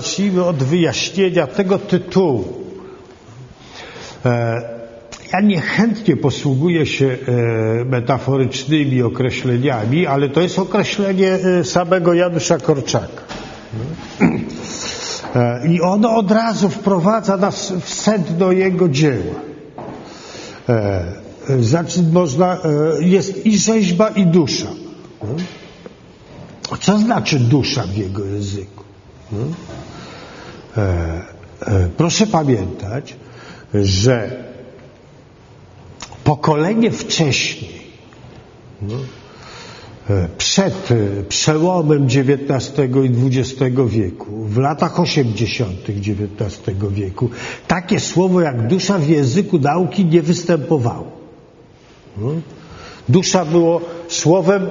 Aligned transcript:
zacznijmy 0.00 0.44
od 0.44 0.62
wyjaśnienia 0.62 1.46
tego 1.46 1.78
tytułu. 1.78 2.44
E, 4.24 4.78
ja 5.32 5.40
niechętnie 5.40 6.16
posługuję 6.16 6.86
się 6.86 7.06
e, 7.06 7.84
metaforycznymi 7.84 9.02
określeniami, 9.02 10.06
ale 10.06 10.28
to 10.28 10.40
jest 10.40 10.58
określenie 10.58 11.32
e, 11.32 11.64
samego 11.64 12.14
Janusza 12.14 12.58
Korczaka. 12.58 13.22
I 15.68 15.80
ono 15.80 16.16
od 16.16 16.30
razu 16.30 16.68
wprowadza 16.68 17.36
nas 17.36 17.72
w 17.80 17.88
sedno 17.88 18.52
jego 18.52 18.88
dzieła. 18.88 19.34
Znaczy 21.60 22.02
można, 22.12 22.58
jest 23.00 23.46
i 23.46 23.58
rzeźba, 23.58 24.08
i 24.08 24.26
dusza. 24.26 24.68
Co 26.80 26.98
znaczy 26.98 27.38
dusza 27.38 27.82
w 27.82 27.96
jego 27.96 28.24
języku? 28.24 28.84
Proszę 31.96 32.26
pamiętać, 32.26 33.16
że 33.74 34.44
pokolenie 36.24 36.90
wcześniej, 36.90 37.80
no, 38.82 38.94
e, 40.10 40.28
przed 40.38 40.90
e, 40.90 41.22
przełomem 41.22 42.04
XIX 42.04 42.72
i 43.04 43.38
XX 43.38 43.76
wieku, 43.86 44.44
w 44.44 44.58
latach 44.58 45.00
80. 45.00 45.78
XIX 45.88 46.78
wieku, 46.90 47.30
takie 47.66 48.00
słowo 48.00 48.40
jak 48.40 48.66
dusza 48.66 48.98
w 48.98 49.08
języku 49.08 49.58
nauki 49.58 50.04
nie 50.04 50.22
występowało. 50.22 51.12
No. 52.16 52.28
Dusza 53.08 53.44
było 53.44 53.80
słowem 54.08 54.62
e, 54.62 54.70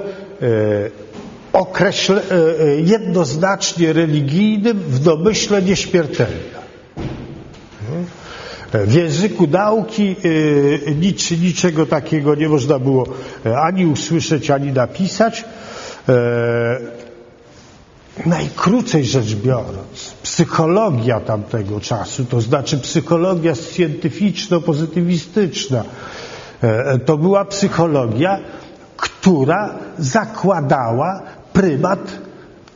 określe, 1.52 2.22
e, 2.30 2.34
jednoznacznie 2.80 3.92
religijnym 3.92 4.78
w 4.78 4.98
domyśle 4.98 5.62
nieśmiertelnym. 5.62 6.58
W 8.72 8.92
języku 8.92 9.46
nauki 9.46 10.16
e, 10.88 10.94
nic, 10.94 11.30
niczego 11.30 11.86
takiego 11.86 12.34
nie 12.34 12.48
można 12.48 12.78
było 12.78 13.06
e, 13.46 13.58
ani 13.58 13.86
usłyszeć, 13.86 14.50
ani 14.50 14.72
napisać. 14.72 15.44
Najkrócej 18.26 19.04
rzecz 19.04 19.34
biorąc, 19.34 20.14
psychologia 20.22 21.20
tamtego 21.20 21.80
czasu, 21.80 22.24
to 22.24 22.40
znaczy 22.40 22.78
psychologia 22.78 23.52
scientyczno-pozytywistyczna, 23.52 25.84
to 27.04 27.16
była 27.16 27.44
psychologia, 27.44 28.38
która 28.96 29.74
zakładała 29.98 31.22
prymat 31.58 32.00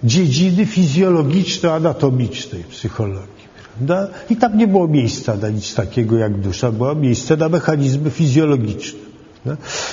dziedziny 0.04 0.66
fizjologiczno-anatomicznej 0.66 2.64
psychologii. 2.64 3.46
Prawda? 3.76 4.08
I 4.30 4.36
tam 4.36 4.58
nie 4.58 4.66
było 4.66 4.88
miejsca 4.88 5.36
na 5.36 5.48
nic 5.48 5.74
takiego 5.74 6.16
jak 6.16 6.40
dusza, 6.40 6.72
było 6.72 6.94
miejsce 6.94 7.36
na 7.36 7.48
mechanizmy 7.48 8.10
fizjologiczne. 8.10 8.98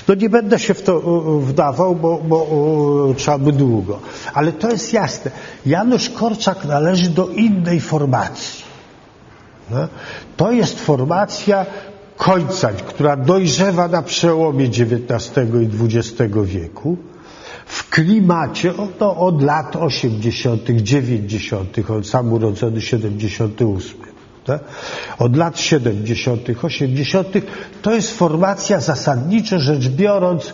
No 0.07 0.15
nie 0.15 0.29
będę 0.29 0.59
się 0.59 0.73
w 0.73 0.81
to 0.81 0.99
wdawał, 1.39 1.95
bo, 1.95 2.21
bo 2.27 3.13
trzeba 3.17 3.37
by 3.37 3.51
długo. 3.51 3.99
Ale 4.33 4.51
to 4.51 4.69
jest 4.69 4.93
jasne. 4.93 5.31
Janusz 5.65 6.09
Korczak 6.09 6.65
należy 6.65 7.09
do 7.09 7.27
innej 7.27 7.79
formacji. 7.79 8.63
To 10.37 10.51
jest 10.51 10.79
formacja 10.79 11.65
końca, 12.17 12.69
która 12.69 13.17
dojrzewa 13.17 13.87
na 13.87 14.01
przełomie 14.01 14.65
XIX 14.65 15.31
i 15.61 15.85
XX 15.85 16.33
wieku 16.43 16.97
w 17.69 17.89
klimacie 17.89 18.73
to 18.99 19.17
od 19.17 19.41
lat 19.41 19.75
80., 19.75 20.61
90., 20.81 21.77
on 21.89 22.03
sam 22.03 22.33
urodzony 22.33 22.81
78. 22.81 23.97
Tak? 24.45 24.61
Od 25.19 25.35
lat 25.35 25.59
70., 25.59 26.41
80. 26.63 27.27
to 27.81 27.95
jest 27.95 28.17
formacja 28.17 28.79
zasadniczo 28.79 29.59
rzecz 29.59 29.87
biorąc 29.87 30.53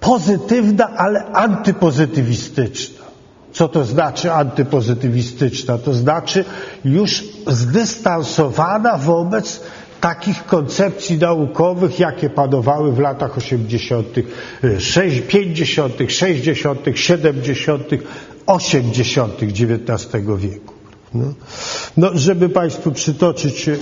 pozytywna, 0.00 0.88
ale 0.96 1.24
antypozytywistyczna. 1.24 3.06
Co 3.52 3.68
to 3.68 3.84
znaczy 3.84 4.32
antypozytywistyczna? 4.32 5.78
To 5.78 5.94
znaczy 5.94 6.44
już 6.84 7.24
zdystansowana 7.46 8.96
wobec 8.96 9.60
takich 10.00 10.44
koncepcji 10.46 11.18
naukowych, 11.18 11.98
jakie 12.00 12.30
panowały 12.30 12.92
w 12.92 12.98
latach 12.98 13.38
80., 13.38 14.06
50., 15.28 15.92
60., 16.08 16.80
70., 16.94 17.82
80. 18.46 19.42
XIX 19.42 20.08
wieku. 20.38 20.74
No, 21.14 21.34
no 21.96 22.10
żeby 22.14 22.48
Państwu 22.48 22.92
przytoczyć 22.92 23.68
e, 23.68 23.72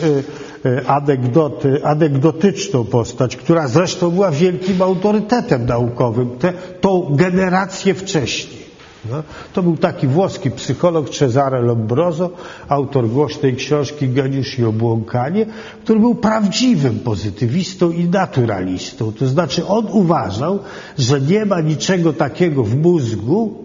e, 0.65 0.87
anegdoty, 0.87 1.85
anegdotyczną 1.85 2.85
postać, 2.85 3.37
która 3.37 3.69
zresztą 3.69 4.11
była 4.11 4.31
wielkim 4.31 4.83
autorytetem 4.83 5.67
naukowym, 5.67 6.39
te, 6.39 6.53
tą 6.81 7.09
generację 7.17 7.95
wcześniej. 7.95 8.64
No, 9.11 9.23
to 9.53 9.63
był 9.63 9.77
taki 9.77 10.07
włoski 10.07 10.51
psycholog 10.51 11.11
Cesare 11.11 11.63
Lombroso, 11.63 12.31
autor 12.69 13.09
głośnej 13.09 13.57
książki 13.57 14.09
Geniusz 14.09 14.59
i 14.59 14.65
obłąkanie, 14.65 15.47
który 15.85 16.01
był 16.01 16.15
prawdziwym 16.15 16.99
pozytywistą 16.99 17.91
i 17.91 18.05
naturalistą. 18.05 19.13
To 19.13 19.27
znaczy 19.27 19.67
on 19.67 19.87
uważał, 19.91 20.59
że 20.99 21.21
nie 21.21 21.45
ma 21.45 21.61
niczego 21.61 22.13
takiego 22.13 22.65
w 22.65 22.77
mózgu, 22.77 23.65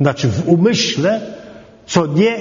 znaczy 0.00 0.28
w 0.28 0.48
umyśle, 0.48 1.20
co 1.86 2.06
nie 2.06 2.38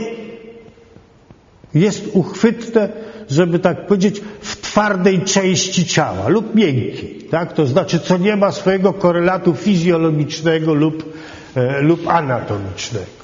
jest 1.73 2.09
uchwytne, 2.13 2.89
żeby 3.29 3.59
tak 3.59 3.87
powiedzieć, 3.87 4.21
w 4.41 4.61
twardej 4.61 5.21
części 5.21 5.85
ciała 5.85 6.27
lub 6.27 6.55
miękkiej. 6.55 7.27
Tak? 7.31 7.53
To 7.53 7.67
znaczy, 7.67 7.99
co 7.99 8.17
nie 8.17 8.35
ma 8.35 8.51
swojego 8.51 8.93
korelatu 8.93 9.53
fizjologicznego 9.53 10.73
lub 10.73 11.13
lub 11.81 12.07
anatomicznego. 12.07 13.23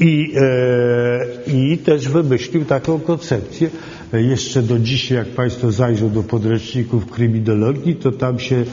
I, 0.00 0.34
e, 0.36 1.52
I 1.52 1.78
też 1.78 2.08
wymyślił 2.08 2.64
taką 2.64 3.00
koncepcję. 3.00 3.70
E, 4.12 4.22
jeszcze 4.22 4.62
do 4.62 4.78
dzisiaj, 4.78 5.18
jak 5.18 5.28
Państwo 5.28 5.72
zajrzą 5.72 6.10
do 6.10 6.22
podręczników 6.22 7.06
kryminologii, 7.06 7.96
to 7.96 8.12
tam 8.12 8.38
się, 8.38 8.64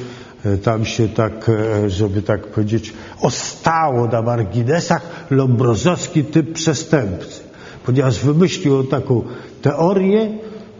tam 0.64 0.86
się 0.86 1.08
tak, 1.08 1.52
żeby 1.88 2.22
tak 2.22 2.48
powiedzieć, 2.48 2.94
ostało 3.22 4.08
na 4.08 4.22
marginesach 4.22 5.28
lombrozowski 5.32 6.24
typ 6.24 6.54
przestępcy. 6.54 7.42
Ponieważ 7.86 8.20
wymyślił 8.20 8.80
on 8.80 8.88
taką 8.88 9.24
teorię, 9.62 10.30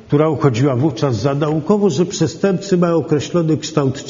która 0.08 0.30
uchodziła 0.30 0.76
wówczas 0.76 1.16
za 1.16 1.36
naukową, 1.36 1.90
że 1.90 2.06
przestępcy 2.06 2.78
mają 2.78 2.96
określony 2.96 3.58
kształt 3.58 4.06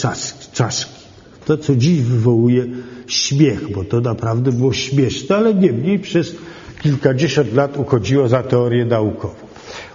czaszki. 0.54 1.06
To, 1.46 1.58
co 1.58 1.76
dziś 1.76 2.02
wywołuje 2.02 2.66
śmiech, 3.08 3.72
bo 3.72 3.84
to 3.84 4.02
naprawdę 4.02 4.52
było 4.52 4.74
śmieszne, 4.74 5.36
ale 5.36 5.54
niemniej 5.54 6.00
przez 6.00 6.36
kilkadziesiąt 6.82 7.54
lat 7.54 7.78
uchodziło 7.78 8.28
za 8.28 8.44
teorię 8.44 8.86
naukową. 8.86 9.36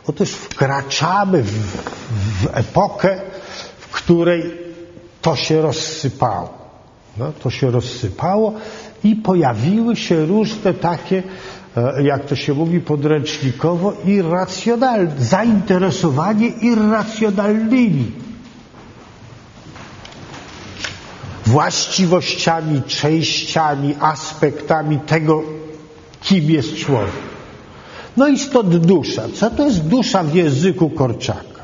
Otóż 0.07 0.31
wkraczamy 0.31 1.43
w, 1.43 1.53
w 2.43 2.49
epokę, 2.53 3.21
w 3.79 3.89
której 3.89 4.43
to 5.23 5.37
się 5.37 5.63
rozsypało. 5.63 6.61
No, 7.19 7.33
to 7.43 7.51
się 7.51 7.71
rozsypało 7.71 8.55
i 9.05 9.17
pojawiły 9.17 9.97
się 9.97 10.27
różne 10.27 10.75
takie, 10.75 11.23
e, 11.77 12.03
jak 12.03 12.25
to 12.27 12.37
się 12.37 12.55
mówi 12.55 12.81
podręcznikowo, 12.81 13.93
irracjonalne, 14.05 15.13
zainteresowanie 15.19 16.47
irracjonalnymi 16.49 18.13
właściwościami, 21.47 22.83
częściami, 22.83 23.95
aspektami 24.01 24.99
tego, 24.99 25.43
kim 26.23 26.51
jest 26.51 26.77
człowiek. 26.77 27.31
No 28.17 28.29
i 28.29 28.39
stąd 28.39 28.77
dusza. 28.77 29.23
Co 29.35 29.51
to 29.51 29.65
jest 29.65 29.81
dusza 29.81 30.23
w 30.23 30.35
języku 30.35 30.91
Korczaka? 30.91 31.63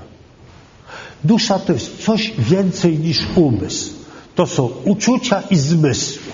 Dusza 1.24 1.58
to 1.58 1.72
jest 1.72 2.04
coś 2.04 2.32
więcej 2.38 2.98
niż 2.98 3.26
umysł. 3.34 3.92
To 4.34 4.46
są 4.46 4.70
uczucia 4.84 5.42
i 5.50 5.56
zmysły. 5.56 6.32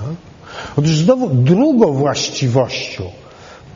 No? 0.00 0.06
Otóż 0.76 0.90
znowu 0.90 1.28
drugą 1.28 1.92
właściwością 1.92 3.02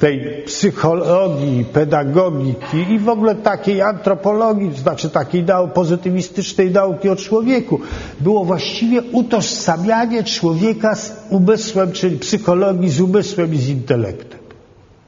tej 0.03 0.43
psychologii, 0.47 1.65
pedagogiki 1.65 2.77
i 2.91 2.99
w 2.99 3.09
ogóle 3.09 3.35
takiej 3.35 3.83
antropologii, 3.83 4.71
to 4.71 4.77
znaczy 4.77 5.11
takiej 5.11 5.45
pozytywistycznej 5.75 6.71
nauki 6.71 7.09
o 7.09 7.17
człowieku, 7.17 7.81
było 8.21 8.45
właściwie 8.45 9.03
utożsamianie 9.03 10.25
człowieka 10.25 10.95
z 10.95 11.13
umysłem, 11.31 11.93
czyli 11.93 12.19
psychologii 12.19 12.91
z 12.91 13.01
umysłem 13.01 13.55
i 13.55 13.59
z 13.59 13.69
intelektem. 13.69 14.39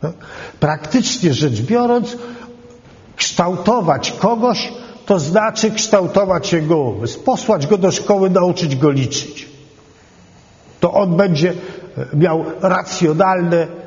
No? 0.03 0.13
Praktycznie 0.61 1.35
rzecz 1.35 1.61
biorąc, 1.61 2.17
kształtować 3.17 4.13
kogoś, 4.13 4.73
to 5.07 5.19
znaczy 5.21 5.71
kształtować 5.71 6.53
jego 6.53 6.79
umysł, 6.79 7.21
posłać 7.21 7.67
go 7.67 7.79
do 7.79 7.91
szkoły, 7.91 8.31
nauczyć 8.31 8.77
go 8.77 8.91
liczyć. 8.91 9.49
To 10.81 10.93
on 10.93 11.17
będzie 11.17 11.53
miał 12.13 12.45
racjonalne 12.61 13.84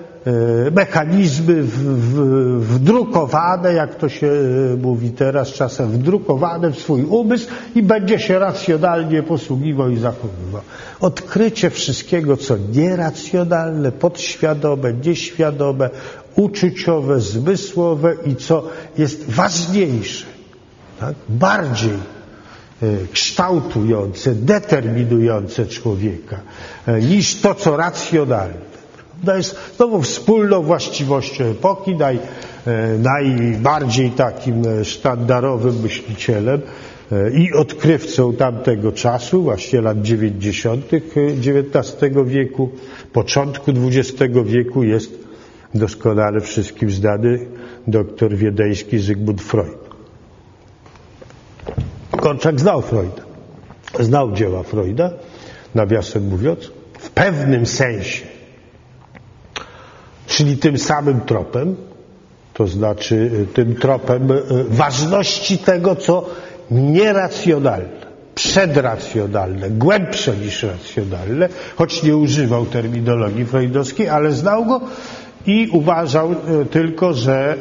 mechanizmy 0.72 1.64
w, 1.64 1.70
w, 1.70 2.74
wdrukowane, 2.74 3.74
jak 3.74 3.96
to 3.96 4.10
się 4.10 4.32
mówi 4.82 5.10
teraz 5.12 5.48
czasem, 5.48 5.92
wdrukowane 5.92 6.72
w 6.72 6.80
swój 6.80 7.04
umysł 7.04 7.48
i 7.76 7.84
będzie 7.84 8.20
się 8.20 8.40
racjonalnie 8.40 9.24
posługiwał 9.24 9.90
i 9.90 9.98
zachowywał. 9.98 10.62
Odkrycie 11.00 11.70
wszystkiego, 11.70 12.38
co 12.38 12.56
nieracjonalne, 12.74 13.92
podświadome, 13.92 14.94
nieświadome, 14.94 15.90
uczuciowe, 16.36 17.22
zmysłowe 17.22 18.16
i 18.26 18.36
co 18.36 18.64
jest 18.98 19.30
ważniejsze, 19.30 20.26
tak? 21.00 21.16
bardziej 21.30 21.98
kształtujące, 23.12 24.36
determinujące 24.36 25.66
człowieka 25.66 26.40
niż 27.02 27.42
to, 27.42 27.56
co 27.56 27.78
racjonalne. 27.78 28.77
To 29.26 29.38
jest 29.38 29.76
znowu 29.78 30.02
wspólną 30.02 30.62
właściwością 30.62 31.46
epoki, 31.46 31.96
naj, 31.96 32.20
najbardziej 33.00 34.10
takim 34.12 34.64
sztandarowym 34.84 35.82
myślicielem 35.82 36.62
i 37.34 37.54
odkrywcą 37.54 38.34
tamtego 38.34 38.92
czasu, 38.92 39.44
właśnie 39.44 39.82
lat 39.82 40.02
90. 40.02 40.86
XIX 40.94 42.16
wieku, 42.26 42.70
początku 43.14 43.72
XX 43.72 44.34
wieku 44.46 44.84
jest 44.84 45.28
doskonale 45.76 46.42
wszystkim 46.42 46.92
znany 46.92 47.46
doktor 47.88 48.36
wiedeński 48.36 49.00
Zygmunt 49.00 49.42
Freud. 49.42 49.78
Korczak 52.12 52.60
znał 52.60 52.82
Freuda. 52.82 53.24
Znał 54.00 54.32
dzieła 54.32 54.64
Freuda, 54.64 55.12
nawiasem 55.76 56.28
mówiąc, 56.28 56.72
w 57.00 57.10
pewnym 57.10 57.66
sensie 57.66 58.37
czyli 60.28 60.58
tym 60.58 60.78
samym 60.78 61.22
tropem, 61.22 61.76
to 62.54 62.68
znaczy 62.68 63.46
tym 63.54 63.76
tropem 63.76 64.28
ważności 64.70 65.58
tego, 65.58 65.96
co 65.96 66.30
nieracjonalne, 66.72 68.08
przedracjonalne, 68.36 69.70
głębsze 69.70 70.38
niż 70.38 70.64
racjonalne, 70.64 71.50
choć 71.76 72.04
nie 72.04 72.18
używał 72.18 72.66
terminologii 72.66 73.46
freudowskiej, 73.46 74.10
ale 74.10 74.32
znał 74.32 74.66
go 74.66 74.82
i 75.46 75.68
uważał 75.72 76.36
tylko, 76.72 77.14
że 77.14 77.58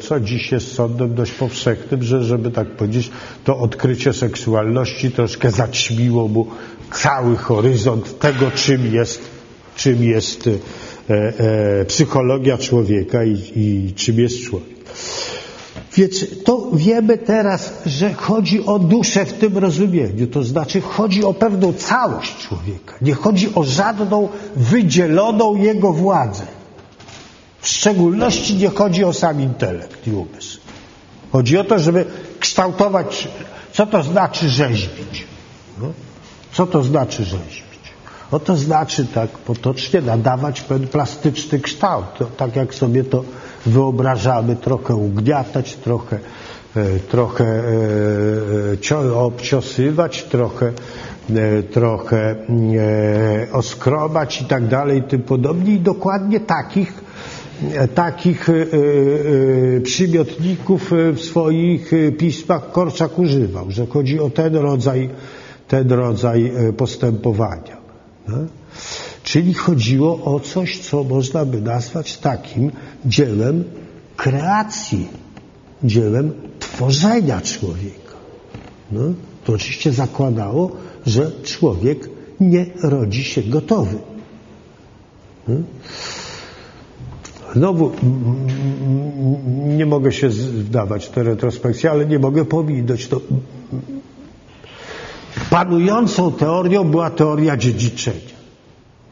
co 0.00 0.20
dziś 0.20 0.52
jest 0.52 0.72
sądem 0.74 1.14
dość 1.14 1.32
powszechnym, 1.32 2.02
że 2.02 2.24
żeby 2.24 2.50
tak 2.50 2.68
powiedzieć, 2.68 3.10
to 3.44 3.58
odkrycie 3.58 4.12
seksualności 4.12 5.10
troszkę 5.10 5.50
zaćmiło 5.50 6.28
mu 6.28 6.46
cały 6.92 7.36
horyzont 7.36 8.18
tego, 8.18 8.50
czym 8.50 8.94
jest, 8.94 9.22
czym 9.76 10.04
jest 10.04 10.48
psychologia 11.86 12.58
człowieka 12.58 13.24
i, 13.24 13.38
i 13.56 13.92
czym 13.94 14.18
jest 14.18 14.40
człowiek. 14.40 14.72
Więc 15.96 16.24
to 16.44 16.70
wiemy 16.72 17.18
teraz, 17.18 17.72
że 17.86 18.14
chodzi 18.14 18.66
o 18.66 18.78
duszę 18.78 19.24
w 19.24 19.32
tym 19.32 19.58
rozumieniu, 19.58 20.26
to 20.26 20.42
znaczy 20.42 20.80
chodzi 20.80 21.24
o 21.24 21.34
pewną 21.34 21.72
całość 21.72 22.36
człowieka. 22.36 22.94
Nie 23.02 23.14
chodzi 23.14 23.54
o 23.54 23.64
żadną 23.64 24.28
wydzieloną 24.56 25.56
jego 25.56 25.92
władzę. 25.92 26.42
W 27.60 27.68
szczególności 27.68 28.56
nie 28.56 28.68
chodzi 28.68 29.04
o 29.04 29.12
sam 29.12 29.40
intelekt 29.40 30.06
i 30.06 30.10
umysł. 30.10 30.58
Chodzi 31.32 31.58
o 31.58 31.64
to, 31.64 31.78
żeby 31.78 32.04
kształtować, 32.40 33.28
co 33.72 33.86
to 33.86 34.02
znaczy 34.02 34.48
rzeźbić. 34.48 35.24
No? 35.80 35.92
Co 36.52 36.66
to 36.66 36.82
znaczy 36.82 37.24
rzeźbić? 37.24 37.71
No 38.32 38.40
to 38.40 38.56
znaczy 38.56 39.06
tak 39.14 39.30
potocznie 39.30 40.00
nadawać 40.00 40.60
pewien 40.60 40.88
plastyczny 40.88 41.60
kształt, 41.60 42.04
tak 42.36 42.56
jak 42.56 42.74
sobie 42.74 43.04
to 43.04 43.24
wyobrażamy, 43.66 44.56
trochę 44.56 44.94
ugniatać, 44.94 45.76
trochę, 45.76 46.18
e, 46.76 46.98
trochę 46.98 47.44
e, 47.44 49.04
e 49.04 49.14
obciosywać, 49.14 50.22
trochę, 50.22 50.72
trochę 51.70 52.36
oskrobać 53.52 54.40
i 54.40 54.44
tak 54.44 54.68
dalej 54.68 54.98
i 54.98 55.02
tym 55.02 55.22
podobnie 55.22 55.74
i 55.74 55.80
dokładnie 55.80 56.40
takich 56.40 57.12
takich 57.94 58.48
przymiotników 59.82 60.90
w 61.14 61.20
swoich 61.20 61.90
pismach 62.18 62.72
Korczak 62.72 63.18
używał, 63.18 63.70
że 63.70 63.86
chodzi 63.86 64.20
o 64.20 64.30
ten 64.30 64.56
rodzaj, 64.56 65.08
ten 65.68 65.92
rodzaj 65.92 66.52
postępowania. 66.76 67.81
No? 68.28 68.36
Czyli 69.24 69.54
chodziło 69.54 70.24
o 70.24 70.40
coś, 70.40 70.78
co 70.78 71.04
można 71.04 71.44
by 71.44 71.60
nazwać 71.60 72.18
takim 72.18 72.70
dziełem 73.06 73.64
kreacji, 74.16 75.08
dziełem 75.84 76.32
tworzenia 76.58 77.40
człowieka. 77.40 78.16
No? 78.92 79.00
To 79.44 79.52
oczywiście 79.52 79.92
zakładało, 79.92 80.70
że 81.06 81.30
człowiek 81.42 82.08
nie 82.40 82.66
rodzi 82.82 83.24
się 83.24 83.42
gotowy. 83.42 83.98
No? 85.48 85.54
Znowu 87.54 87.92
nie 89.76 89.86
mogę 89.86 90.12
się 90.12 90.28
wdawać 90.28 91.06
w 91.06 91.10
tę 91.10 91.90
ale 91.90 92.06
nie 92.06 92.18
mogę 92.18 92.44
pominąć. 92.44 93.08
To 93.08 93.20
panującą 95.52 96.32
teorią 96.32 96.84
była 96.84 97.10
teoria 97.10 97.56
dziedziczenia. 97.56 98.32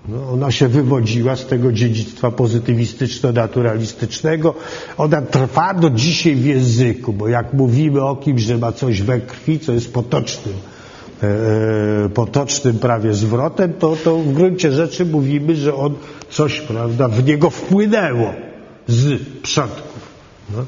No, 0.08 0.30
ona 0.32 0.50
się 0.50 0.68
wywodziła 0.68 1.36
z 1.36 1.46
tego 1.46 1.72
dziedzictwa 1.72 2.30
pozytywistyczno-naturalistycznego. 2.30 4.54
Ona 4.96 5.22
trwa 5.22 5.74
do 5.74 5.90
dzisiaj 5.90 6.34
w 6.34 6.44
języku, 6.44 7.12
bo 7.12 7.28
jak 7.28 7.52
mówimy 7.52 8.04
o 8.04 8.16
kimś, 8.16 8.42
że 8.42 8.58
ma 8.58 8.72
coś 8.72 9.02
we 9.02 9.20
krwi, 9.20 9.58
co 9.58 9.72
jest 9.72 9.92
potocznym, 9.92 10.54
e, 11.22 11.26
e 12.04 12.08
potocznym 12.08 12.78
prawie 12.78 13.14
zwrotem, 13.14 13.72
to, 13.72 13.96
to 14.04 14.18
w 14.18 14.32
gruncie 14.32 14.72
rzeczy 14.72 15.06
mówimy, 15.06 15.56
że 15.56 15.74
on 15.74 15.94
coś, 16.30 16.60
prawda, 16.60 17.08
w 17.08 17.24
niego 17.24 17.50
wpłynęło 17.50 18.32
z 18.86 19.22
przodków. 19.42 20.10
No, 20.56 20.64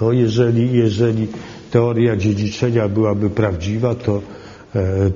no 0.00 0.12
jeżeli, 0.12 0.72
jeżeli 0.72 1.26
teoria 1.70 2.16
dziedziczenia 2.16 2.88
byłaby 2.88 3.30
prawdziwa, 3.30 3.94
to 3.94 4.22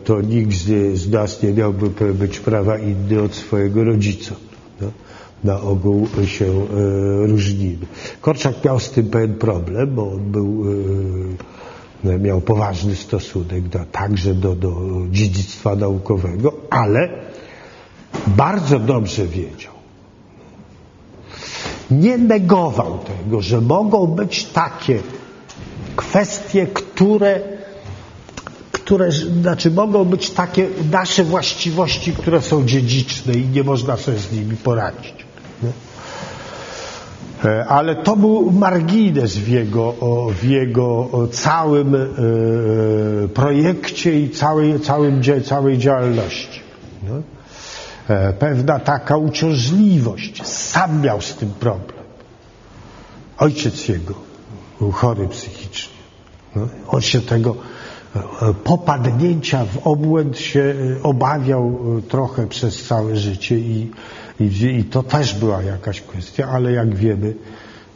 to 0.04 0.20
nikt 0.20 0.52
z, 0.94 1.10
nas 1.10 1.42
nie 1.42 1.52
miałby 1.52 2.14
być 2.14 2.40
prawa 2.40 2.78
inny 2.78 3.22
od 3.22 3.34
swojego 3.34 3.84
rodzica. 3.84 4.34
No? 4.80 4.86
Na 5.44 5.60
ogół 5.60 6.08
się 6.26 6.46
e, 6.46 7.26
różnimy. 7.26 7.86
Korczak 8.20 8.64
miał 8.64 8.80
z 8.80 8.90
tym 8.90 9.06
pewien 9.10 9.34
problem, 9.34 9.94
bo 9.94 10.12
on 10.12 10.30
był, 10.30 10.64
e, 12.04 12.18
miał 12.18 12.40
poważny 12.40 12.96
stosunek 12.96 13.68
do, 13.68 13.78
także 13.92 14.34
do, 14.34 14.54
do 14.54 14.76
dziedzictwa 15.10 15.76
naukowego, 15.76 16.52
ale 16.70 17.08
bardzo 18.26 18.78
dobrze 18.78 19.26
wiedział. 19.26 19.72
Nie 21.90 22.18
negował 22.18 22.98
tego, 22.98 23.40
że 23.40 23.60
mogą 23.60 24.06
być 24.06 24.44
takie 24.44 24.98
kwestie, 25.96 26.66
które 26.66 27.51
które, 28.92 29.12
znaczy 29.12 29.70
mogą 29.70 30.04
być 30.04 30.30
takie 30.30 30.68
nasze 30.90 31.24
właściwości, 31.24 32.12
które 32.12 32.42
są 32.42 32.66
dziedziczne 32.66 33.32
i 33.32 33.48
nie 33.48 33.64
można 33.64 33.96
sobie 33.96 34.18
z 34.18 34.32
nimi 34.32 34.56
poradzić. 34.56 35.14
E, 37.44 37.66
ale 37.66 37.94
to 37.96 38.16
był 38.16 38.50
margines 38.50 39.36
w 39.36 39.48
jego, 39.48 39.94
w 40.40 40.44
jego 40.44 41.08
całym 41.30 41.94
e, 41.94 41.98
projekcie 43.28 44.20
i 44.20 44.30
całej, 44.30 44.80
całym, 44.80 45.22
całej 45.44 45.78
działalności. 45.78 46.60
E, 48.08 48.32
pewna 48.32 48.78
taka 48.78 49.16
uciążliwość. 49.16 50.46
Sam 50.46 51.00
miał 51.00 51.20
z 51.20 51.34
tym 51.34 51.50
problem. 51.50 52.02
Ojciec 53.38 53.88
jego 53.88 54.14
był 54.78 54.90
chory 54.90 55.28
psychicznie. 55.28 55.94
On 56.88 57.00
się 57.00 57.20
tego 57.20 57.56
popadnięcia 58.64 59.64
w 59.64 59.86
obłęd 59.86 60.38
się 60.38 60.74
e, 60.98 61.02
obawiał 61.02 61.78
e, 61.98 62.02
trochę 62.02 62.46
przez 62.46 62.82
całe 62.82 63.16
życie 63.16 63.58
i, 63.58 63.90
i, 64.40 64.44
i 64.78 64.84
to 64.84 65.02
też 65.02 65.34
była 65.34 65.62
jakaś 65.62 66.00
kwestia, 66.00 66.48
ale 66.48 66.72
jak 66.72 66.94
wiemy, 66.94 67.34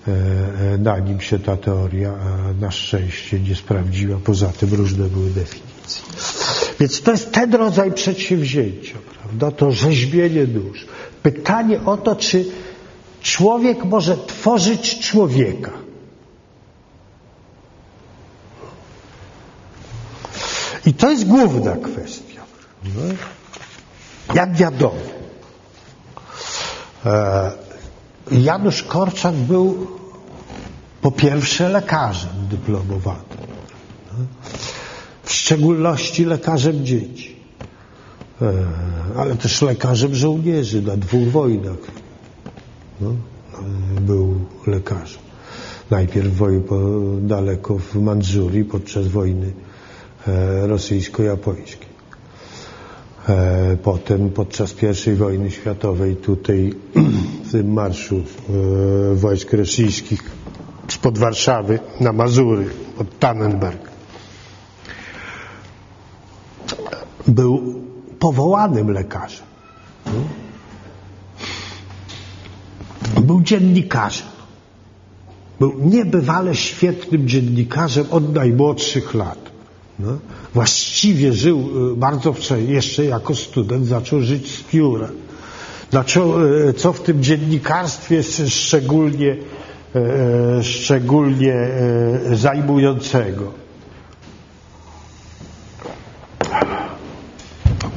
e, 0.09 0.79
na 0.79 0.99
nim 0.99 1.21
się 1.21 1.39
ta 1.39 1.57
teoria 1.57 2.15
na 2.61 2.71
szczęście 2.71 3.41
nie 3.41 3.55
sprawdziła. 3.55 4.19
Poza 4.25 4.49
tym 4.49 4.75
różne 4.75 5.05
były 5.05 5.31
definicje. 5.31 6.03
Więc 6.81 7.03
to 7.03 7.11
jest 7.11 7.33
ten 7.33 7.55
rodzaj 7.55 7.93
przedsięwzięcia, 7.93 8.99
prawda? 9.21 9.51
To 9.51 9.73
rzeźbienie 9.73 10.47
dusz. 10.47 10.87
Pytanie 11.23 11.81
o 11.85 11.97
to, 11.97 12.17
czy 12.17 12.45
człowiek 13.23 13.85
może 13.85 14.17
tworzyć 14.17 14.99
człowieka. 15.01 15.86
I 20.87 20.95
to 20.95 21.11
jest 21.11 21.27
główna 21.27 21.77
kwestia. 21.77 22.43
Jak 24.35 24.55
wiadomo, 24.55 25.01
e, 27.07 27.53
Janusz 28.31 28.83
Korczak 28.83 29.35
był 29.35 29.87
po 31.03 31.11
pierwsze 31.11 31.69
lekarzem 31.69 32.31
dyplomowanym, 32.51 33.23
w 35.23 35.33
szczególności 35.33 36.25
lekarzem 36.25 36.87
dzieci, 36.87 37.37
e, 38.43 38.53
ale 39.17 39.37
też 39.37 39.63
lekarzem 39.63 40.15
żołnierzy 40.15 40.83
na 40.83 40.97
dwóch 40.97 41.29
wojnach. 41.29 41.79
No, 43.01 43.11
e, 43.11 44.01
był 44.01 44.41
lekarzem. 44.67 45.23
Najpierw 45.91 46.37
woj, 46.37 46.63
daleko 47.21 47.79
w 47.79 47.95
Mandżurii 47.95 48.65
podczas 48.65 49.09
wojny 49.09 49.53
rosyjsko-japońskiej. 50.63 51.97
Potem 53.83 54.31
podczas 54.31 54.75
I 55.07 55.15
wojny 55.15 55.51
światowej 55.51 56.17
tutaj 56.17 56.75
w 57.45 57.53
tym 57.53 57.73
marszu 57.73 58.23
wojsk 59.15 59.53
rosyjskich 59.53 60.31
spod 60.89 61.19
Warszawy 61.19 61.79
na 62.01 62.13
Mazury, 62.13 62.65
od 62.99 63.19
Tannenberg. 63.19 63.91
Był 67.29 67.83
powołanym 68.19 68.91
lekarzem. 68.91 69.47
Był 73.21 73.41
dziennikarzem. 73.43 74.27
Był 75.61 75.73
niebywale 75.79 76.55
świetnym 76.55 77.29
dziennikarzem 77.29 78.07
od 78.11 78.35
najmłodszych 78.35 79.15
lat. 79.15 79.56
No. 79.99 80.19
Właściwie 80.55 81.33
żył 81.33 81.91
y, 81.93 81.97
bardzo 81.97 82.33
wcześnie, 82.33 82.75
jeszcze 82.75 83.05
jako 83.05 83.35
student 83.35 83.87
zaczął 83.87 84.21
żyć 84.21 84.55
z 84.55 84.63
pióra. 84.63 85.09
Zaczął, 85.93 86.45
y, 86.45 86.75
co 86.75 86.93
w 86.93 87.01
tym 87.01 87.23
dziennikarstwie 87.23 88.23
szczególnie 88.49 89.37
E, 89.97 90.63
szczególnie 90.63 91.69
zajmującego. 92.33 93.53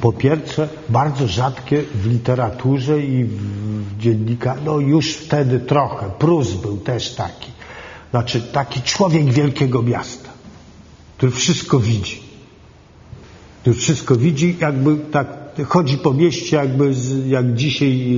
Po 0.02 0.14
pierwsze, 0.14 0.70
bardzo 0.90 1.28
rzadkie 1.28 1.82
w 1.96 2.06
literaturze 2.06 3.00
i 3.00 3.24
w 3.26 3.98
dziennikach, 3.98 4.58
no 4.66 4.80
już 4.80 5.14
wtedy 5.16 5.60
trochę, 5.60 6.10
Prus 6.20 6.54
był 6.54 6.78
też 6.78 7.16
taki. 7.16 7.52
Znaczy 8.12 8.42
taki 8.42 8.82
człowiek 8.82 9.26
wielkiego 9.26 9.82
miasta, 9.82 10.29
który 11.20 11.32
wszystko 11.32 11.80
widzi. 11.80 12.22
Który 13.62 13.76
wszystko 13.76 14.16
widzi, 14.16 14.56
jakby 14.60 14.96
tak 15.12 15.28
chodzi 15.68 15.98
po 15.98 16.14
mieście 16.14 16.56
jakby 16.58 16.94
z, 16.94 17.28
jak 17.28 17.54
dzisiaj 17.54 18.16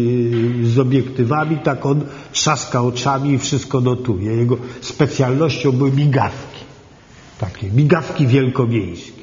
y, 0.62 0.67
z 0.67 0.79
obiektywami, 0.79 1.58
tak 1.63 1.86
on 1.86 2.01
trzaska 2.31 2.81
oczami 2.81 3.34
i 3.34 3.38
wszystko 3.38 3.81
notuje. 3.81 4.34
Jego 4.34 4.58
specjalnością 4.81 5.72
były 5.72 5.91
migawki. 5.91 6.63
Takie 7.39 7.72
migawki 7.72 8.27
wielkomiejskie. 8.27 9.22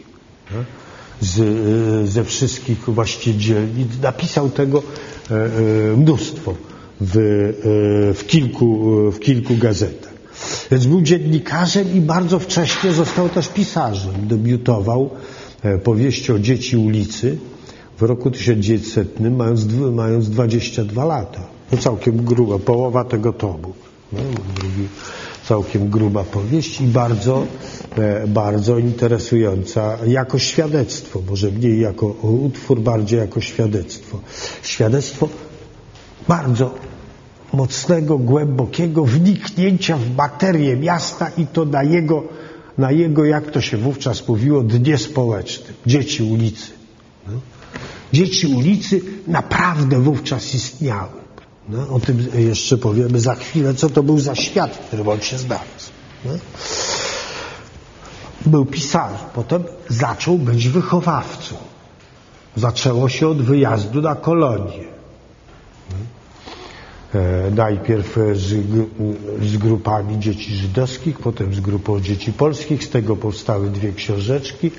Z, 1.20 1.38
y, 1.38 2.06
ze 2.06 2.24
wszystkich 2.24 2.78
właśnie 2.78 3.34
dzielnic. 3.34 3.88
Napisał 4.02 4.50
tego 4.50 4.82
e, 5.30 5.96
mnóstwo 5.96 6.54
w, 7.00 7.14
w, 8.18 8.26
kilku, 8.26 9.10
w 9.10 9.20
kilku 9.20 9.56
gazetach. 9.56 10.07
Więc 10.70 10.86
był 10.86 11.02
dziennikarzem 11.02 11.94
i 11.94 12.00
bardzo 12.00 12.38
wcześnie 12.38 12.92
został 12.92 13.28
też 13.28 13.48
pisarzem. 13.48 14.14
Debiutował 14.28 15.10
powieścią 15.84 16.38
Dzieci 16.38 16.76
ulicy, 16.76 17.38
w 17.98 18.02
roku 18.02 18.30
1900, 18.30 19.20
mając, 19.20 19.66
mając 19.92 20.30
22 20.30 21.04
lata. 21.04 21.40
To 21.70 21.76
całkiem 21.76 22.24
gruba, 22.24 22.58
połowa 22.58 23.04
tego 23.04 23.32
tomu. 23.32 23.72
No, 24.12 24.20
całkiem 25.44 25.88
gruba 25.90 26.24
powieść 26.24 26.80
i 26.80 26.84
bardzo, 26.84 27.46
e, 27.96 28.26
bardzo 28.26 28.78
interesująca 28.78 29.98
jako 30.06 30.38
świadectwo, 30.38 31.22
może 31.30 31.50
mniej 31.50 31.80
jako 31.80 32.06
utwór, 32.46 32.80
bardziej 32.80 33.18
jako 33.18 33.40
świadectwo. 33.40 34.20
Świadectwo 34.62 35.28
bardzo 36.28 36.74
mocnego, 37.52 38.18
głębokiego 38.18 39.04
wniknięcia 39.04 39.96
w 39.96 40.16
materię 40.16 40.76
miasta 40.76 41.30
i 41.36 41.46
to 41.46 41.64
na 41.64 41.82
jego, 41.82 42.22
na 42.78 42.90
jego 42.90 43.24
jak 43.24 43.50
to 43.50 43.60
się 43.60 43.76
wówczas 43.76 44.28
mówiło, 44.28 44.62
dnie 44.62 44.98
społecznym, 44.98 45.74
dzieci 45.86 46.22
ulicy. 46.22 46.70
No. 47.28 47.32
Dzieci 48.12 48.46
ulicy 48.46 49.00
naprawdę 49.26 50.00
wówczas 50.00 50.54
istniały. 50.54 51.18
No, 51.68 51.88
o 51.88 52.00
tym 52.00 52.28
jeszcze 52.34 52.78
powiemy 52.78 53.20
za 53.20 53.34
chwilę, 53.34 53.74
co 53.74 53.90
to 53.90 54.02
był 54.02 54.18
za 54.18 54.34
świat, 54.34 54.76
w 54.76 54.78
którym 54.78 55.08
on 55.08 55.20
się 55.20 55.38
znalazł. 55.38 55.90
No. 56.24 56.32
Był 58.46 58.66
pisarzem, 58.66 59.28
potem 59.34 59.64
zaczął 59.88 60.38
być 60.38 60.68
wychowawcą. 60.68 61.56
Zaczęło 62.56 63.08
się 63.08 63.28
od 63.28 63.42
wyjazdu 63.42 64.02
na 64.02 64.14
kolonię. 64.14 64.88
E, 67.14 67.50
najpierw 67.50 68.18
z, 68.32 68.46
z, 69.42 69.56
grupami 69.56 70.18
dzieci 70.18 70.54
żydowskich, 70.54 71.18
potem 71.18 71.54
z 71.54 71.60
grupą 71.60 72.00
dzieci 72.00 72.32
polskich. 72.32 72.84
Z 72.84 72.90
tego 72.90 73.16
powstały 73.16 73.70
dwie 73.70 73.92
książeczki. 73.92 74.70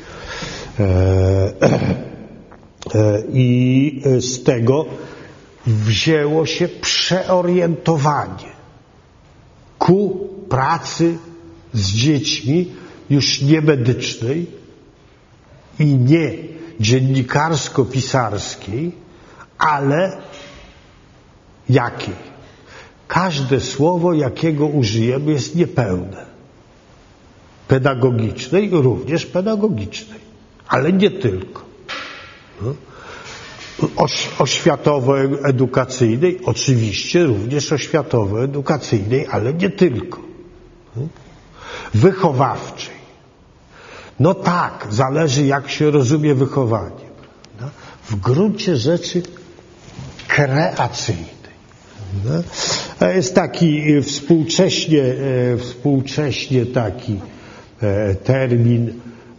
E, 0.79 1.99
E, 2.95 3.23
I 3.33 4.01
z 4.19 4.43
tego 4.43 4.85
wzięło 5.67 6.45
się 6.45 6.67
przeorientowanie 6.67 8.49
ku 9.79 10.29
pracy 10.49 11.17
z 11.73 11.91
dziećmi 11.91 12.71
już 13.09 13.41
nie 13.41 13.61
medycznej 13.61 14.47
i 15.79 15.85
nie 15.85 16.33
dziennikarsko-pisarskiej, 16.79 18.91
ale 19.57 20.17
jakiej? 21.69 22.29
Każde 23.07 23.59
słowo, 23.59 24.13
jakiego 24.13 24.65
użyjemy, 24.65 25.31
jest 25.31 25.55
niepełne. 25.55 26.25
Pedagogicznej, 27.67 28.69
również 28.71 29.25
pedagogicznej, 29.25 30.19
ale 30.67 30.93
nie 30.93 31.11
tylko 31.11 31.69
oświatowo-edukacyjnej, 34.39 36.39
oczywiście 36.45 37.23
również 37.23 37.71
oświatowo-edukacyjnej, 37.71 39.25
ale 39.31 39.53
nie 39.53 39.69
tylko. 39.69 40.19
Wychowawczej. 41.93 42.99
No 44.19 44.33
tak, 44.33 44.87
zależy 44.89 45.45
jak 45.45 45.69
się 45.69 45.91
rozumie 45.91 46.35
wychowanie. 46.35 47.09
W 48.09 48.15
gruncie 48.15 48.77
rzeczy 48.77 49.23
kreacyjnej. 50.27 51.38
Jest 53.15 53.35
taki 53.35 54.01
współcześnie, 54.01 55.03
e, 55.03 55.57
współcześnie 55.57 56.65
taki 56.65 57.19
e, 57.81 58.15
termin 58.15 58.93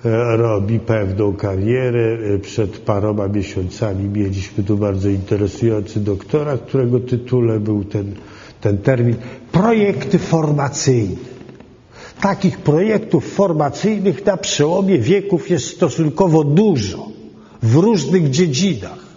E, 0.04 0.36
robi 0.36 0.78
pewną 0.80 1.32
karierę. 1.34 2.18
E, 2.34 2.38
przed 2.38 2.78
paroma 2.78 3.28
miesiącami 3.28 4.08
mieliśmy 4.08 4.64
tu 4.64 4.76
bardzo 4.76 5.08
interesujący 5.08 6.00
doktorat, 6.00 6.60
którego 6.60 7.00
tytule 7.00 7.60
był 7.60 7.84
ten, 7.84 8.14
ten 8.60 8.78
termin 8.78 9.16
projekty 9.52 10.18
formacyjne. 10.18 11.16
Takich 12.20 12.58
projektów 12.58 13.32
formacyjnych 13.32 14.26
na 14.26 14.36
przełomie 14.36 14.98
wieków 14.98 15.50
jest 15.50 15.66
stosunkowo 15.66 16.44
dużo 16.44 17.08
w 17.62 17.74
różnych 17.74 18.30
dziedzinach. 18.30 19.09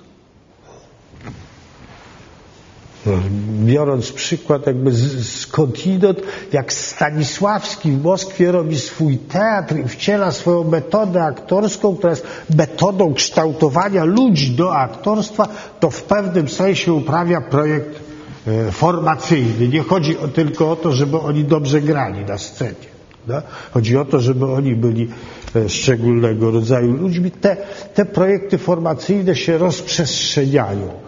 Biorąc 3.66 4.12
przykład 4.12 4.68
jakby 4.68 4.92
skądinąd, 5.24 6.22
jak 6.54 6.74
Stanisławski 6.74 7.92
w 7.92 8.04
Moskwie 8.04 8.52
robi 8.52 8.80
swój 8.80 9.18
teatr 9.18 9.76
i 9.76 9.88
wciela 9.88 10.32
swoją 10.32 10.64
metodę 10.64 11.24
aktorską, 11.24 11.96
która 11.96 12.10
jest 12.10 12.28
metodą 12.58 13.14
kształtowania 13.14 14.04
ludzi 14.04 14.52
do 14.52 14.76
aktorstwa, 14.76 15.48
to 15.80 15.90
w 15.90 16.04
pewnym 16.04 16.50
sensie 16.50 16.94
uprawia 16.94 17.42
projekt 17.42 18.00
e, 18.48 18.72
formacyjny. 18.72 19.68
Nie 19.68 19.84
chodzi 19.84 20.16
tylko 20.34 20.72
o 20.72 20.76
to, 20.76 20.92
żeby 20.92 21.20
oni 21.20 21.44
dobrze 21.44 21.82
grali 21.82 22.26
na 22.26 22.38
scenie. 22.38 22.94
No? 23.28 23.42
Chodzi 23.72 23.98
o 23.98 24.06
to, 24.06 24.20
żeby 24.20 24.46
oni 24.46 24.76
byli 24.76 25.10
e, 25.56 25.70
szczególnego 25.70 26.52
rodzaju 26.52 26.94
ludźmi. 26.94 27.32
Te, 27.32 27.58
te 27.94 28.06
projekty 28.06 28.58
formacyjne 28.58 29.36
się 29.36 29.58
rozprzestrzeniają 29.58 31.04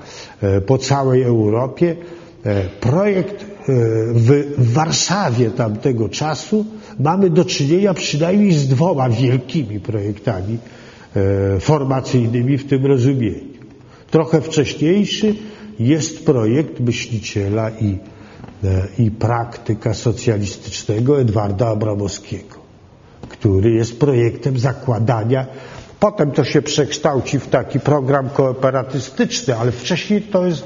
po 0.65 0.77
całej 0.77 1.23
Europie. 1.23 1.95
E, 2.45 2.63
projekt 2.79 3.41
e, 3.43 3.45
w 4.13 4.73
Warszawie 4.73 5.51
tamtego 5.51 6.09
czasu 6.09 6.65
mamy 6.99 7.29
do 7.29 7.45
czynienia 7.45 7.93
przynajmniej 7.93 8.51
z 8.53 8.67
dwoma 8.67 9.09
wielkimi 9.09 9.79
projektami 9.79 10.57
formacyjnymi 11.59 12.57
w 12.57 12.67
tym 12.67 12.85
rozumieniu. 12.85 13.55
Trochę 14.11 14.41
wcześniejszy 14.41 15.35
jest 15.79 16.25
projekt 16.25 16.79
myśliciela 16.79 17.69
i 17.71 17.97
i 18.99 19.11
praktyka 19.11 19.93
socjalistycznego 19.93 21.21
Edwarda 21.21 21.67
Abramowskiego, 21.67 22.55
który 23.29 23.71
jest 23.71 23.99
projektem 23.99 24.59
zakładania 24.59 25.45
Potem 25.99 26.31
to 26.31 26.43
się 26.43 26.61
przekształci 26.61 27.39
w 27.39 27.47
taki 27.47 27.79
program 27.79 28.29
kooperatystyczny, 28.29 29.57
ale 29.57 29.71
wcześniej 29.71 30.21
to 30.21 30.45
jest, 30.45 30.63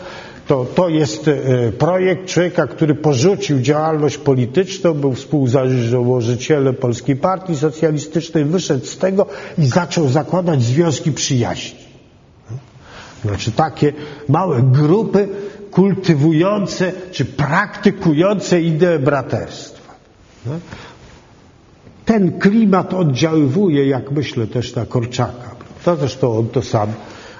to, 0.47 0.65
to 0.75 0.89
jest 0.89 1.27
e, 1.27 1.71
projekt 1.71 2.25
człowieka, 2.25 2.67
który 2.67 2.95
porzucił 2.95 3.59
działalność 3.61 4.17
polityczną, 4.17 4.93
był 4.93 5.13
współzałożycielem 5.13 6.75
Polskiej 6.75 7.15
Partii 7.15 7.55
Socjalistycznej, 7.55 8.45
wyszedł 8.45 8.85
z 8.85 8.97
tego 8.97 9.25
i 9.57 9.65
zaczął 9.65 10.07
zakładać 10.09 10.63
związki 10.63 11.11
przyjaźni. 11.11 11.79
Znaczy 13.25 13.51
takie 13.51 13.93
małe 14.29 14.61
grupy 14.61 15.27
kultywujące 15.71 16.91
czy 17.11 17.25
praktykujące 17.25 18.61
ideę 18.61 18.99
braterstwa. 18.99 19.93
Ten 22.09 22.39
klimat 22.39 22.93
oddziaływuje, 22.93 23.87
jak 23.87 24.11
myślę, 24.11 24.47
też 24.47 24.75
na 24.75 24.85
Korczaka. 24.85 25.55
To 25.85 25.95
zresztą 25.95 26.37
on 26.37 26.47
to 26.47 26.61
sam, 26.61 26.89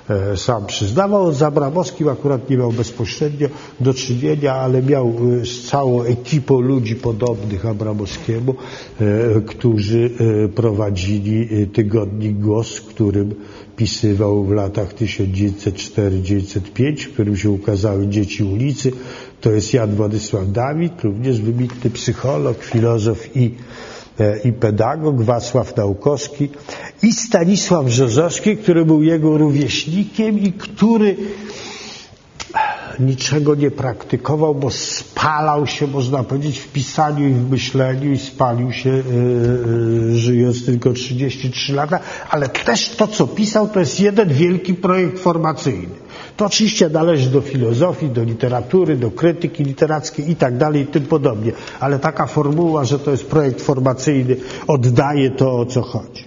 e, 0.10 0.38
sam 0.38 0.66
przyznawał. 0.66 1.34
Z 1.34 1.42
Abramowskim 1.42 2.08
akurat 2.08 2.50
nie 2.50 2.58
miał 2.58 2.72
bezpośrednio 2.72 3.48
do 3.80 3.94
czynienia, 3.94 4.54
ale 4.54 4.84
miał 4.84 5.14
e, 5.42 5.46
z 5.46 5.64
całą 5.64 6.04
ekipą 6.04 6.60
ludzi 6.60 6.96
podobnych 6.96 7.66
Abramowskiemu, 7.66 8.56
e, 8.56 9.42
którzy 9.42 10.12
prowadzili 10.56 11.68
tygodnik 11.68 12.38
Głos, 12.38 12.82
którym 12.82 13.36
pisywał 13.76 14.44
w 14.44 14.52
latach 14.52 14.94
1904-1905, 14.94 17.04
w 17.04 17.14
którym 17.14 17.38
się 17.38 17.50
ukazały 17.50 18.08
Dzieci 18.08 18.44
ulicy. 18.44 18.92
To 19.42 19.52
jest 19.52 19.74
Jan 19.74 19.96
Władysław 19.96 20.52
Dawid, 20.52 21.04
również 21.04 21.42
wybitny 21.42 21.90
psycholog, 21.90 22.64
filozof 22.64 23.38
i 23.38 23.52
i 24.44 24.54
pedagog 24.54 25.22
Wacław 25.22 25.78
Naukowski 25.78 26.50
i 27.04 27.14
Stanisław 27.14 27.86
Brzozowski, 27.86 28.58
który 28.58 28.86
był 28.86 29.04
jego 29.04 29.38
rówieśnikiem 29.38 30.40
i 30.40 30.52
który 30.52 31.16
niczego 33.00 33.56
nie 33.56 33.72
praktykował, 33.72 34.56
bo 34.56 34.72
spalał 34.72 35.68
się, 35.68 35.88
można 35.88 36.24
powiedzieć, 36.24 36.60
w 36.60 36.68
pisaniu 36.68 37.30
i 37.30 37.34
w 37.34 37.50
myśleniu 37.50 38.12
i 38.12 38.18
spalił 38.18 38.72
się 38.72 38.90
yy, 38.90 40.16
żyjąc 40.18 40.66
tylko 40.66 40.94
33 40.94 41.74
lata, 41.74 42.00
ale 42.30 42.50
też 42.50 42.90
to, 42.90 43.08
co 43.08 43.28
pisał, 43.28 43.68
to 43.68 43.80
jest 43.80 44.00
jeden 44.00 44.30
wielki 44.30 44.74
projekt 44.74 45.20
formacyjny. 45.20 45.99
To 46.40 46.46
oczywiście 46.46 46.90
należy 46.90 47.30
do 47.30 47.42
filozofii, 47.42 48.10
do 48.10 48.24
literatury, 48.24 48.98
do 48.98 49.12
krytyki 49.12 49.64
literackiej 49.64 50.32
i 50.32 50.36
tak 50.36 50.58
dalej 50.58 50.82
i 50.84 50.88
tym 50.88 51.06
podobnie, 51.06 51.52
ale 51.80 52.00
taka 52.00 52.28
formuła, 52.28 52.86
że 52.86 53.00
to 53.00 53.12
jest 53.12 53.26
projekt 53.26 53.62
formacyjny, 53.62 54.36
oddaje 54.68 55.32
to, 55.32 55.58
o 55.58 55.66
co 55.66 55.82
chodzi. 55.82 56.26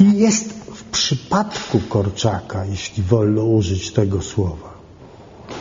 I 0.00 0.18
jest 0.18 0.52
w 0.52 0.84
przypadku 0.84 1.80
Korczaka, 1.88 2.64
jeśli 2.64 3.02
wolno 3.02 3.44
użyć 3.44 3.92
tego 3.92 4.22
słowa, 4.22 4.74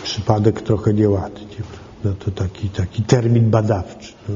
przypadek 0.04 0.62
trochę 0.62 0.94
nieładny, 0.94 1.48
no 2.04 2.14
to 2.14 2.32
taki, 2.32 2.70
taki 2.70 3.04
termin 3.04 3.50
badawczy, 3.50 4.14
no? 4.30 4.36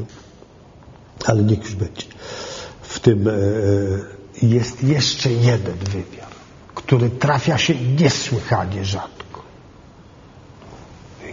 ale 1.25 1.43
niech 1.43 1.59
już 1.59 1.75
będzie. 1.75 2.05
W 2.81 2.99
tym 2.99 3.27
e, 3.27 3.31
e 3.31 3.35
jest 4.41 4.83
jeszcze 4.83 5.31
jeden 5.31 5.77
wymiar 5.77 6.30
który 6.91 7.09
trafia 7.09 7.57
się 7.57 7.75
niesłychanie 7.75 8.85
rzadko, 8.85 9.41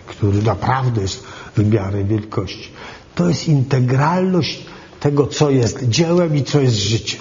który 0.06 0.42
naprawdę 0.42 1.00
jest 1.02 1.24
wymiarem 1.56 2.06
wielkości. 2.06 2.70
To 3.14 3.28
jest 3.28 3.48
integralność 3.48 4.66
tego, 5.00 5.26
co 5.26 5.50
jest 5.50 5.88
dziełem 5.88 6.36
i 6.36 6.44
co 6.44 6.60
jest 6.60 6.76
życiem. 6.76 7.20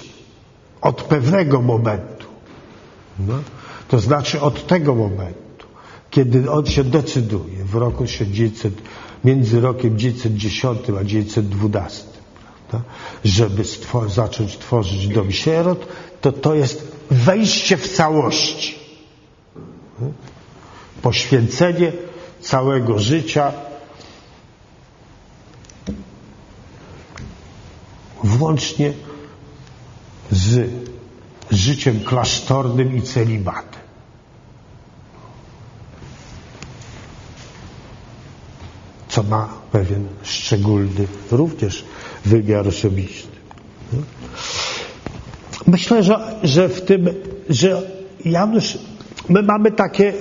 Od 0.80 1.02
pewnego 1.02 1.62
momentu. 1.62 2.26
No? 3.18 3.34
To 3.88 3.98
znaczy 3.98 4.40
od 4.40 4.66
tego 4.66 4.94
momentu, 4.94 5.66
kiedy 6.10 6.50
on 6.50 6.66
się 6.66 6.84
decyduje 6.84 7.64
w 7.64 7.74
roku 7.74 8.04
1900, 8.06 8.74
między 9.24 9.60
rokiem 9.60 9.96
1910 9.96 10.78
a 10.80 11.04
1912, 11.04 12.04
prawda? 12.70 12.88
żeby 13.24 13.64
stwor 13.64 14.10
zacząć 14.10 14.58
tworzyć 14.58 15.08
dom 15.08 15.32
sierot, 15.32 15.86
to 16.20 16.32
to 16.32 16.54
jest 16.54 16.97
wejście 17.10 17.76
w 17.76 17.96
całości. 17.96 18.74
Poświęcenie 21.02 21.92
całego 22.40 22.98
życia 22.98 23.52
włącznie 28.24 28.92
z 30.30 30.70
życiem 31.50 32.00
klasztornym 32.04 32.96
i 32.96 33.02
celibatem. 33.02 33.78
Co 39.08 39.22
ma 39.22 39.48
pewien 39.72 40.08
szczególny 40.22 41.06
również 41.30 41.84
wymiar 42.24 42.68
osobisty. 42.68 43.28
Myślę, 45.68 46.02
że, 46.02 46.18
że 46.42 46.68
w 46.68 46.80
tym, 46.80 47.08
że 47.50 47.82
Janusz, 48.24 48.78
my 49.28 49.42
mamy 49.42 49.70
takie 49.70 50.08
e, 50.08 50.12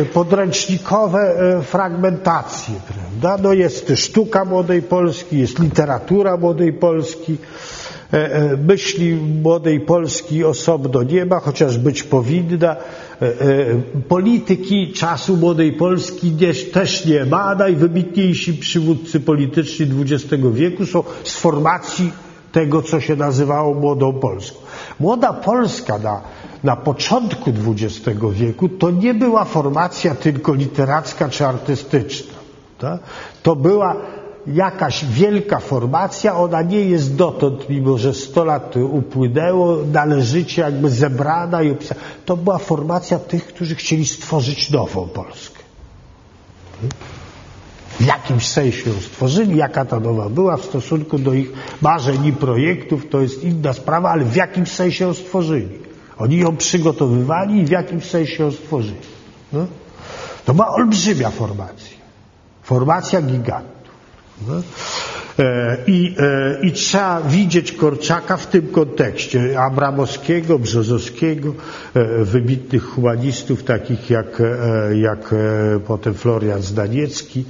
e, 0.00 0.04
podręcznikowe 0.04 1.18
e, 1.18 1.62
fragmentacje, 1.62 2.74
prawda? 2.88 3.42
No 3.42 3.52
jest 3.52 3.92
sztuka 3.96 4.44
młodej 4.44 4.82
Polski, 4.82 5.38
jest 5.38 5.58
literatura 5.58 6.36
młodej 6.36 6.72
Polski, 6.72 7.36
myśli 8.68 9.14
młodej 9.42 9.80
Polski 9.80 10.44
osobno 10.44 11.02
nie 11.02 11.24
ma, 11.24 11.40
chociaż 11.40 11.78
być 11.78 12.02
powinna. 12.02 12.76
Polityki 14.08 14.92
czasu 14.92 15.36
młodej 15.36 15.72
Polski 15.72 16.36
też 16.72 17.04
nie 17.06 17.24
ma. 17.24 17.54
Najwybitniejsi 17.54 18.54
przywódcy 18.54 19.20
polityczni 19.20 19.86
XX 20.00 20.42
wieku 20.52 20.86
są 20.86 21.04
z 21.24 21.36
formacji 21.36 22.12
tego, 22.56 22.82
co 22.82 23.00
się 23.00 23.16
nazywało 23.16 23.74
Młodą 23.74 24.12
Polską. 24.12 24.58
Młoda 25.00 25.32
Polska 25.32 25.98
na, 25.98 26.20
na 26.64 26.76
początku 26.76 27.50
XX 27.50 28.18
wieku 28.32 28.68
to 28.68 28.90
nie 28.90 29.14
była 29.14 29.44
formacja 29.44 30.14
tylko 30.14 30.54
literacka 30.54 31.28
czy 31.28 31.46
artystyczna. 31.46 32.34
To 33.42 33.56
była 33.56 33.96
jakaś 34.46 35.04
wielka 35.04 35.58
formacja, 35.60 36.36
ona 36.36 36.62
nie 36.62 36.80
jest 36.80 37.16
dotąd, 37.16 37.68
mimo 37.68 37.98
że 37.98 38.14
100 38.14 38.44
lat 38.44 38.76
upłynęło, 38.76 39.76
należycie 39.92 40.62
jakby 40.62 40.90
zebrana 40.90 41.62
i 41.62 41.70
opisana. 41.70 42.00
To 42.24 42.36
była 42.36 42.58
formacja 42.58 43.18
tych, 43.18 43.46
którzy 43.46 43.74
chcieli 43.74 44.06
stworzyć 44.06 44.70
nową 44.70 45.08
Polskę. 45.08 45.60
W 48.00 48.06
jakimś 48.06 48.48
sensie 48.48 48.90
ją 48.90 49.00
stworzyli, 49.00 49.56
jaka 49.56 49.84
ta 49.84 50.00
nowa 50.00 50.28
była 50.28 50.56
w 50.56 50.64
stosunku 50.64 51.18
do 51.18 51.34
ich 51.34 51.52
marzeń 51.82 52.26
i 52.26 52.32
projektów, 52.32 53.08
to 53.10 53.20
jest 53.20 53.44
inna 53.44 53.72
sprawa, 53.72 54.10
ale 54.10 54.24
w 54.24 54.36
jakimś 54.36 54.70
sensie 54.70 55.04
ją 55.04 55.14
stworzyli. 55.14 55.78
Oni 56.18 56.36
ją 56.36 56.56
przygotowywali 56.56 57.60
i 57.60 57.64
w 57.64 57.70
jakimś 57.70 58.04
sensie 58.04 58.42
ją 58.42 58.52
stworzyli. 58.52 59.00
No? 59.52 59.66
To 60.44 60.54
była 60.54 60.68
olbrzymia 60.68 61.30
formacja. 61.30 61.96
Formacja 62.62 63.22
gigantów. 63.22 63.92
No? 64.48 64.62
E, 65.38 65.76
I, 65.86 66.14
e, 66.18 66.58
I 66.62 66.72
trzeba 66.72 67.20
widzieć 67.20 67.72
Korczaka 67.72 68.36
w 68.36 68.46
tym 68.46 68.66
kontekście. 68.68 69.60
Abramowskiego, 69.60 70.58
Brzozowskiego, 70.58 71.54
e, 71.94 72.24
wybitnych 72.24 72.84
humanistów, 72.84 73.64
takich 73.64 74.10
jak, 74.10 74.42
jak 74.94 75.34
potem 75.86 76.14
Florian 76.14 76.62
Zdaniecki, 76.62 77.44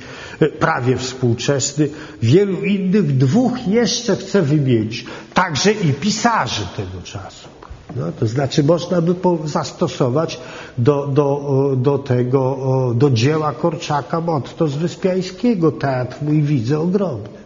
prawie 0.59 0.97
współczesny, 0.97 1.89
wielu 2.23 2.63
innych, 2.65 3.17
dwóch 3.17 3.69
jeszcze 3.69 4.17
chcę 4.17 4.43
wymienić, 4.43 5.07
także 5.35 5.73
i 5.73 5.93
pisarzy 5.93 6.63
tego 6.77 7.03
czasu. 7.05 7.49
No, 7.97 8.13
to 8.21 8.27
znaczy 8.27 8.65
można 8.65 9.01
by 9.01 9.15
zastosować 9.45 10.41
do, 10.79 11.07
do, 11.07 11.73
do 11.77 11.99
tego, 11.99 12.59
do 12.95 13.11
dzieła 13.11 13.53
Korczaka 13.53 14.21
motto 14.21 14.69
z 14.69 14.77
Wyspiańskiego, 14.77 15.73
teatr 15.73 16.17
mój 16.23 16.43
widzę 16.43 16.81
ogromny. 16.81 17.46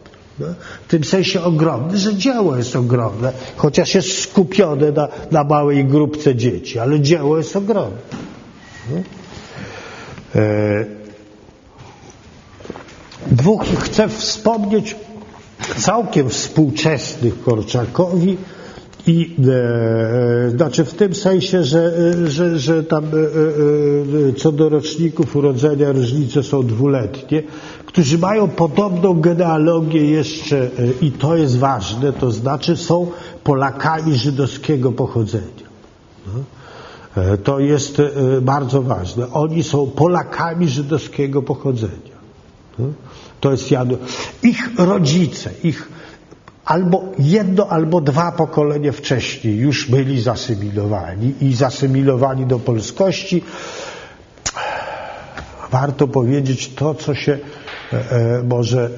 W 0.86 0.88
tym 0.88 1.04
sensie 1.04 1.42
ogromny, 1.42 1.98
że 1.98 2.14
dzieło 2.14 2.56
jest 2.56 2.76
ogromne, 2.76 3.32
chociaż 3.56 3.94
jest 3.94 4.22
skupione 4.22 4.92
na, 4.92 5.08
na 5.30 5.44
małej 5.44 5.84
grupce 5.84 6.34
dzieci, 6.34 6.78
ale 6.78 7.00
dzieło 7.00 7.38
jest 7.38 7.56
ogromne. 7.56 7.98
E, 10.34 11.00
Dwóch 13.26 13.64
chcę 13.80 14.08
wspomnieć 14.08 14.96
całkiem 15.78 16.28
współczesnych 16.28 17.42
Korczakowi 17.42 18.36
I 19.06 19.36
e, 20.46 20.50
znaczy 20.50 20.84
w 20.84 20.94
tym 20.94 21.14
sensie, 21.14 21.64
że, 21.64 21.92
że, 22.28 22.58
że 22.58 22.84
tam 22.84 23.04
e, 23.04 23.08
e, 24.28 24.32
co 24.32 24.52
do 24.52 24.68
roczników 24.68 25.36
urodzenia 25.36 25.92
różnice 25.92 26.42
są 26.42 26.66
dwuletnie, 26.66 27.42
którzy 27.92 28.18
mają 28.18 28.48
podobną 28.48 29.20
genealogię 29.20 30.04
jeszcze 30.04 30.70
i 31.00 31.12
to 31.12 31.36
jest 31.36 31.58
ważne, 31.58 32.12
to 32.12 32.30
znaczy 32.30 32.76
są 32.76 33.10
Polakami 33.44 34.14
żydowskiego 34.14 34.92
pochodzenia. 34.92 35.66
No. 36.26 36.32
To 37.44 37.58
jest 37.58 38.02
bardzo 38.42 38.82
ważne. 38.82 39.32
Oni 39.32 39.62
są 39.62 39.86
Polakami 39.86 40.68
żydowskiego 40.68 41.42
pochodzenia. 41.42 42.16
No. 42.78 42.84
To 43.40 43.50
jest 43.50 43.70
Jan. 43.70 43.96
Ich 44.42 44.70
rodzice, 44.78 45.50
ich 45.64 45.88
albo 46.64 47.02
jedno, 47.18 47.68
albo 47.68 48.00
dwa 48.00 48.32
pokolenia 48.32 48.92
wcześniej 48.92 49.56
już 49.56 49.90
byli 49.90 50.22
zasymilowani 50.22 51.34
i 51.40 51.54
zasymilowani 51.54 52.46
do 52.46 52.58
polskości. 52.58 53.42
Warto 55.70 56.08
powiedzieć 56.08 56.74
to, 56.74 56.94
co 56.94 57.14
się 57.14 57.38
e, 57.92 58.10
e 58.10 58.42
może, 58.42 58.90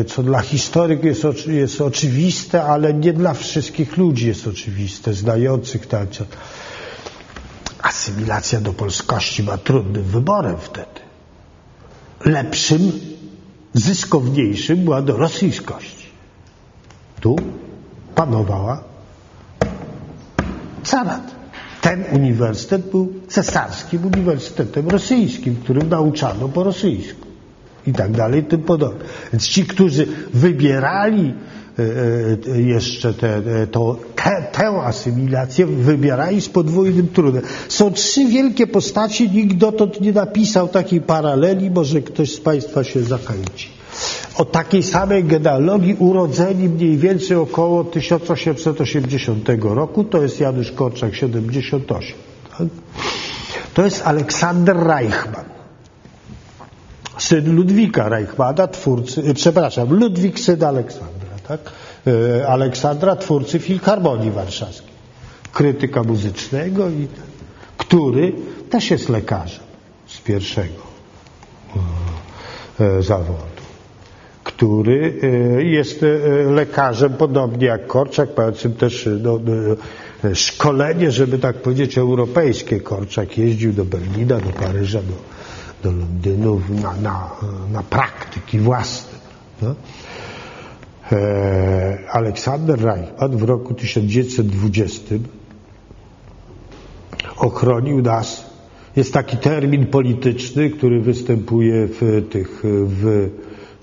e, 0.00 0.04
co 0.04 0.22
dla 0.22 0.40
historyków 0.40 1.04
jest, 1.04 1.46
jest 1.46 1.80
oczywiste, 1.80 2.64
ale 2.64 2.94
nie 2.94 3.12
dla 3.12 3.34
wszystkich 3.34 3.96
ludzi 3.96 4.26
jest 4.26 4.46
oczywiste, 4.46 5.14
znających 5.14 5.86
tak. 5.86 6.08
Asymilacja 7.82 8.60
do 8.60 8.72
polskości 8.72 9.42
ma 9.42 9.58
trudnym 9.58 10.02
wyborem 10.02 10.56
wtedy. 10.60 11.00
Lepszym, 12.24 12.92
zyskowniejszym 13.74 14.84
była 14.84 15.02
do 15.02 15.16
rosyjskości 15.16 15.96
tu 17.20 17.36
panowała 18.14 18.84
carat. 20.82 21.36
Ten 21.80 22.04
uniwersytet 22.12 22.90
był 22.90 23.12
cesarskim 23.28 24.06
uniwersytetem 24.06 24.88
rosyjskim, 24.88 25.56
którym 25.56 25.88
nauczano 25.88 26.48
po 26.48 26.64
rosyjsku 26.64 27.26
i 27.86 27.92
tak 27.92 28.12
dalej, 28.12 28.44
tym 28.44 28.62
podobne. 28.62 29.04
Więc 29.32 29.48
ci, 29.48 29.64
którzy 29.64 30.06
wybierali 30.34 31.34
e, 31.78 31.82
e, 32.52 32.62
jeszcze 32.62 33.14
te, 33.14 33.42
to, 33.70 33.96
te, 34.16 34.46
tę 34.52 34.68
asymilację, 34.68 35.66
wybierali 35.66 36.40
z 36.40 36.48
podwójnym 36.48 37.08
trudem. 37.08 37.42
Są 37.68 37.92
trzy 37.92 38.24
wielkie 38.24 38.66
postaci, 38.66 39.30
nikt 39.30 39.56
dotąd 39.56 40.00
nie 40.00 40.12
napisał 40.12 40.68
takiej 40.68 41.00
paraleli, 41.00 41.70
może 41.70 42.02
ktoś 42.02 42.32
z 42.32 42.40
Państwa 42.40 42.84
się 42.84 43.02
zachęci 43.02 43.76
o 44.36 44.44
takiej 44.44 44.82
samej 44.82 45.24
genealogii 45.24 45.94
urodzeni 45.98 46.68
mniej 46.68 46.96
więcej 46.96 47.36
około 47.36 47.84
1880 47.84 49.48
roku, 49.62 50.04
to 50.04 50.22
jest 50.22 50.40
Janusz 50.40 50.72
Korczak 50.72 51.14
78. 51.14 52.16
Tak? 52.58 52.68
To 53.74 53.84
jest 53.84 54.06
Aleksander 54.06 54.76
Reichmann, 54.76 55.44
syn 57.26 57.56
Ludwika 57.56 58.08
Reichmana, 58.08 58.66
twórcy, 58.66 59.22
e, 59.30 59.34
przepraszam, 59.34 59.94
Ludwik 59.94 60.40
syn 60.40 60.64
Aleksandra, 60.64 61.36
tak? 61.48 61.60
E, 62.06 62.48
Aleksandra, 62.48 63.16
twórcy 63.16 63.58
Filharmonii 63.58 64.30
Warszawskiej, 64.30 64.92
krytyka 65.52 66.02
muzycznego, 66.02 66.88
i, 66.88 67.08
który 67.76 68.32
też 68.70 68.90
jest 68.90 69.08
lekarzem 69.08 69.64
z 70.06 70.18
pierwszego 70.20 70.82
e, 72.80 73.02
zawodu 73.02 73.56
który 74.44 75.14
jest 75.58 76.04
lekarzem, 76.50 77.12
podobnie 77.12 77.66
jak 77.66 77.86
Korczak, 77.86 78.28
mającym 78.36 78.74
też 78.74 79.08
no, 79.22 79.38
szkolenie, 80.34 81.10
żeby 81.10 81.38
tak 81.38 81.56
powiedzieć, 81.56 81.98
europejskie. 81.98 82.80
Korczak 82.80 83.38
jeździł 83.38 83.72
do 83.72 83.84
Berlina, 83.84 84.40
do 84.40 84.50
Paryża, 84.50 84.98
do, 84.98 85.14
do 85.86 85.92
Londynu 85.92 86.60
na, 86.82 86.92
na, 87.02 87.30
na 87.72 87.82
praktyki 87.82 88.58
własne. 88.58 89.18
No? 89.62 89.74
Aleksander 92.12 92.80
Reichmann 92.80 93.36
w 93.36 93.42
roku 93.42 93.74
1920 93.74 95.14
ochronił 97.36 98.02
nas. 98.02 98.46
Jest 98.96 99.12
taki 99.12 99.36
termin 99.36 99.86
polityczny, 99.86 100.70
który 100.70 101.00
występuje 101.00 101.86
w 101.86 102.28
tych 102.30 102.62
w 102.64 103.30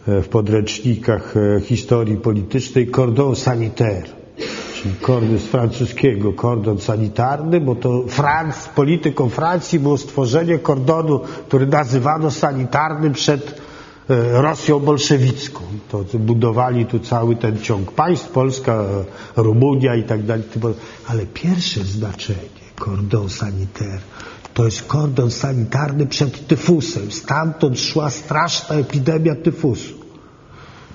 E, 0.08 0.22
w 0.22 0.28
podręcznikach 0.30 1.36
e, 1.38 1.62
historii 1.62 2.18
politycznej 2.18 2.88
cordon 2.88 3.36
sanitaire, 3.36 4.10
kordon 5.02 5.40
z 5.40 5.44
francuskiego, 5.46 6.34
kordon 6.34 6.80
sanitarny, 6.80 7.60
bo 7.62 7.76
to 7.76 8.04
Franc, 8.08 8.68
polityką 8.76 9.30
Francji 9.30 9.80
było 9.80 9.98
stworzenie 9.98 10.60
kordonu, 10.60 11.20
który 11.48 11.68
nazywano 11.68 12.32
sanitarnym 12.32 13.14
przed 13.14 13.62
e, 14.10 14.42
Rosją 14.42 14.80
bolszewicką. 14.80 15.60
To 15.92 16.04
budowali 16.20 16.86
tu 16.86 17.00
cały 17.00 17.36
ten 17.36 17.60
ciąg 17.60 17.92
państw, 17.92 18.30
Polska, 18.30 18.84
Rumunia 19.36 19.96
i 19.96 20.04
tak 20.04 20.24
dalej. 20.24 20.44
Ale 21.08 21.26
pierwsze 21.26 21.84
znaczenie 21.84 22.64
kordon 22.80 23.30
sanitaire 23.30 24.02
to 24.54 24.66
jest 24.66 24.84
kordon 24.88 25.32
sanitarny 25.32 26.06
przed 26.08 26.48
tyfusem. 26.48 27.12
Stamtąd 27.12 27.80
szła 27.80 28.10
straszna 28.10 28.76
epidemia 28.76 29.36
tyfusu. 29.36 30.03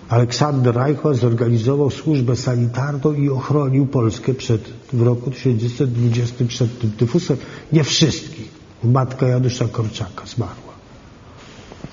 Aleksander 0.08 0.74
Reichmann 0.74 1.14
zorganizował 1.14 1.90
służbę 1.90 2.36
sanitarną 2.36 3.12
i 3.12 3.30
ochronił 3.30 3.86
Polskę 3.86 4.34
przed, 4.34 4.62
w 4.92 5.02
roku 5.02 5.30
1920 5.30 6.44
przed 6.48 6.78
tym 6.78 6.90
tyfusem. 6.90 7.36
Nie 7.72 7.84
wszystkich. 7.84 8.58
Matka 8.84 9.26
Janusza 9.26 9.68
Korczaka 9.68 10.26
zmarła. 10.26 10.72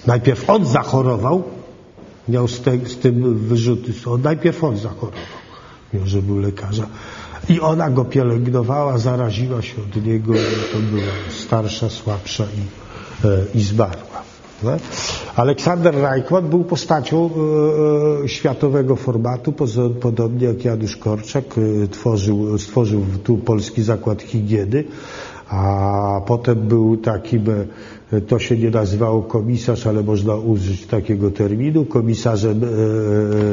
Najpierw 0.07 0.49
on 0.49 0.65
zachorował, 0.65 1.43
miał 2.29 2.47
z, 2.47 2.61
te, 2.61 2.77
z 2.85 2.97
tym 2.97 3.37
wyrzuty. 3.37 3.93
On, 4.05 4.21
najpierw 4.21 4.63
on 4.63 4.77
zachorował, 4.77 5.21
mimo 5.93 6.05
że 6.05 6.21
był 6.21 6.39
lekarzem. 6.39 6.85
I 7.49 7.59
ona 7.59 7.89
go 7.89 8.05
pielęgnowała, 8.05 8.97
zaraziła 8.97 9.61
się 9.61 9.75
od 9.81 10.05
niego, 10.05 10.33
to 10.73 10.79
była 10.79 11.13
starsza, 11.29 11.89
słabsza 11.89 12.43
i, 12.43 13.27
e, 13.27 13.45
i 13.55 13.61
zmarła. 13.61 14.14
Aleksander 15.35 15.93
Reichmann 15.95 16.49
był 16.49 16.63
postacią 16.63 17.29
e, 17.29 18.23
e 18.23 18.29
światowego 18.29 18.95
formatu, 18.95 19.53
podobnie 20.01 20.47
jak 20.47 20.65
Janusz 20.65 20.97
Korczak 20.97 21.45
e, 21.57 21.87
tworzył, 21.87 22.57
stworzył 22.57 23.05
tu 23.23 23.37
Polski 23.37 23.83
Zakład 23.83 24.21
Higieny, 24.21 24.83
a 25.49 26.21
potem 26.27 26.55
był 26.67 26.97
takim, 26.97 27.43
to 28.27 28.39
się 28.39 28.57
nie 28.57 28.69
nazywało 28.69 29.23
komisarz, 29.23 29.87
ale 29.87 30.03
można 30.03 30.35
użyć 30.35 30.85
takiego 30.85 31.31
terminu, 31.31 31.85
komisarzem 31.85 32.61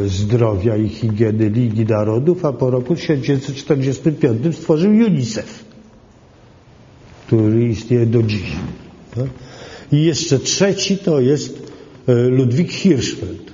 zdrowia 0.06 0.76
i 0.76 0.88
higieny 0.88 1.48
Ligi 1.48 1.84
Narodów, 1.86 2.44
a 2.44 2.52
po 2.52 2.70
roku 2.70 2.94
1945 2.94 4.56
stworzył 4.56 4.90
UNICEF, 4.90 5.64
który 7.26 7.64
istnieje 7.68 8.06
do 8.06 8.22
dziś. 8.22 8.52
I 9.92 10.02
jeszcze 10.02 10.38
trzeci 10.38 10.98
to 10.98 11.20
jest 11.20 11.72
e, 12.06 12.14
Ludwik 12.14 12.72
Hirschfeld, 12.72 13.52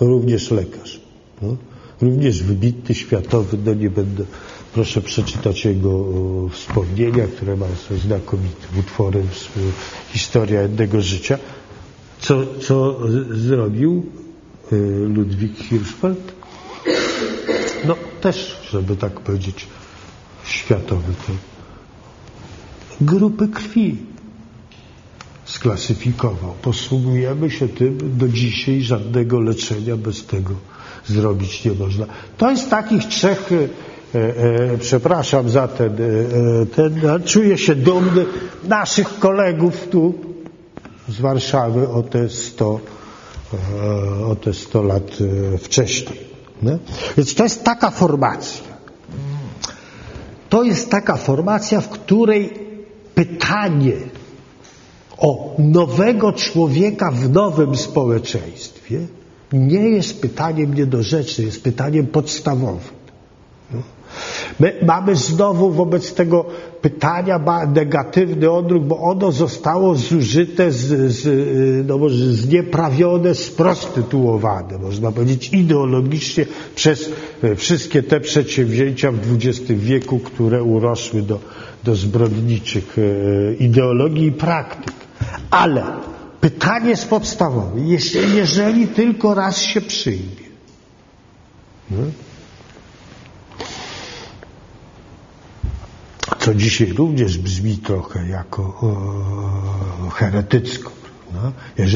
również 0.00 0.50
lekarz. 0.50 1.00
No? 1.42 1.56
Również 2.00 2.42
wybitny, 2.42 2.94
światowy, 2.94 3.58
no 3.64 3.74
nie 3.74 3.90
będę 3.90 4.24
Proszę 4.74 5.00
przeczytać 5.00 5.64
jego 5.64 6.04
wspomnienia, 6.50 7.26
które 7.26 7.56
ma 7.56 7.66
znakomitym 8.04 8.78
utworem 8.78 9.28
Historia 10.12 10.62
jednego 10.62 11.02
życia. 11.02 11.38
Co, 12.20 12.46
co 12.60 12.98
zrobił 13.30 14.06
e, 14.72 14.76
Ludwik 15.08 15.58
Hirschfeld? 15.58 16.32
No 17.86 17.96
też, 18.20 18.58
żeby 18.70 18.96
tak 18.96 19.20
powiedzieć, 19.20 19.66
światowy 20.44 21.12
to 21.26 21.32
grupy 23.00 23.48
krwi 23.48 23.96
sklasyfikował. 25.52 26.54
Posługujemy 26.62 27.50
się 27.50 27.68
tym 27.68 27.98
do 28.18 28.28
dzisiaj, 28.28 28.82
żadnego 28.82 29.40
leczenia 29.40 29.96
bez 29.96 30.26
tego 30.26 30.54
zrobić 31.06 31.64
nie 31.64 31.72
można. 31.72 32.06
To 32.36 32.50
jest 32.50 32.70
takich 32.70 33.04
trzech 33.04 33.50
E, 34.14 34.18
e, 34.72 34.78
przepraszam 34.78 35.48
za 35.50 35.68
ten, 35.68 35.92
e, 35.92 36.66
ten, 36.66 37.00
czuję 37.24 37.58
się 37.58 37.74
dumny 37.74 38.24
naszych 38.64 39.18
kolegów 39.18 39.88
tu 39.88 40.14
z 41.08 41.20
Warszawy 41.20 41.88
o 41.88 42.02
te 42.02 42.28
100, 42.28 42.80
o 44.26 44.36
te 44.36 44.54
100 44.54 44.82
lat 44.82 45.02
wcześniej. 45.58 46.20
Nie? 46.62 46.78
Więc 47.16 47.34
to 47.34 47.42
jest 47.42 47.64
taka 47.64 47.90
formacja. 47.90 48.72
To 50.48 50.62
jest 50.62 50.90
taka 50.90 51.16
formacja, 51.16 51.80
w 51.80 51.88
której 51.88 52.52
pytanie 53.14 53.92
o 55.18 55.54
nowego 55.58 56.32
człowieka 56.32 57.10
w 57.10 57.30
nowym 57.30 57.76
społeczeństwie 57.76 59.00
nie 59.52 59.88
jest 59.88 60.20
pytaniem 60.20 60.74
niedorzecznym, 60.74 61.46
jest 61.46 61.62
pytaniem 61.64 62.06
podstawowym. 62.06 63.02
My 64.60 64.72
mamy 64.82 65.16
znowu 65.16 65.70
wobec 65.70 66.14
tego 66.14 66.44
pytania 66.82 67.40
negatywny 67.74 68.50
odruch, 68.50 68.84
bo 68.84 68.98
ono 68.98 69.32
zostało 69.32 69.94
zużyte, 69.94 70.72
z, 70.72 71.12
z, 71.12 71.88
no 71.88 71.98
może 71.98 72.32
znieprawione, 72.32 73.34
sprostytuowane, 73.34 74.78
można 74.78 75.12
powiedzieć 75.12 75.52
ideologicznie 75.52 76.46
przez 76.74 77.10
e, 77.42 77.56
wszystkie 77.56 78.02
te 78.02 78.20
przedsięwzięcia 78.20 79.12
w 79.12 79.18
XX 79.34 79.70
wieku, 79.70 80.18
które 80.18 80.62
urosły 80.62 81.22
do, 81.22 81.38
do 81.84 81.94
zbrodniczych 81.94 82.96
e, 82.98 83.54
ideologii 83.54 84.26
i 84.26 84.32
praktyk. 84.32 85.01
Ale 85.50 85.84
pytanie 86.40 86.90
jest 86.90 87.08
podstawowe. 87.08 87.80
Jeżeli, 87.80 88.36
jeżeli 88.36 88.88
tylko 88.88 89.34
raz 89.34 89.58
się 89.58 89.80
przyjmie, 89.80 90.42
hmm? 91.88 92.12
co 96.38 96.54
dzisiaj 96.54 96.92
również 96.92 97.38
brzmi 97.38 97.76
trochę 97.76 98.28
jako 98.28 98.62
o, 98.62 100.10
heretycko. 100.10 100.92
No? 101.32 101.52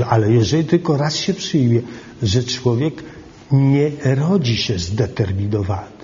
ale 0.08 0.32
jeżeli 0.32 0.64
tylko 0.64 0.96
raz 0.96 1.16
się 1.16 1.34
przyjmie, 1.34 1.82
że 2.22 2.44
człowiek 2.44 3.02
nie 3.52 3.90
rodzi 4.04 4.56
się 4.56 4.78
zdeterminowany, 4.78 5.96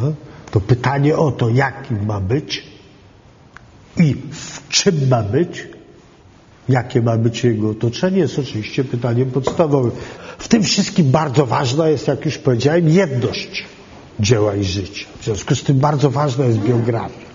no? 0.00 0.12
to 0.50 0.60
pytanie 0.60 1.16
o 1.16 1.32
to, 1.32 1.48
jakim 1.48 2.06
ma 2.06 2.20
być 2.20 2.66
i 3.96 4.14
w 4.32 4.55
czym 4.68 5.08
ma 5.08 5.22
być, 5.22 5.68
jakie 6.68 7.02
ma 7.02 7.16
być 7.16 7.44
jego 7.44 7.70
otoczenie, 7.70 8.18
jest 8.18 8.38
oczywiście 8.38 8.84
pytaniem 8.84 9.30
podstawowym. 9.30 9.90
W 10.38 10.48
tym 10.48 10.62
wszystkim 10.62 11.10
bardzo 11.10 11.46
ważna 11.46 11.88
jest, 11.88 12.08
jak 12.08 12.24
już 12.24 12.38
powiedziałem, 12.38 12.88
jedność 12.88 13.64
dzieła 14.20 14.54
i 14.56 14.64
życia. 14.64 15.06
W 15.20 15.24
związku 15.24 15.54
z 15.54 15.62
tym 15.62 15.78
bardzo 15.78 16.10
ważna 16.10 16.44
jest 16.44 16.58
biografia. 16.58 17.26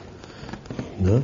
No? 1.02 1.22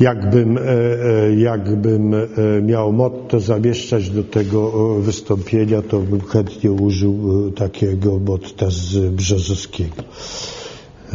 Jakbym, 0.00 0.58
e, 0.58 0.60
e, 0.62 1.34
jakbym 1.34 2.14
e, 2.14 2.26
miał 2.62 2.92
motto 2.92 3.40
zamieszczać 3.40 4.10
do 4.10 4.24
tego 4.24 4.94
wystąpienia, 4.94 5.82
to 5.82 5.98
bym 5.98 6.20
chętnie 6.20 6.72
użył 6.72 7.50
takiego 7.56 8.18
motta 8.18 8.66
z 8.70 9.12
Brzozowskiego. 9.12 10.02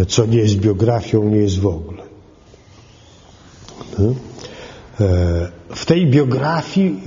Co 0.07 0.25
nie 0.25 0.37
jest 0.37 0.55
biografią, 0.55 1.29
nie 1.29 1.37
jest 1.37 1.59
w 1.59 1.67
ogóle. 1.67 2.02
No? 3.99 4.13
W 5.75 5.85
tej 5.85 6.07
biografii 6.07 7.01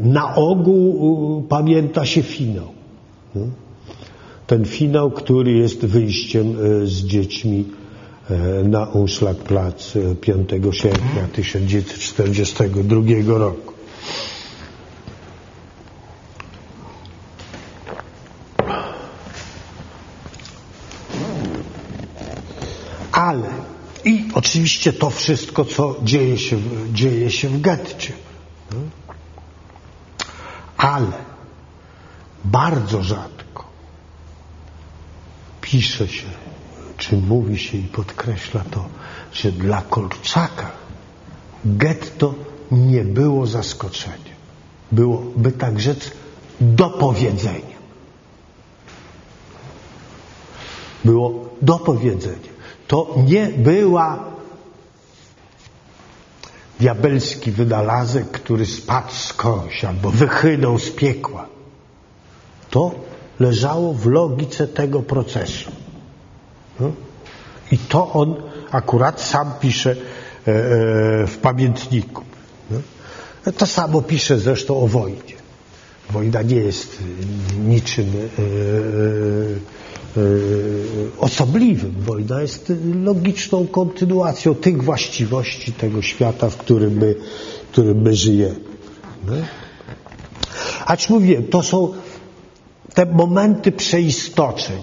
na 0.00 0.34
ogół 0.34 1.42
pamięta 1.48 2.06
się 2.06 2.22
finał. 2.22 2.66
No? 3.34 3.46
ten 4.46 4.64
finał, 4.64 5.10
który 5.10 5.52
jest 5.52 5.86
wyjściem 5.86 6.56
e, 6.82 6.86
z 6.86 6.92
dziećmi 6.92 7.64
e, 8.30 8.34
na 8.68 8.84
Umschlagplatz 8.84 9.92
5 10.20 10.52
e, 10.52 10.72
sierpnia 10.72 11.28
1942 11.32 13.38
roku. 13.38 13.72
Ale 23.12 23.48
i 24.04 24.24
oczywiście 24.44 24.92
to 24.92 25.10
wszystko, 25.10 25.64
co 25.64 25.96
dzieje 26.02 26.38
się, 26.38 26.56
dzieje 26.92 27.30
się 27.30 27.48
w 27.48 27.60
getcie. 27.60 28.12
Ale 30.76 31.12
bardzo 32.44 33.02
rzadko 33.02 33.64
pisze 35.60 36.08
się, 36.08 36.26
czy 36.96 37.16
mówi 37.16 37.58
się 37.58 37.78
i 37.78 37.82
podkreśla 37.82 38.64
to, 38.70 38.88
że 39.32 39.52
dla 39.52 39.82
Kolczaka 39.82 40.70
getto 41.64 42.34
nie 42.70 43.04
było 43.04 43.46
zaskoczeniem. 43.46 44.34
Było, 44.92 45.22
by 45.36 45.52
tak 45.52 45.80
rzec, 45.80 46.10
do 46.60 46.90
powiedzenia. 46.90 47.78
Było 51.04 51.48
do 51.62 51.78
powiedzenia. 51.78 52.54
To 52.86 53.14
nie 53.26 53.46
była 53.46 54.33
diabelski 56.80 57.50
wynalazek, 57.50 58.30
który 58.30 58.66
spadł 58.66 59.12
skądś 59.12 59.84
albo 59.84 60.10
wychynął 60.10 60.78
z 60.78 60.90
piekła. 60.90 61.46
To 62.70 62.94
leżało 63.40 63.94
w 63.94 64.06
logice 64.06 64.68
tego 64.68 65.02
procesu. 65.02 65.70
No? 66.80 66.92
I 67.72 67.78
to 67.78 68.12
on 68.12 68.34
akurat 68.70 69.20
sam 69.20 69.52
pisze 69.60 69.90
e, 69.90 69.94
e, 69.94 71.26
w 71.26 71.38
pamiętniku. 71.42 72.22
No? 72.70 73.52
To 73.52 73.66
samo 73.66 74.02
pisze 74.02 74.38
zresztą 74.38 74.80
o 74.80 74.86
wojnie. 74.86 75.34
Wojna 76.10 76.42
nie 76.42 76.56
jest 76.56 76.98
niczym 77.58 78.06
e, 78.06 79.83
osobliwym. 81.18 81.94
Wojna 81.98 82.42
jest 82.42 82.72
logiczną 83.04 83.66
kontynuacją 83.66 84.54
tych 84.54 84.82
właściwości 84.82 85.72
tego 85.72 86.02
świata, 86.02 86.50
w 86.50 86.56
którym 86.56 86.96
my, 86.98 87.14
w 87.68 87.72
którym 87.72 88.02
my 88.02 88.14
żyjemy. 88.14 88.60
Acz 90.86 91.08
mówiłem, 91.08 91.44
to 91.44 91.62
są 91.62 91.92
te 92.94 93.06
momenty 93.06 93.72
przeistoczeń 93.72 94.82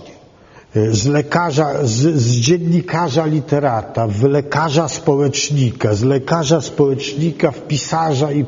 e, 0.75 0.93
z 0.93 1.05
lekarza, 1.05 1.73
z, 1.83 2.21
z, 2.21 2.35
dziennikarza 2.35 3.25
literata, 3.25 4.07
w 4.07 4.23
lekarza 4.23 4.87
społecznika, 4.87 5.93
z 5.93 6.03
lekarza 6.03 6.61
społecznika 6.61 7.51
w 7.51 7.67
pisarza 7.67 8.31
i, 8.31 8.45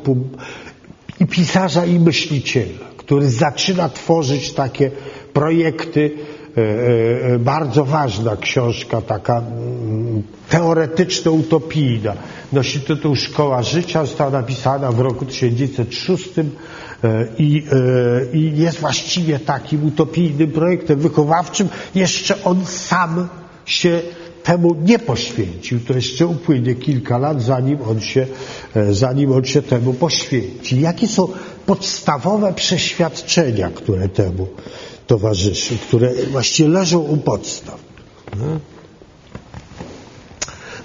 i 1.20 1.26
pisarza 1.26 1.84
i 1.84 1.98
myśliciela, 1.98 2.86
który 2.96 3.30
zaczyna 3.30 3.88
tworzyć 3.88 4.52
takie 4.52 4.90
projekty, 5.32 6.10
e, 6.10 6.30
e, 6.30 6.33
bardzo 7.38 7.84
ważna 7.84 8.36
książka, 8.36 9.00
taka 9.00 9.38
mm, 9.38 10.22
teoretyczno-utopijna. 10.48 12.14
Nosi 12.52 12.80
tytuł 12.80 13.16
Szkoła 13.16 13.62
Życia, 13.62 14.04
została 14.06 14.30
napisana 14.30 14.92
w 14.92 15.00
roku 15.00 15.24
1906 15.24 16.30
E, 17.04 17.26
I, 17.38 17.64
e, 18.32 18.36
I 18.36 18.58
jest 18.58 18.78
właściwie 18.80 19.38
takim 19.38 19.86
utopijnym 19.86 20.50
projektem 20.50 20.98
wychowawczym. 20.98 21.68
Jeszcze 21.94 22.44
on 22.44 22.66
sam 22.66 23.28
się 23.66 24.02
temu 24.42 24.76
nie 24.82 24.98
poświęcił. 24.98 25.80
To 25.80 25.94
jeszcze 25.94 26.26
upłynie 26.26 26.74
kilka 26.74 27.18
lat, 27.18 27.42
zanim 27.42 27.78
on 27.82 28.00
się, 28.00 28.26
e, 28.76 28.94
zanim 28.94 29.32
on 29.32 29.44
się 29.44 29.62
temu 29.62 29.94
poświęci. 29.94 30.80
Jakie 30.80 31.08
są 31.08 31.28
podstawowe 31.66 32.52
przeświadczenia, 32.52 33.70
które 33.70 34.08
temu 34.08 34.48
towarzyszy, 35.06 35.78
które 35.78 36.14
właściwie 36.30 36.68
leżą 36.68 36.98
u 36.98 37.16
podstaw? 37.16 37.80
No. 38.36 38.60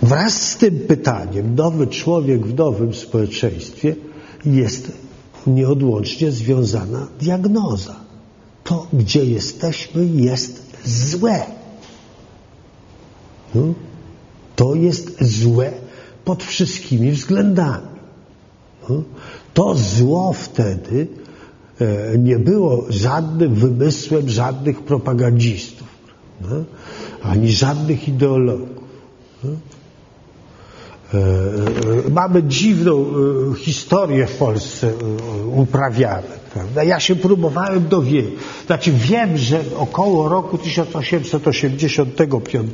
Wraz 0.01 0.51
z 0.51 0.57
tym 0.57 0.79
pytaniem 0.79 1.55
nowy 1.55 1.87
człowiek 1.87 2.47
w 2.47 2.55
nowym 2.55 2.93
społeczeństwie 2.93 3.95
jest 4.45 4.91
nieodłącznie 5.47 6.31
związana 6.31 7.07
diagnoza. 7.19 7.95
To, 8.63 8.87
gdzie 8.93 9.25
jesteśmy, 9.25 10.05
jest 10.05 10.63
złe. 10.85 11.45
No? 13.55 13.73
To 14.55 14.75
jest 14.75 15.23
złe 15.23 15.71
pod 16.25 16.43
wszystkimi 16.43 17.11
względami. 17.11 17.87
No? 18.89 19.03
To 19.53 19.75
zło 19.75 20.33
wtedy 20.33 21.07
nie 22.17 22.39
było 22.39 22.85
żadnym 22.89 23.55
wymysłem 23.55 24.29
żadnych 24.29 24.81
propagandistów, 24.81 25.87
no? 26.41 26.63
ani 27.23 27.51
żadnych 27.51 28.07
ideologów. 28.07 28.83
No? 29.43 29.49
E, 31.13 31.17
e, 31.17 31.21
mamy 32.11 32.43
dziwną 32.43 33.05
e, 33.05 33.07
historię 33.55 34.27
w 34.27 34.37
Polsce 34.37 34.93
uprawiane. 35.55 36.39
Prawda? 36.53 36.83
Ja 36.83 36.99
się 36.99 37.15
próbowałem 37.15 37.87
dowiedzieć. 37.87 38.33
Znaczy 38.65 38.91
wiem, 38.91 39.37
że 39.37 39.61
około 39.77 40.29
roku 40.29 40.57
1885 40.57 42.71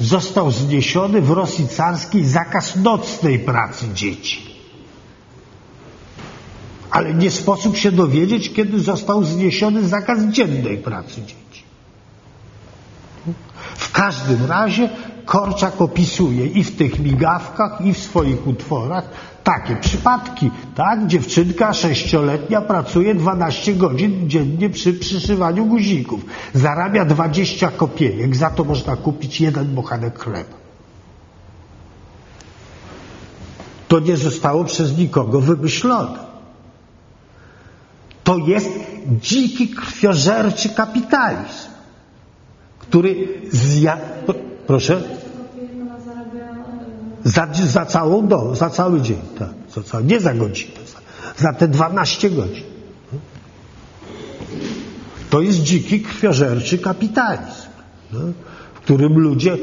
został 0.00 0.50
zniesiony 0.50 1.20
w 1.20 1.30
Rosji 1.30 1.68
carskiej 1.68 2.24
zakaz 2.24 2.76
nocnej 2.76 3.38
pracy 3.38 3.86
dzieci. 3.94 4.51
Ale 6.92 7.14
nie 7.14 7.30
sposób 7.30 7.76
się 7.76 7.92
dowiedzieć, 7.92 8.52
kiedy 8.52 8.80
został 8.80 9.24
zniesiony 9.24 9.88
zakaz 9.88 10.20
dziennej 10.24 10.78
pracy 10.78 11.20
dzieci. 11.20 11.62
W 13.76 13.92
każdym 13.92 14.46
razie 14.46 14.88
Korczak 15.24 15.80
opisuje 15.80 16.46
i 16.46 16.64
w 16.64 16.76
tych 16.76 16.98
migawkach, 16.98 17.80
i 17.80 17.92
w 17.92 17.98
swoich 17.98 18.46
utworach 18.46 19.04
takie 19.44 19.76
przypadki, 19.76 20.50
tak? 20.74 21.06
Dziewczynka 21.06 21.72
sześcioletnia 21.72 22.60
pracuje 22.60 23.14
12 23.14 23.74
godzin 23.74 24.30
dziennie 24.30 24.70
przy 24.70 24.94
przyszywaniu 24.94 25.66
guzików. 25.66 26.20
Zarabia 26.54 27.04
20 27.04 27.70
kopiejek, 27.70 28.36
za 28.36 28.50
to 28.50 28.64
można 28.64 28.96
kupić 28.96 29.40
jeden 29.40 29.74
bochanek 29.74 30.18
chleba. 30.18 30.62
To 33.88 34.00
nie 34.00 34.16
zostało 34.16 34.64
przez 34.64 34.98
nikogo 34.98 35.40
wymyślone. 35.40 36.31
To 38.24 38.38
jest 38.38 38.68
dziki, 39.20 39.68
krwiożerczy 39.68 40.68
kapitalizm, 40.68 41.68
który 42.78 43.28
zja... 43.50 43.98
Proszę? 44.66 45.02
Za, 47.24 47.48
za 47.66 47.86
całą 47.86 48.28
dobę, 48.28 48.56
za 48.56 48.70
cały 48.70 49.00
dzień, 49.00 49.20
tak. 49.38 49.48
Za 49.74 49.82
cały, 49.82 50.04
nie 50.04 50.20
za 50.20 50.34
godzinę, 50.34 50.78
za, 50.92 50.98
za 51.36 51.52
te 51.52 51.68
12 51.68 52.30
godzin. 52.30 52.64
To 55.30 55.40
jest 55.40 55.62
dziki, 55.62 56.00
krwiożerczy 56.00 56.78
kapitalizm, 56.78 57.68
no, 58.12 58.20
w 58.74 58.80
którym 58.80 59.18
ludzie 59.18 59.58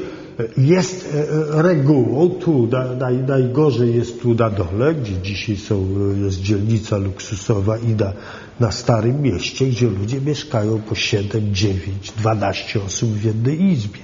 jest 0.58 1.16
e, 1.16 1.62
regułą, 1.62 2.30
tu 2.30 2.70
naj, 3.00 3.18
najgorzej 3.18 3.96
jest 3.96 4.22
tu 4.22 4.34
na 4.34 4.50
dole, 4.50 4.96
gdzie 4.96 5.18
dzisiaj 5.18 5.58
są, 5.58 5.88
jest 6.24 6.42
dzielnica 6.42 6.98
luksusowa 6.98 7.78
i 7.78 7.88
na, 7.88 8.14
na 8.60 8.72
Starym 8.72 9.22
Mieście, 9.22 9.66
gdzie 9.66 9.88
ludzie 9.88 10.22
mieszkają 10.22 10.82
po 10.82 10.96
7, 10.96 11.56
9, 11.56 12.12
12 12.18 12.82
osób 12.84 13.10
w 13.10 13.24
jednej 13.24 13.64
izbie. 13.64 14.00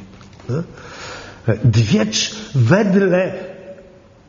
Dwie, 1.64 2.06
wedle 2.56 3.34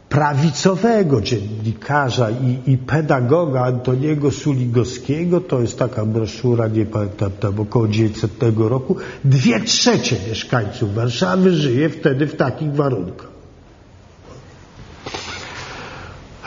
prawicowego 0.09 1.21
dziennikarza 1.21 2.31
i, 2.31 2.73
i 2.73 2.79
pedagoga 2.79 3.65
Antoniego 3.65 4.31
Suligowskiego, 4.31 5.41
to 5.41 5.61
jest 5.61 5.79
taka 5.79 6.05
broszura, 6.07 6.69
nie 6.69 6.87
pamiętam, 6.87 7.31
tam 7.41 7.61
około 7.61 7.89
900 7.89 8.33
roku, 8.57 8.97
dwie 9.25 9.61
trzecie 9.61 10.17
mieszkańców 10.29 10.95
Warszawy 10.95 11.53
żyje 11.53 11.89
wtedy 11.89 12.27
w 12.27 12.37
takich 12.37 12.75
warunkach. 12.75 13.29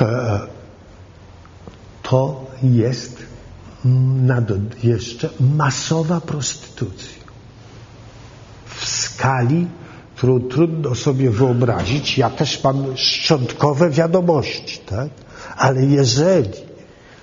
E, 0.01 0.39
to 2.03 2.45
jest 2.63 3.23
jeszcze 4.83 5.29
masowa 5.39 6.21
prostytucja 6.21 7.23
w 8.65 8.85
skali 8.85 9.67
którą 10.19 10.39
trudno 10.39 10.95
sobie 10.95 11.29
wyobrazić. 11.29 12.17
Ja 12.17 12.29
też 12.29 12.63
mam 12.63 12.97
szczątkowe 12.97 13.89
wiadomości, 13.89 14.79
tak? 14.85 15.09
Ale 15.57 15.85
jeżeli, 15.85 16.49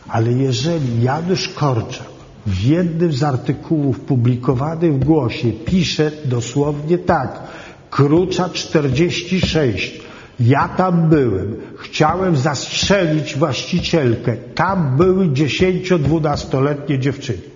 ale 0.09 0.33
jeżeli 0.33 1.03
Janusz 1.03 1.49
Korczak 1.49 2.07
w 2.47 2.63
jednym 2.63 3.13
z 3.13 3.23
artykułów 3.23 4.01
publikowanych 4.01 4.95
w 4.95 5.05
Głosie 5.05 5.53
pisze 5.53 6.13
dosłownie 6.25 6.99
tak, 6.99 7.39
Krucza 7.91 8.49
46, 8.49 10.01
ja 10.41 10.69
tam 10.69 11.09
byłem, 11.09 11.57
chciałem 11.79 12.37
zastrzelić 12.37 13.37
właścicielkę, 13.37 14.37
tam 14.55 14.97
były 14.97 15.29
10-12-letnie 15.29 16.99
dziewczynki. 16.99 17.51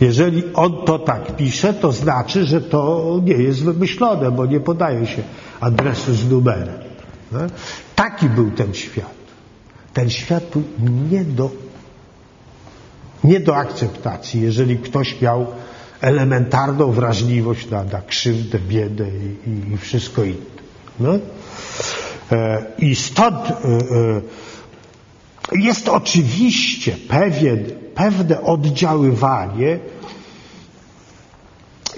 Jeżeli 0.00 0.42
on 0.54 0.84
to 0.84 0.98
tak 0.98 1.36
pisze, 1.36 1.74
to 1.74 1.92
znaczy, 1.92 2.44
że 2.44 2.60
to 2.60 3.20
nie 3.24 3.34
jest 3.34 3.64
wymyślone, 3.64 4.30
bo 4.30 4.46
nie 4.46 4.60
podaje 4.60 5.06
się 5.06 5.22
adresu 5.60 6.14
z 6.14 6.30
numerem. 6.30 6.78
No? 7.32 7.38
Taki 7.94 8.28
był 8.28 8.50
ten 8.50 8.74
świat. 8.74 9.14
Ten 9.92 10.10
świat 10.10 10.44
był 10.52 10.62
nie 11.10 11.24
do, 11.24 11.50
nie 13.24 13.40
do 13.40 13.56
akceptacji, 13.56 14.40
jeżeli 14.40 14.78
ktoś 14.78 15.20
miał 15.20 15.46
elementarną 16.00 16.92
wrażliwość 16.92 17.70
na, 17.70 17.84
na 17.84 18.02
krzywdę, 18.02 18.58
biedę 18.58 19.06
i, 19.08 19.50
i, 19.50 19.72
i 19.72 19.76
wszystko 19.76 20.24
inne. 20.24 20.56
No? 21.00 21.18
E, 22.32 22.62
I 22.78 22.94
stąd 22.94 23.36
e, 23.36 23.52
e, 23.52 24.20
jest 25.52 25.88
oczywiście 25.88 26.96
pewien 27.08 27.64
pewne 27.94 28.40
oddziaływanie 28.42 29.78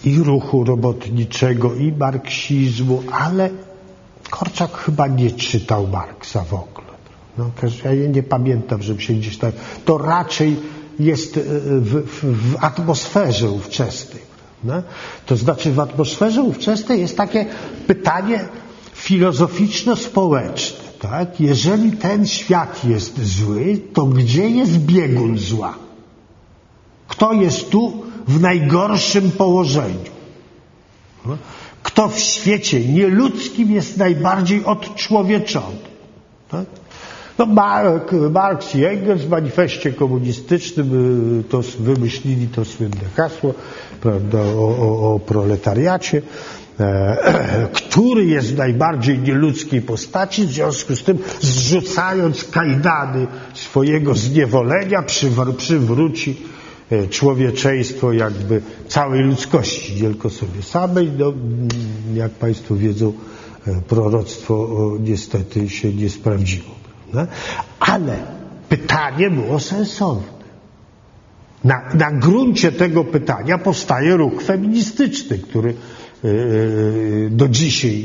i 0.04 0.18
ruchu 0.18 0.64
robotniczego, 0.64 1.74
i 1.74 1.92
marksizmu, 1.92 3.02
ale 3.12 3.50
Korczak 4.30 4.76
chyba 4.76 5.06
nie 5.06 5.30
czytał 5.30 5.86
Marksa 5.86 6.44
w 6.44 6.54
ogóle. 6.54 6.88
No, 7.38 7.50
ja 7.84 8.08
nie 8.08 8.22
pamiętam, 8.22 8.82
żeby 8.82 9.02
się 9.02 9.14
gdzieś 9.14 9.38
tak... 9.38 9.54
To 9.84 9.98
raczej 9.98 10.56
jest 10.98 11.36
e, 11.36 11.40
w, 11.80 12.06
w, 12.06 12.24
w 12.52 12.64
atmosferze 12.64 13.50
ówczesnej. 13.50 14.22
No? 14.64 14.82
To 15.26 15.36
znaczy 15.36 15.72
w 15.72 15.80
atmosferze 15.80 16.42
ówczesnej 16.42 17.00
jest 17.00 17.16
takie 17.16 17.46
pytanie 17.86 18.48
filozoficzno-społeczne. 18.94 20.87
Tak? 21.00 21.40
Jeżeli 21.40 21.92
ten 21.92 22.26
świat 22.26 22.84
jest 22.84 23.26
zły, 23.26 23.80
to 23.94 24.06
gdzie 24.06 24.48
jest 24.50 24.78
biegun 24.78 25.38
zła? 25.38 25.74
Kto 27.08 27.32
jest 27.32 27.70
tu 27.70 28.02
w 28.28 28.40
najgorszym 28.40 29.30
położeniu? 29.30 30.18
Kto 31.82 32.08
w 32.08 32.18
świecie 32.18 32.80
nieludzkim 32.80 33.70
jest 33.70 33.96
najbardziej 33.96 34.64
odczłowieczony? 34.64 35.78
Tak? 36.48 36.66
No 37.38 37.46
Marx 38.30 38.74
i 38.74 38.84
Engels 38.84 39.22
w 39.22 39.28
manifestie 39.28 39.92
komunistycznym 39.92 41.40
y, 41.40 41.44
to 41.44 41.60
wymyślili 41.78 42.48
to 42.48 42.64
słynne 42.64 43.04
hasło 43.16 43.54
prawda, 44.00 44.38
o, 44.38 44.68
o, 44.78 45.14
o 45.14 45.18
proletariacie, 45.18 46.22
który 47.72 48.24
jest 48.24 48.52
w 48.52 48.56
najbardziej 48.56 49.18
nieludzkiej 49.18 49.82
postaci, 49.82 50.46
w 50.46 50.52
związku 50.52 50.96
z 50.96 51.02
tym 51.02 51.18
zrzucając 51.40 52.44
kajdany 52.44 53.26
swojego 53.54 54.14
zniewolenia 54.14 55.02
przywróci 55.56 56.36
E, 56.90 57.08
człowieczeństwo 57.08 58.12
jakby 58.12 58.62
całej 58.88 59.22
ludzkości, 59.22 59.94
nie 59.94 60.00
tylko 60.00 60.30
sobie 60.30 60.62
samej. 60.62 61.10
No, 61.18 61.32
jak 62.14 62.30
Państwo 62.32 62.76
wiedzą, 62.76 63.12
e, 63.66 63.80
proroctwo 63.80 64.68
niestety 65.00 65.68
się 65.68 65.94
nie 65.94 66.10
sprawdziło. 66.10 66.70
Prawda? 67.10 67.32
Ale 67.80 68.16
pytanie 68.68 69.30
było 69.30 69.60
sensowne. 69.60 70.38
Na, 71.64 71.82
na 71.94 72.12
gruncie 72.12 72.72
tego 72.72 73.04
pytania 73.04 73.58
powstaje 73.58 74.16
ruch 74.16 74.42
feministyczny, 74.42 75.38
który 75.38 75.70
e, 75.70 75.74
do 77.30 77.48
dzisiaj, 77.48 78.04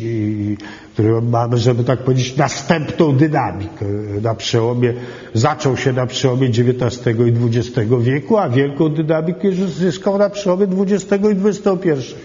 który 0.94 1.22
mamy, 1.22 1.58
żeby 1.58 1.84
tak 1.84 2.00
powiedzieć, 2.00 2.38
następną 2.38 3.16
dynamikę. 3.16 3.86
Na 4.22 4.36
przełomie, 4.36 4.94
zaczął 5.34 5.78
się 5.78 5.94
na 5.94 6.06
przełomie 6.06 6.48
XIX 6.48 7.06
i 7.06 7.58
XX 7.58 7.90
wieku, 8.02 8.38
a 8.38 8.50
wielką 8.50 8.90
dynamikę 8.90 9.48
już 9.48 9.72
zyskał 9.72 10.18
na 10.18 10.30
przełomie 10.30 10.68
XX 10.80 11.12
i 11.12 11.48
XXI. 11.48 12.16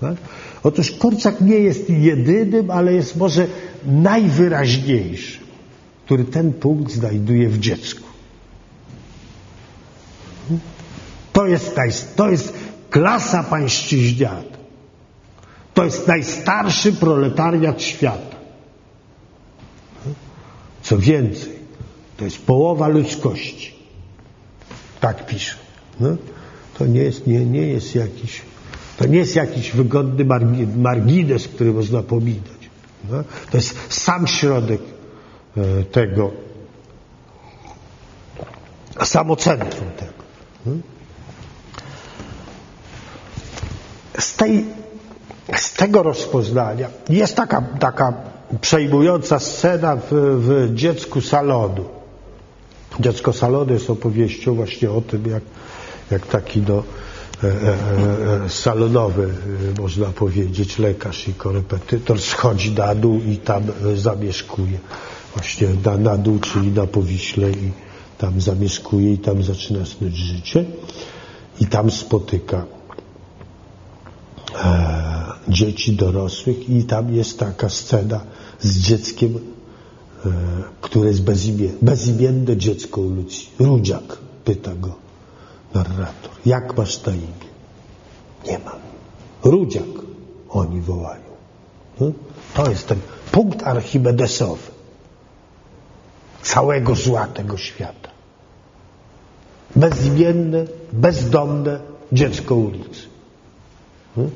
Tak? 0.00 0.16
Otóż 0.62 0.90
Korczak 0.90 1.40
nie 1.40 1.58
jest 1.58 1.90
jedynym, 1.90 2.70
ale 2.70 2.94
jest 2.94 3.16
może 3.16 3.46
najwyraźniejszym, 3.86 5.44
który 6.04 6.24
ten 6.24 6.52
punkt 6.52 6.92
znajduje 6.92 7.48
w 7.48 7.58
dziecku. 7.58 8.08
To 11.32 11.46
jest, 11.46 11.76
to 12.16 12.30
jest 12.30 12.54
klasa 12.90 13.42
pańszczyźniana. 13.42 14.49
To 15.80 15.84
jest 15.84 16.08
najstarszy 16.08 16.92
proletariat 16.92 17.82
świata. 17.82 18.36
Co 20.82 20.98
więcej, 20.98 21.52
to 22.16 22.24
jest 22.24 22.46
połowa 22.46 22.88
ludzkości. 22.88 23.74
Tak 25.00 25.26
pisze. 25.26 25.56
No, 26.00 26.16
to 26.78 26.86
nie 26.86 27.00
jest, 27.00 27.26
nie, 27.26 27.46
nie 27.46 27.66
jest 27.66 27.94
jakiś, 27.94 28.42
to 28.96 29.06
nie 29.06 29.18
jest 29.18 29.36
jakiś 29.36 29.70
wygodny 29.70 30.24
margines, 30.76 31.48
który 31.48 31.72
można 31.72 32.02
pominąć. 32.02 32.70
No, 33.10 33.24
to 33.50 33.56
jest 33.56 33.76
sam 33.88 34.26
środek 34.26 34.80
e, 35.56 35.84
tego, 35.84 36.30
samocentrum 39.04 39.90
tego. 39.90 40.22
No. 40.66 40.72
Z 44.18 44.36
tej 44.36 44.79
z 45.58 45.72
tego 45.72 46.02
rozpoznania 46.02 46.88
jest 47.08 47.36
taka, 47.36 47.62
taka 47.80 48.12
przejmująca 48.60 49.38
scena 49.38 49.96
w, 49.96 50.10
w 50.12 50.74
Dziecku 50.74 51.20
Salonu. 51.20 51.84
Dziecko 53.00 53.32
Salonu 53.32 53.72
jest 53.72 53.90
opowieścią 53.90 54.54
właśnie 54.54 54.90
o 54.90 55.00
tym, 55.00 55.26
jak, 55.30 55.42
jak 56.10 56.26
taki 56.26 56.62
no, 56.68 56.82
salonowy, 58.48 59.34
można 59.78 60.06
powiedzieć, 60.06 60.78
lekarz 60.78 61.28
i 61.28 61.34
korepetytor 61.34 62.20
schodzi 62.20 62.70
na 62.72 62.94
dół 62.94 63.20
i 63.20 63.36
tam 63.36 63.62
zamieszkuje. 63.94 64.78
Właśnie 65.34 65.68
na, 65.84 65.96
na 65.96 66.16
dół, 66.16 66.38
czyli 66.38 66.70
na 66.70 66.86
Powiśle 66.86 67.50
i 67.50 67.72
tam 68.18 68.40
zamieszkuje 68.40 69.12
i 69.12 69.18
tam 69.18 69.42
zaczyna 69.42 69.86
snuć 69.86 70.16
życie 70.16 70.64
i 71.60 71.66
tam 71.66 71.90
spotyka 71.90 72.64
e, 74.64 75.09
dzieci 75.48 75.96
dorosłych 75.96 76.70
i 76.70 76.84
tam 76.84 77.14
jest 77.14 77.38
taka 77.38 77.68
scena 77.68 78.20
z 78.60 78.78
dzieckiem, 78.78 79.38
e, 80.26 80.30
które 80.80 81.08
jest 81.08 81.22
bezimienne, 81.22 81.78
bezimienne 81.82 82.56
dziecko 82.56 83.00
u 83.00 83.10
Lucji. 83.10 83.48
Rudziak 83.58 84.18
pyta 84.44 84.74
go 84.74 84.94
narrator, 85.74 86.30
jak 86.46 86.76
masz 86.76 87.02
na 87.02 87.12
imię? 87.12 87.50
Nie 88.46 88.58
mam. 88.58 88.78
Rudziak, 89.44 89.88
oni 90.48 90.80
wołają. 90.80 91.30
No? 92.00 92.12
To 92.54 92.70
jest 92.70 92.86
ten 92.86 92.98
punkt 93.32 93.62
archimedesowy 93.62 94.70
całego 96.42 96.94
zła 96.94 97.26
tego 97.26 97.56
świata. 97.56 98.10
Bezimienne, 99.76 100.64
bezdomne 100.92 101.80
dziecko 102.12 102.54
ulicy. 102.54 103.00
Hmm? 104.14 104.32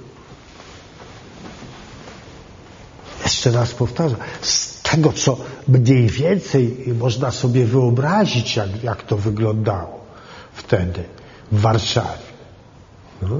Jeszcze 3.24 3.50
raz 3.50 3.74
powtarzam, 3.74 4.18
z 4.40 4.82
tego, 4.82 5.12
co 5.12 5.36
mniej 5.68 6.08
więcej 6.08 6.84
można 6.98 7.30
sobie 7.30 7.64
wyobrazić, 7.64 8.56
jak, 8.56 8.84
jak 8.84 9.02
to 9.02 9.16
wyglądało 9.16 10.00
wtedy 10.52 11.04
w 11.52 11.60
Warszawie, 11.60 12.24
no, 13.22 13.36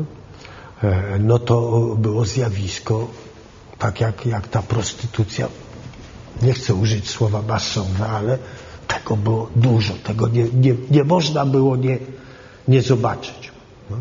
e, 0.82 1.18
no 1.18 1.38
to 1.38 1.80
było 1.98 2.24
zjawisko, 2.24 3.08
tak 3.78 4.00
jak, 4.00 4.26
jak 4.26 4.48
ta 4.48 4.62
prostytucja, 4.62 5.48
nie 6.42 6.52
chcę 6.52 6.74
użyć 6.74 7.08
słowa 7.08 7.42
masowa, 7.42 8.08
ale 8.08 8.38
tego 8.88 9.16
było 9.16 9.50
dużo, 9.56 9.94
tego 10.04 10.28
nie, 10.28 10.44
nie, 10.44 10.74
nie 10.90 11.04
można 11.04 11.46
było 11.46 11.76
nie, 11.76 11.98
nie 12.68 12.82
zobaczyć. 12.82 13.50
No. 13.90 13.96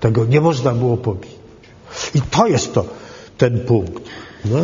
Tego 0.00 0.24
nie 0.24 0.40
można 0.40 0.72
było 0.72 0.96
pominąć. 0.96 1.34
I 2.14 2.22
to 2.22 2.46
jest 2.46 2.74
to, 2.74 2.84
ten 3.38 3.60
punkt. 3.60 4.02
No. 4.44 4.58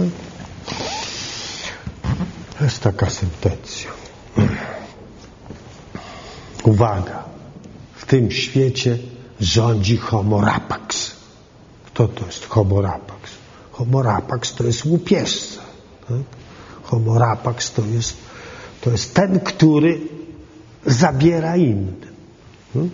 To 2.59 2.65
jest 2.65 2.81
taka 2.81 3.11
sentencja. 3.11 3.91
Uwaga. 6.65 7.25
W 7.95 8.05
tym 8.05 8.31
świecie 8.31 8.99
rządzi 9.41 9.97
homo 9.97 10.41
rapax. 10.41 11.11
Kto 11.87 12.09
to 12.09 12.27
jest 12.27 12.47
homo 12.47 12.83
rapax? 12.83 13.31
Homo 13.73 14.03
rapax 14.03 14.55
to 14.55 14.65
jest 14.65 14.85
łupieżca. 14.85 15.61
Tak? 16.09 16.17
Homo 16.83 17.19
rapax 17.19 17.73
to 17.73 17.83
jest 17.85 18.17
to 18.81 18.91
jest 18.91 19.15
ten, 19.15 19.41
który 19.41 20.01
zabiera 20.87 21.57
innym. 21.57 22.01
Hmm? 22.73 22.91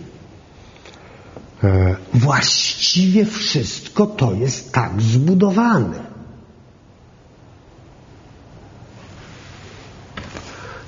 E, 1.63 1.95
właściwie 2.13 3.25
wszystko 3.25 4.05
to 4.05 4.33
jest 4.33 4.71
tak 4.71 5.01
zbudowane. 5.01 6.16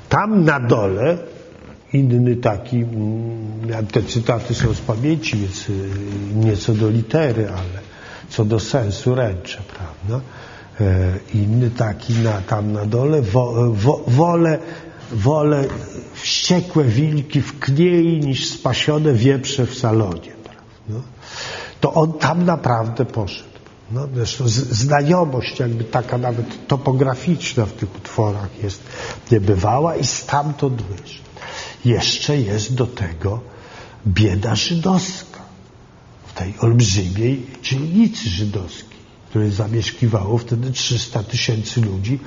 Tam 0.10 0.46
na 0.46 0.60
dole 0.60 1.18
inny 1.94 2.36
taki, 2.36 2.78
mm, 2.78 3.88
te 3.92 4.04
cytaty 4.04 4.56
są 4.56 4.74
z 4.74 4.82
pamięci, 4.82 5.38
więc 5.38 5.70
y, 5.70 5.90
nie 6.36 6.58
co 6.58 6.74
do 6.74 6.90
litery, 6.90 7.48
ale 7.50 7.80
co 8.30 8.46
do 8.46 8.60
sensu 8.60 9.16
ręczę, 9.16 9.62
prawda? 9.78 10.26
E, 10.82 11.20
inny 11.34 11.70
taki 11.70 12.14
na, 12.14 12.42
tam 12.42 12.74
na 12.74 12.86
dole, 12.86 13.22
wo, 13.22 13.72
wo, 13.72 14.04
wolę 14.08 14.60
wolę 15.12 15.64
wściekłe 16.14 16.84
wilki 16.84 17.42
w 17.42 17.60
kniei 17.60 18.20
niż 18.20 18.50
spasione 18.50 19.14
wieprze 19.14 19.66
w 19.66 19.78
salonie. 19.78 20.32
No. 20.90 21.02
To 21.82 21.94
on 21.94 22.14
tam 22.14 22.46
naprawdę 22.46 23.06
poszedł. 23.06 23.59
No, 23.92 24.08
zresztą 24.16 24.48
znajomość 24.48 25.60
jakby 25.60 25.84
taka 25.84 26.18
nawet 26.18 26.68
topograficzna 26.68 27.66
w 27.66 27.72
tych 27.72 27.96
utworach 27.96 28.64
jest 28.64 28.82
niebywała 29.32 29.96
i 29.96 30.06
stamtąd 30.06 30.82
wyszedł. 30.82 31.30
Jeszcze 31.86 32.38
jest 32.38 32.76
do 32.76 32.88
tego 32.88 33.42
bieda 34.08 34.56
żydowska 34.56 35.40
w 36.28 36.34
tej 36.34 36.54
olbrzymiej 36.60 37.48
dzielnicy 37.64 38.30
żydowskiej, 38.30 39.00
której 39.30 39.52
zamieszkiwało 39.52 40.38
wtedy 40.38 40.72
300 40.72 41.24
tysięcy 41.24 41.82
ludzi 41.82 42.20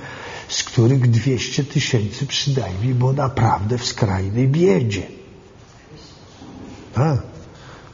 z 0.52 0.62
których 0.62 1.10
200 1.10 1.64
tysięcy 1.64 2.26
przynajmniej 2.26 2.94
było 2.94 3.12
naprawdę 3.12 3.78
w 3.78 3.86
skrajnej 3.86 4.48
biedzie. 4.48 5.06
A, 6.94 7.16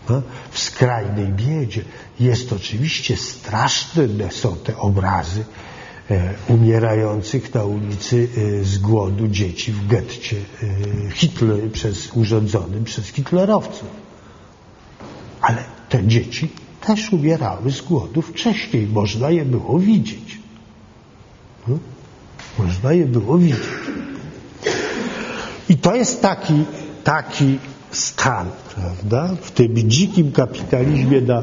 a, 0.09 0.23
w 0.59 0.63
skrajnej 0.63 1.29
biedzie. 1.29 1.85
Jest 2.21 2.53
oczywiście 2.53 3.17
straszne 3.17 4.09
są 4.31 4.57
te 4.57 4.77
obrazy 4.77 5.45
e, 6.11 6.35
umierających 6.49 7.55
na 7.55 7.65
ulicy 7.65 8.29
e, 8.61 8.65
z 8.65 8.79
głodu 8.79 9.29
dzieci 9.29 9.73
w 9.73 9.87
getcie 9.87 10.37
e, 10.37 11.11
Hitler, 11.11 11.73
przez, 11.73 12.13
urządzonym 12.13 12.85
przez 12.85 13.07
hitlerowców. 13.07 13.89
Ale 15.41 15.65
te 15.89 16.07
dzieci 16.07 16.51
też 16.87 17.13
umierały 17.13 17.71
z 17.71 17.81
głodu 17.81 18.23
wcześniej. 18.23 18.87
Można 18.87 19.31
je 19.31 19.45
było 19.45 19.79
widzieć. 19.79 20.39
Hmm? 21.67 21.83
Można 22.59 22.93
je 22.93 23.07
było 23.07 23.39
widzieć. 23.39 23.69
I 25.69 25.77
to 25.77 25.97
jest 25.97 26.23
taki, 26.23 26.65
taki 27.05 27.59
stan, 27.91 28.47
prawda? 28.75 29.37
W 29.41 29.51
tym 29.51 29.77
dzikim 29.77 30.33
kapitalizmie 30.33 31.21
na, 31.21 31.43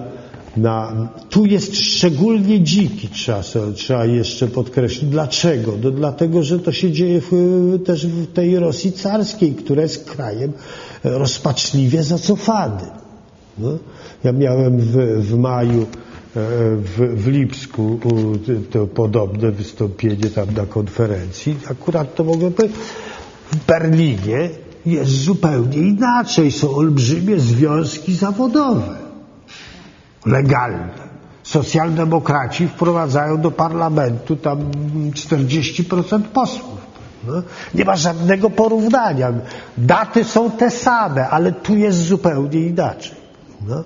na, 0.57 1.07
tu 1.29 1.45
jest 1.45 1.75
szczególnie 1.75 2.61
dziki, 2.61 3.09
trzeba, 3.09 3.41
trzeba 3.75 4.05
jeszcze 4.05 4.47
podkreślić. 4.47 5.09
Dlaczego? 5.09 5.73
No 5.83 5.91
dlatego, 5.91 6.43
że 6.43 6.59
to 6.59 6.71
się 6.71 6.91
dzieje 6.91 7.21
w, 7.21 7.31
też 7.85 8.07
w 8.07 8.33
tej 8.33 8.59
Rosji 8.59 8.91
carskiej, 8.91 9.53
która 9.53 9.81
jest 9.81 10.09
krajem 10.09 10.53
rozpaczliwie 11.03 12.03
zacofanym. 12.03 12.89
No? 13.57 13.77
Ja 14.23 14.31
miałem 14.31 14.77
w, 14.77 14.91
w 15.21 15.37
maju 15.37 15.85
w, 16.35 17.13
w 17.15 17.27
Lipsku 17.27 17.99
to 18.71 18.87
podobne 18.87 19.51
wystąpienie 19.51 20.29
tam 20.29 20.53
na 20.53 20.65
konferencji. 20.65 21.55
Akurat 21.71 22.15
to 22.15 22.23
mogę 22.23 22.51
powiedzieć, 22.51 22.77
w 23.51 23.65
Berlinie 23.65 24.49
jest 24.85 25.11
zupełnie 25.11 25.77
inaczej. 25.77 26.51
Są 26.51 26.75
olbrzymie 26.75 27.39
związki 27.39 28.15
zawodowe, 28.15 28.95
legalne. 30.25 31.05
Socjaldemokraci 31.43 32.67
wprowadzają 32.67 33.41
do 33.41 33.51
parlamentu 33.51 34.35
tam 34.35 34.71
40% 35.11 36.21
posłów. 36.21 36.85
No, 37.27 37.33
nie 37.75 37.85
ma 37.85 37.95
żadnego 37.95 38.49
porównania. 38.49 39.33
Daty 39.77 40.23
są 40.23 40.51
te 40.51 40.71
same, 40.71 41.29
ale 41.29 41.51
tu 41.51 41.75
jest 41.75 41.97
zupełnie 42.03 42.59
inaczej. 42.59 43.15
No. 43.67 43.83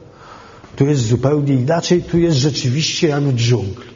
Tu 0.75 0.85
jest 0.85 1.01
zupełnie 1.01 1.53
inaczej, 1.53 2.03
tu 2.03 2.17
jest 2.17 2.37
rzeczywiście 2.37 3.07
jak 3.07 3.23
w 3.23 3.35
dżungli. 3.35 3.89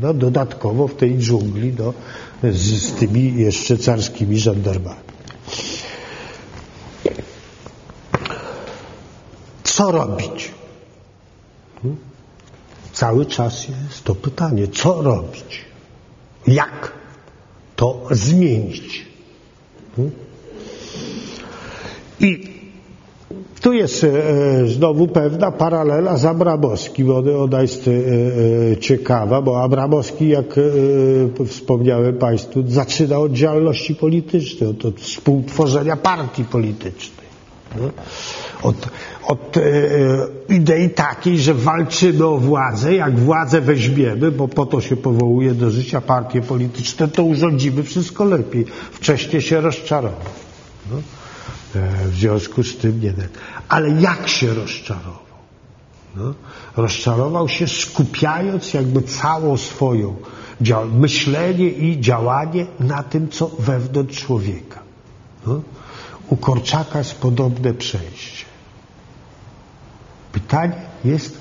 No, 0.00 0.14
dodatkowo 0.14 0.88
w 0.88 0.94
tej 0.94 1.18
dżungli 1.18 1.74
no, 1.78 1.92
z, 2.52 2.82
z 2.82 2.92
tymi 2.92 3.34
jeszcze 3.34 3.78
carskimi 3.78 4.38
żandarmami. 4.38 5.06
Co 9.64 9.92
robić? 9.92 10.52
Hmm? 11.82 11.96
Cały 12.92 13.26
czas 13.26 13.68
jest 13.68 14.04
to 14.04 14.14
pytanie, 14.14 14.68
co 14.68 15.02
robić? 15.02 15.64
Jak 16.46 16.92
to 17.76 18.06
zmienić? 18.10 19.06
Hmm? 19.96 20.12
I 22.20 22.55
tu 23.66 23.72
jest 23.72 24.04
e, 24.04 24.08
e, 24.08 24.66
znowu 24.66 25.08
pewna 25.08 25.50
paralela 25.50 26.16
z 26.16 26.24
Abramowskim. 26.24 27.10
Ona 27.42 27.62
jest 27.62 27.88
e, 27.88 28.76
ciekawa, 28.76 29.42
bo 29.42 29.62
Abramowski, 29.62 30.28
jak 30.28 30.44
wspomniałem 31.46 32.18
Państwu, 32.18 32.62
zaczyna 32.68 33.18
od 33.18 33.32
działalności 33.32 33.94
politycznej, 33.94 34.70
od, 34.70 35.00
współtworzenia 35.00 35.96
partii 35.96 36.44
politycznej. 36.44 37.26
No. 37.80 37.90
Od, 38.62 38.88
od 39.26 39.54
idei 40.48 40.90
takiej, 40.90 41.38
że 41.38 41.54
walczymy 41.54 42.26
o 42.26 42.38
władzę, 42.38 42.94
jak 42.94 43.18
władzę 43.18 43.60
weźmiemy, 43.60 44.30
bo 44.30 44.48
po 44.48 44.66
to 44.66 44.80
się 44.80 44.96
powołuje 44.96 45.54
do 45.54 45.70
życia 45.70 46.00
partie 46.00 46.40
polityczne, 46.40 47.08
to 47.08 47.24
urządzimy 47.24 47.82
wszystko 47.82 48.24
lepiej. 48.24 48.64
Wcześniej 48.92 49.42
się 49.42 49.60
rozczarował. 49.60 50.32
W 52.04 52.14
związku 52.14 52.62
z 52.62 52.76
tym 52.76 53.00
nie. 53.00 53.14
Ale 53.68 53.90
jak 53.90 54.28
się 54.28 54.54
rozczarował? 54.54 55.26
No. 56.16 56.34
Rozczarował 56.76 57.48
się 57.48 57.68
skupiając 57.68 58.74
jakby 58.74 59.02
całą 59.02 59.56
swoją 59.56 60.16
myślenie 60.92 61.68
i 61.68 62.00
działanie 62.00 62.66
na 62.80 63.02
tym, 63.02 63.28
co 63.28 63.50
wewnątrz 63.58 64.18
człowieka. 64.18 64.80
No. 65.46 65.60
U 66.28 66.36
Korczaka 66.36 66.98
jest 66.98 67.14
podobne 67.14 67.74
przejście. 67.74 68.44
Pytanie 70.32 70.80
jest, 71.04 71.38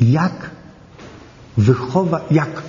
jak 0.00 0.50
wychowa, 1.56 2.20
jak 2.30 2.62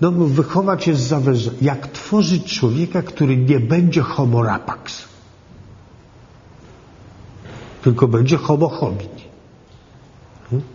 no, 0.00 0.12
wychować 0.12 0.86
jest 0.86 1.02
zawęża, 1.02 1.50
jak 1.62 1.92
tworzyć 1.92 2.58
człowieka, 2.58 3.02
który 3.02 3.36
nie 3.36 3.60
będzie 3.60 4.02
homo 4.02 4.42
rapax, 4.42 5.04
tylko 7.84 8.08
będzie 8.08 8.36
homo. 8.36 8.68
Hmm? 8.68 10.66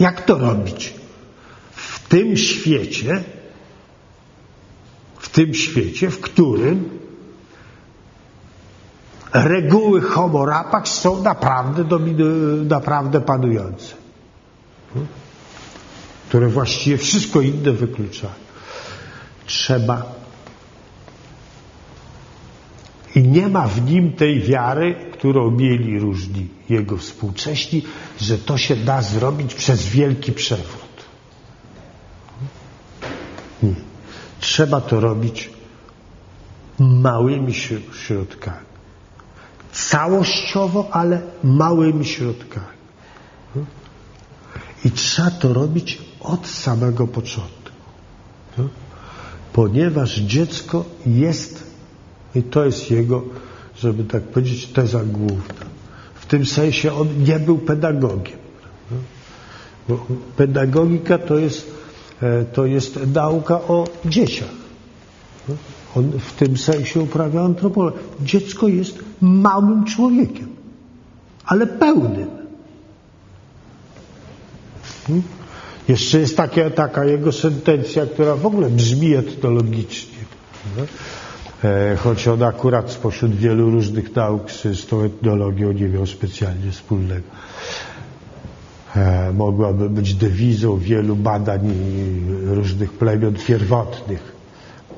Jak 0.00 0.24
to 0.24 0.38
robić? 0.38 0.94
W 1.70 2.08
tym 2.08 2.36
świecie, 2.36 3.22
w 5.18 5.28
tym 5.28 5.54
świecie, 5.54 6.10
w 6.10 6.20
którym 6.20 7.00
reguły 9.32 10.00
homo 10.00 10.46
rapax 10.46 10.90
są 10.92 11.22
naprawdę, 11.22 11.84
naprawdę 12.64 13.20
panujące. 13.20 13.94
Hmm? 14.92 15.08
Które 16.28 16.48
właściwie 16.48 16.98
wszystko 16.98 17.40
inne 17.40 17.72
wykluczają. 17.72 18.34
Trzeba 19.46 20.19
i 23.14 23.22
nie 23.22 23.48
ma 23.48 23.66
w 23.68 23.90
nim 23.90 24.12
tej 24.12 24.40
wiary, 24.40 24.94
którą 25.12 25.50
mieli 25.50 25.98
różni 25.98 26.48
jego 26.68 26.96
współcześni, 26.96 27.82
że 28.20 28.38
to 28.38 28.58
się 28.58 28.76
da 28.76 29.02
zrobić 29.02 29.54
przez 29.54 29.86
wielki 29.86 30.32
przewrót. 30.32 31.04
Nie. 33.62 33.74
Trzeba 34.40 34.80
to 34.80 35.00
robić 35.00 35.50
małymi 36.78 37.54
środkami. 37.92 38.66
Całościowo, 39.72 40.88
ale 40.92 41.22
małymi 41.44 42.04
środkami. 42.04 42.80
I 44.84 44.90
trzeba 44.90 45.30
to 45.30 45.52
robić 45.52 45.98
od 46.20 46.46
samego 46.46 47.06
początku. 47.06 47.60
Ponieważ 49.52 50.18
dziecko 50.18 50.84
jest, 51.06 51.59
i 52.34 52.42
to 52.42 52.64
jest 52.64 52.90
jego, 52.90 53.22
żeby 53.76 54.04
tak 54.04 54.22
powiedzieć, 54.22 54.66
teza 54.66 55.00
główna. 55.04 55.64
W 56.14 56.26
tym 56.26 56.46
sensie 56.46 56.92
on 56.94 57.08
nie 57.24 57.38
był 57.38 57.58
pedagogiem. 57.58 58.38
Bo 59.88 60.06
pedagogika 60.36 61.18
to 61.18 61.38
jest, 61.38 61.70
e, 62.22 62.44
to 62.44 62.66
jest 62.66 62.98
nauka 63.14 63.54
o 63.54 63.84
dzieciach. 64.04 64.48
On 65.96 66.12
w 66.18 66.32
tym 66.32 66.56
sensie 66.56 67.00
uprawia 67.00 67.40
antropologię. 67.40 67.98
Dziecko 68.20 68.68
jest 68.68 68.98
małym 69.20 69.84
człowiekiem, 69.84 70.48
ale 71.46 71.66
pełnym. 71.66 72.28
Hmm? 75.06 75.22
Jeszcze 75.88 76.18
jest 76.20 76.36
taka, 76.36 76.70
taka 76.70 77.04
jego 77.04 77.32
sentencja, 77.32 78.06
która 78.06 78.36
w 78.36 78.46
ogóle 78.46 78.70
brzmi 78.70 79.14
etnologicznie. 79.14 80.18
E, 81.64 81.96
choć 81.96 82.28
on 82.28 82.42
akurat 82.42 82.90
spośród 82.90 83.34
wielu 83.34 83.70
różnych 83.70 84.16
nauk 84.16 84.50
z, 84.50 84.86
tą 84.86 85.02
etnologią 85.02 85.72
nie 85.72 85.88
miał 85.88 86.06
specjalnie 86.06 86.70
wspólnego. 86.70 87.22
E, 88.96 89.32
mogłaby 89.32 89.90
być 89.90 90.14
dewizą 90.14 90.78
wielu 90.78 91.16
badań 91.16 91.60
różnych 92.44 92.92
plemion 92.92 93.34
pierwotnych. 93.34 94.32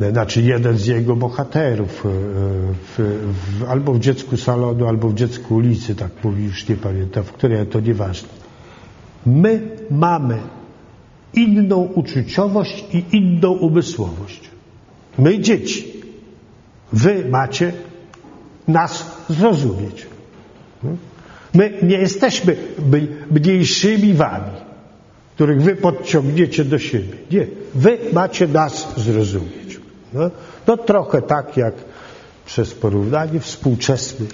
E, 0.00 0.10
znaczy 0.10 0.42
jeden 0.42 0.78
z 0.78 0.86
jego 0.86 1.16
bohaterów 1.16 2.02
w, 2.04 3.20
w, 3.36 3.64
albo 3.68 3.92
w 3.92 3.98
dziecku 3.98 4.36
salonu, 4.36 4.86
albo 4.86 5.08
w 5.08 5.14
dziecku 5.14 5.54
ulicy, 5.54 5.94
tak 5.94 6.10
mówi, 6.24 6.44
już 6.44 6.68
nie 6.68 6.76
pamiętam, 6.76 7.24
w 7.24 7.32
której 7.32 7.66
to 7.66 7.80
nieważne. 7.80 8.28
My 9.26 9.60
mamy 9.90 10.38
inną 11.34 11.76
uczuciowość 11.76 12.84
i 12.92 13.16
inną 13.16 13.52
umysłowość. 13.52 14.50
My 15.18 15.38
dzieci. 15.38 16.01
Wy 16.92 17.24
macie 17.30 17.72
nas 18.68 19.04
zrozumieć. 19.28 20.06
My 21.54 21.78
nie 21.82 21.96
jesteśmy 21.96 22.56
mniejszymi 23.30 24.14
wami, 24.14 24.52
których 25.34 25.62
wy 25.62 25.76
podciągniecie 25.76 26.64
do 26.64 26.78
siebie. 26.78 27.14
Nie. 27.30 27.46
Wy 27.74 27.98
macie 28.12 28.48
nas 28.48 28.88
zrozumieć. 28.96 29.80
No, 30.12 30.30
no 30.66 30.76
trochę 30.76 31.22
tak 31.22 31.56
jak 31.56 31.74
przez 32.46 32.74
porównanie 32.74 33.40
współczesny, 33.40 34.26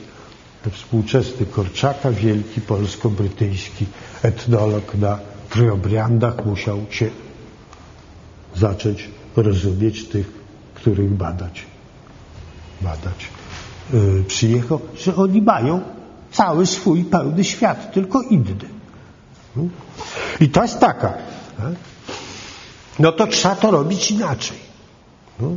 współczesny 0.72 1.46
Korczaka, 1.46 2.11
wielki 2.11 2.61
polsko-brytyjski 2.61 3.86
etnolog 4.22 4.94
na 4.94 5.18
Triobriandach 5.50 6.46
musiał 6.46 6.78
się 6.90 7.11
zacząć 8.56 9.09
rozumieć 9.36 10.09
tych, 10.09 10.32
których 10.74 11.11
badać. 11.11 11.66
Badać. 12.80 13.28
Yy, 13.92 14.24
przyjechał, 14.28 14.80
że 14.96 15.16
oni 15.16 15.42
mają 15.42 15.80
cały 16.32 16.66
swój 16.66 17.04
pełny 17.04 17.44
świat, 17.44 17.92
tylko 17.92 18.22
inny. 18.22 18.68
Hmm? 19.54 19.70
I 20.40 20.48
to 20.48 20.62
jest 20.62 20.80
taka. 20.80 21.14
Tak? 21.56 21.74
No 22.98 23.12
to 23.12 23.26
trzeba 23.26 23.56
to 23.56 23.70
robić 23.70 24.10
inaczej. 24.10 24.58
No. 25.40 25.48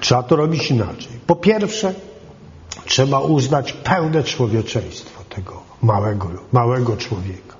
Trzeba 0.00 0.22
to 0.22 0.36
robić 0.36 0.70
inaczej. 0.70 1.12
Po 1.26 1.36
pierwsze, 1.36 1.94
trzeba 2.86 3.20
uznać 3.20 3.72
pełne 3.72 4.24
człowieczeństwo 4.24 5.24
tego 5.28 5.62
małego, 5.82 6.28
małego 6.52 6.96
człowieka. 6.96 7.56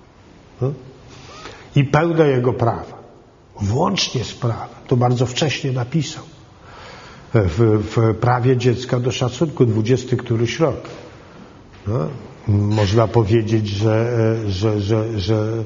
No? 0.61 0.73
I 1.77 1.85
pełne 1.85 2.29
jego 2.29 2.53
prawa. 2.53 3.03
Włącznie 3.61 4.25
z 4.25 4.35
prawem. 4.35 4.69
To 4.89 4.97
bardzo 4.97 5.27
wcześnie 5.27 5.73
napisał. 5.73 6.25
W, 7.35 7.83
w 7.97 8.15
prawie 8.15 8.57
dziecka 8.57 9.01
do 9.01 9.13
szacunku, 9.13 9.67
20 9.67 10.17
któryś 10.17 10.61
rok. 10.61 10.81
No? 11.87 12.09
Można 12.49 13.09
powiedzieć, 13.09 13.69
że, 13.69 14.37
że, 14.49 14.81
że, 14.81 15.21
że, 15.21 15.65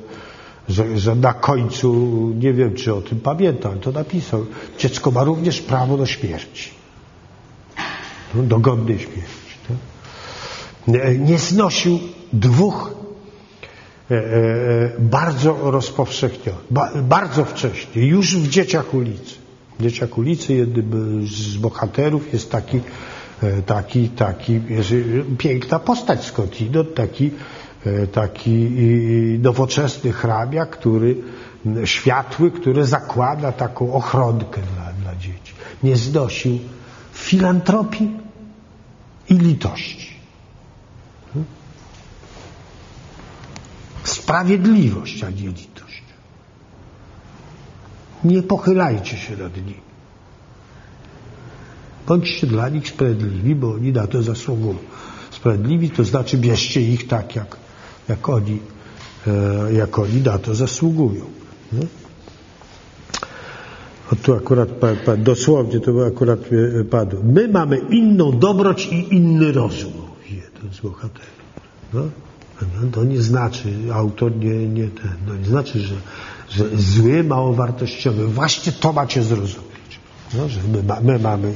że, 0.69 0.99
że 0.99 1.15
na 1.15 1.33
końcu, 1.33 1.93
nie 2.39 2.53
wiem 2.53 2.75
czy 2.75 2.95
o 2.95 3.01
tym 3.01 3.21
pamiętam, 3.21 3.79
to 3.79 3.93
napisał, 3.93 4.47
dziecko 4.79 5.11
ma 5.11 5.25
również 5.25 5.61
prawo 5.61 5.97
do 5.97 6.07
śmierci. 6.07 6.71
No, 8.35 8.43
do 8.43 8.59
godnej 8.59 8.99
śmierci. 8.99 9.57
Tak? 9.69 9.77
Nie, 11.19 11.39
znosił 11.39 11.99
dwóch 12.33 12.95
e, 14.11 14.15
e, 14.15 14.93
bardzo 14.99 15.71
rozpowszechnionych, 15.71 16.65
bardzo 17.03 17.45
wcześnie, 17.45 18.07
już 18.07 18.37
w 18.37 18.49
Dzieciach 18.49 18.95
ulicy. 18.95 19.46
W 19.79 19.83
Dzieciach 19.83 20.19
ulicy 20.19 20.55
jednym 20.55 21.27
z 21.27 21.57
bohaterów 21.57 22.33
jest 22.33 22.51
taki, 22.51 22.81
e, 23.43 23.63
taki, 23.63 24.09
taki 24.09 24.61
jest 24.69 24.95
piękna 25.39 25.79
postać 25.79 26.25
skądinąd, 26.25 26.95
taki, 26.95 27.31
taki 28.13 28.69
nowoczesny 29.43 30.13
hrabia, 30.13 30.67
który 30.67 31.17
światły, 31.85 32.51
który 32.51 32.85
zakłada 32.85 33.53
taką 33.53 33.93
ochronkę 33.93 34.61
dla, 34.75 34.93
dla 34.93 35.17
dzieci. 35.21 35.55
Nie 35.83 35.97
znosił 35.97 36.59
filantropii 37.13 38.11
i 39.29 39.35
litości. 39.35 40.17
Sprawiedliwość, 44.05 45.23
a 45.23 45.31
nie 45.31 45.49
litość. 45.49 45.76
Nie 48.27 48.43
pochylajcie 48.43 49.17
się 49.17 49.37
nad 49.37 49.57
nimi. 49.57 49.75
Bądźcie 52.07 52.47
dla 52.47 52.69
nich 52.69 52.89
sprawiedliwi, 52.89 53.55
bo 53.55 53.73
oni 53.73 53.93
na 53.93 54.07
to 54.07 54.23
zasługują. 54.23 54.79
Sprawiedliwi 55.31 55.91
to 55.91 56.05
znaczy 56.05 56.39
bierzcie 56.39 56.81
ich 56.81 57.09
tak, 57.09 57.37
jak, 57.37 57.57
jak, 58.09 58.29
oni, 58.29 58.59
e, 59.27 59.73
jak 59.73 59.99
oni 59.99 60.21
na 60.21 60.39
to 60.39 60.55
zasługują. 60.55 61.25
Nie? 61.73 61.87
O 64.13 64.17
tu 64.17 64.35
akurat 64.35 64.69
dosłownie 65.19 65.81
to 65.81 66.07
akurat 66.07 66.41
e, 66.81 66.85
padło. 66.85 67.21
My 67.25 67.49
mamy 67.49 67.79
inną 67.79 68.39
dobroć 68.39 68.87
i 68.87 69.15
inny 69.15 69.53
rozum, 69.53 69.93
jeden 70.31 70.75
z 70.75 70.81
bohaterów. 70.81 71.37
No? 71.95 72.03
No, 72.63 72.89
to 72.93 73.05
nie 73.05 73.23
znaczy, 73.23 73.75
autor 73.93 74.37
nie, 74.37 74.69
nie, 74.69 74.89
ten, 74.89 75.13
no 75.27 75.37
nie 75.37 75.45
znaczy, 75.45 75.81
że, 75.81 75.95
że 76.51 76.65
zły, 76.77 77.25
mało 77.25 77.53
wartościowy. 77.53 78.27
Właśnie 78.27 78.73
to 78.73 78.93
macie 78.93 79.23
zrozumieć. 79.23 80.01
No, 80.35 80.49
że 80.49 80.61
my, 80.73 80.83
my 81.03 81.19
mamy. 81.19 81.55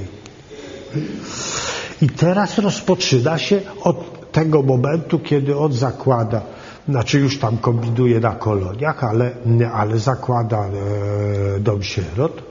I 2.03 2.09
teraz 2.09 2.59
rozpoczyna 2.59 3.39
się 3.39 3.61
od 3.83 4.33
tego 4.33 4.63
momentu, 4.63 5.19
kiedy 5.19 5.59
on 5.59 5.73
zakłada, 5.73 6.43
znaczy 6.89 7.19
już 7.19 7.39
tam 7.39 7.59
kombinuje 7.59 8.21
na 8.21 8.35
koloniach, 8.35 9.05
ale, 9.05 9.33
ale 9.73 9.99
zakłada 9.99 10.59
e, 10.59 11.61
dom 11.61 11.83
sierot, 11.83 12.43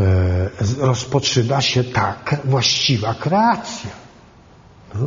e, 0.00 0.50
rozpoczyna 0.78 1.60
się 1.60 1.84
tak 1.84 2.36
właściwa 2.44 3.14
kreacja. 3.14 3.90
No? 4.94 5.00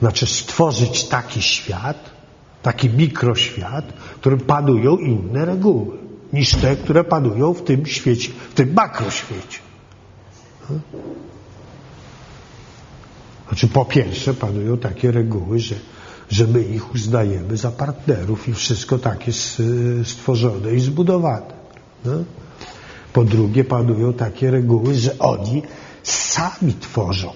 Znaczy 0.00 0.26
stworzyć 0.26 1.04
taki 1.04 1.42
świat, 1.42 2.15
taki 2.66 2.90
mikroświat, 2.90 3.92
w 3.92 4.14
którym 4.20 4.40
panują 4.40 4.96
inne 4.96 5.44
reguły 5.44 5.98
niż 6.32 6.54
te, 6.54 6.76
które 6.76 7.04
panują 7.04 7.54
w 7.54 7.62
tym 7.62 7.86
świecie, 7.86 8.30
w 8.50 8.54
tym 8.54 8.72
makroświecie. 8.74 9.58
Znaczy 13.48 13.68
po 13.68 13.84
pierwsze 13.84 14.34
panują 14.34 14.78
takie 14.78 15.10
reguły, 15.12 15.58
że, 15.58 15.74
że 16.30 16.46
my 16.46 16.62
ich 16.62 16.94
uznajemy 16.94 17.56
za 17.56 17.70
partnerów 17.70 18.48
i 18.48 18.54
wszystko 18.54 18.98
tak 18.98 19.26
jest 19.26 19.60
y, 19.60 20.04
stworzone 20.04 20.74
i 20.74 20.80
zbudowane. 20.80 21.52
No? 22.04 22.12
Po 23.12 23.24
drugie 23.24 23.64
panują 23.64 24.12
takie 24.12 24.50
reguły, 24.50 24.94
że 24.94 25.18
oni 25.18 25.62
sami 26.02 26.74
tworzą 26.80 27.32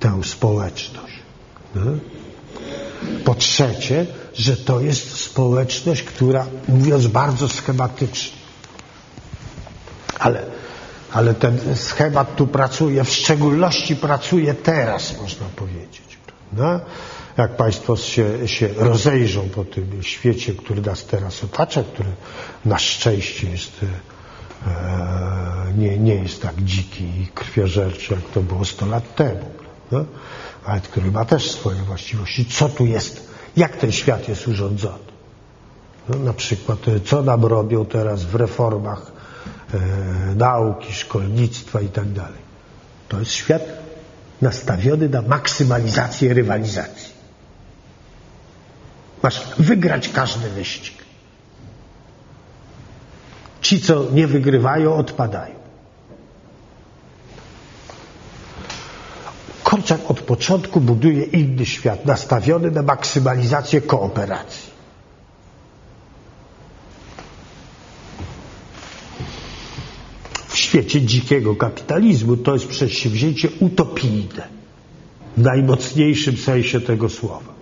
tę 0.00 0.20
społeczność. 0.24 1.18
No? 1.74 1.82
Po 3.24 3.34
trzecie, 3.34 4.06
że 4.34 4.56
to 4.56 4.80
jest 4.80 5.20
społeczność, 5.20 6.02
która, 6.02 6.46
mówiąc 6.68 7.06
bardzo 7.06 7.48
schematycznie, 7.48 8.38
ale 10.18 10.42
ale 11.12 11.34
ten 11.34 11.58
schemat 11.76 12.36
tu 12.36 12.46
pracuje, 12.46 13.04
w 13.04 13.10
szczególności 13.10 13.96
pracuje 13.96 14.54
teraz, 14.54 15.20
można 15.20 15.46
powiedzieć. 15.56 16.18
Prawda? 16.50 16.84
Jak 17.36 17.56
Państwo 17.56 17.96
się, 17.96 18.48
się 18.48 18.68
rozejrzą 18.76 19.48
po 19.48 19.64
tym 19.64 20.02
świecie, 20.02 20.54
który 20.54 20.82
nas 20.82 21.04
teraz 21.04 21.44
otacza, 21.44 21.82
który 21.82 22.08
na 22.64 22.78
szczęście 22.78 23.50
jest, 23.50 23.72
e, 24.66 25.72
nie, 25.78 25.98
nie 25.98 26.14
jest 26.14 26.42
tak 26.42 26.62
dziki 26.64 27.04
i 27.04 27.26
krwiożerczy, 27.34 28.14
jak 28.14 28.22
to 28.34 28.40
było 28.40 28.64
100 28.64 28.86
lat 28.86 29.14
temu, 29.14 29.44
prawda? 29.90 30.10
Ale 30.68 30.80
który 30.80 31.10
ma 31.10 31.24
też 31.24 31.50
swoje 31.50 31.82
właściwości. 31.82 32.46
Co 32.46 32.68
tu 32.68 32.86
jest? 32.86 33.28
Jak 33.56 33.76
ten 33.76 33.92
świat 33.92 34.28
jest 34.28 34.48
urządzony? 34.48 35.08
No, 36.08 36.18
na 36.18 36.32
przykład, 36.32 36.78
co 37.04 37.22
nam 37.22 37.44
robią 37.44 37.86
teraz 37.86 38.24
w 38.24 38.34
reformach 38.34 39.12
e, 39.74 39.78
nauki, 40.34 40.92
szkolnictwa 40.92 41.80
i 41.80 41.88
tak 41.88 42.12
dalej. 42.12 42.48
To 43.08 43.18
jest 43.18 43.32
świat 43.32 43.62
nastawiony 44.42 45.08
na 45.08 45.22
maksymalizację 45.22 46.34
rywalizacji. 46.34 47.12
Masz 49.22 49.42
wygrać 49.58 50.08
każdy 50.08 50.50
wyścig. 50.50 50.94
Ci, 53.60 53.80
co 53.80 54.10
nie 54.12 54.26
wygrywają, 54.26 54.94
odpadają. 54.94 55.57
Korczak 59.68 60.10
od 60.10 60.20
początku 60.20 60.80
buduje 60.80 61.22
inny 61.24 61.66
świat, 61.66 62.06
nastawiony 62.06 62.70
na 62.70 62.82
maksymalizację 62.82 63.80
kooperacji. 63.80 64.70
świecie 70.54 71.02
dzikiego 71.02 71.56
kapitalizmu 71.56 72.36
to 72.36 72.54
jest 72.54 72.66
przedsięwzięcie 72.68 73.48
utopijne 73.60 74.48
w 75.36 75.42
najmocniejszym 75.42 76.36
sensie 76.36 76.80
tego 76.80 77.08
słowa. 77.08 77.52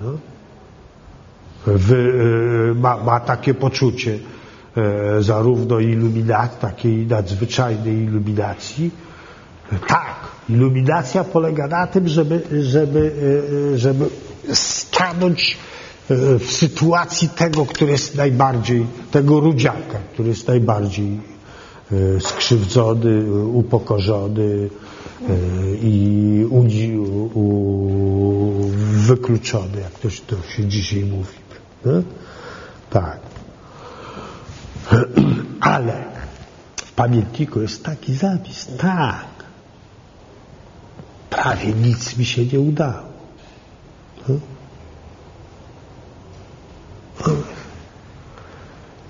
No? 0.00 0.18
W, 1.66 1.92
e, 1.92 2.74
ma, 2.80 2.96
ma, 2.96 3.20
takie 3.20 3.54
poczucie 3.54 4.18
e, 4.76 5.22
zarówno 5.22 5.78
iluminacji, 5.80 6.58
takiej 6.60 7.06
nadzwyczajnej 7.06 7.94
iluminacji. 8.04 8.90
Tak, 9.88 10.33
iluminacja 10.48 11.24
polega 11.24 11.66
na 11.66 11.86
tym, 11.86 12.08
żeby, 12.08 12.42
żeby, 12.62 13.12
e, 13.74 13.78
żeby 13.78 14.04
stanąć 14.52 15.56
w 16.38 16.52
sytuacji 16.52 17.28
tego, 17.28 17.66
który 17.66 17.92
jest 17.92 18.14
najbardziej, 18.14 18.86
tego 19.10 19.40
rudziaka, 19.40 19.98
który 20.12 20.28
jest 20.28 20.48
najbardziej 20.48 21.20
E, 21.92 22.20
skrzywdzony, 22.20 23.42
upokorzony 23.46 24.70
e, 25.28 25.34
i 25.82 26.44
u, 26.50 26.66
u, 27.34 28.70
wykluczony, 28.92 29.80
jak 29.80 29.92
to, 29.92 30.08
to 30.26 30.36
się 30.56 30.66
dzisiaj 30.66 31.04
mówi. 31.04 31.36
Prawda? 31.82 32.08
Tak. 32.90 33.18
Ale 35.60 36.04
w 36.76 36.92
pamiętniku 36.92 37.60
jest 37.60 37.84
taki 37.84 38.14
zapis. 38.14 38.68
Tak. 38.78 39.33
Prawie 41.34 41.72
nic 41.72 42.16
mi 42.16 42.24
się 42.24 42.44
nie 42.46 42.60
udało. 42.60 43.08
No. 44.28 44.34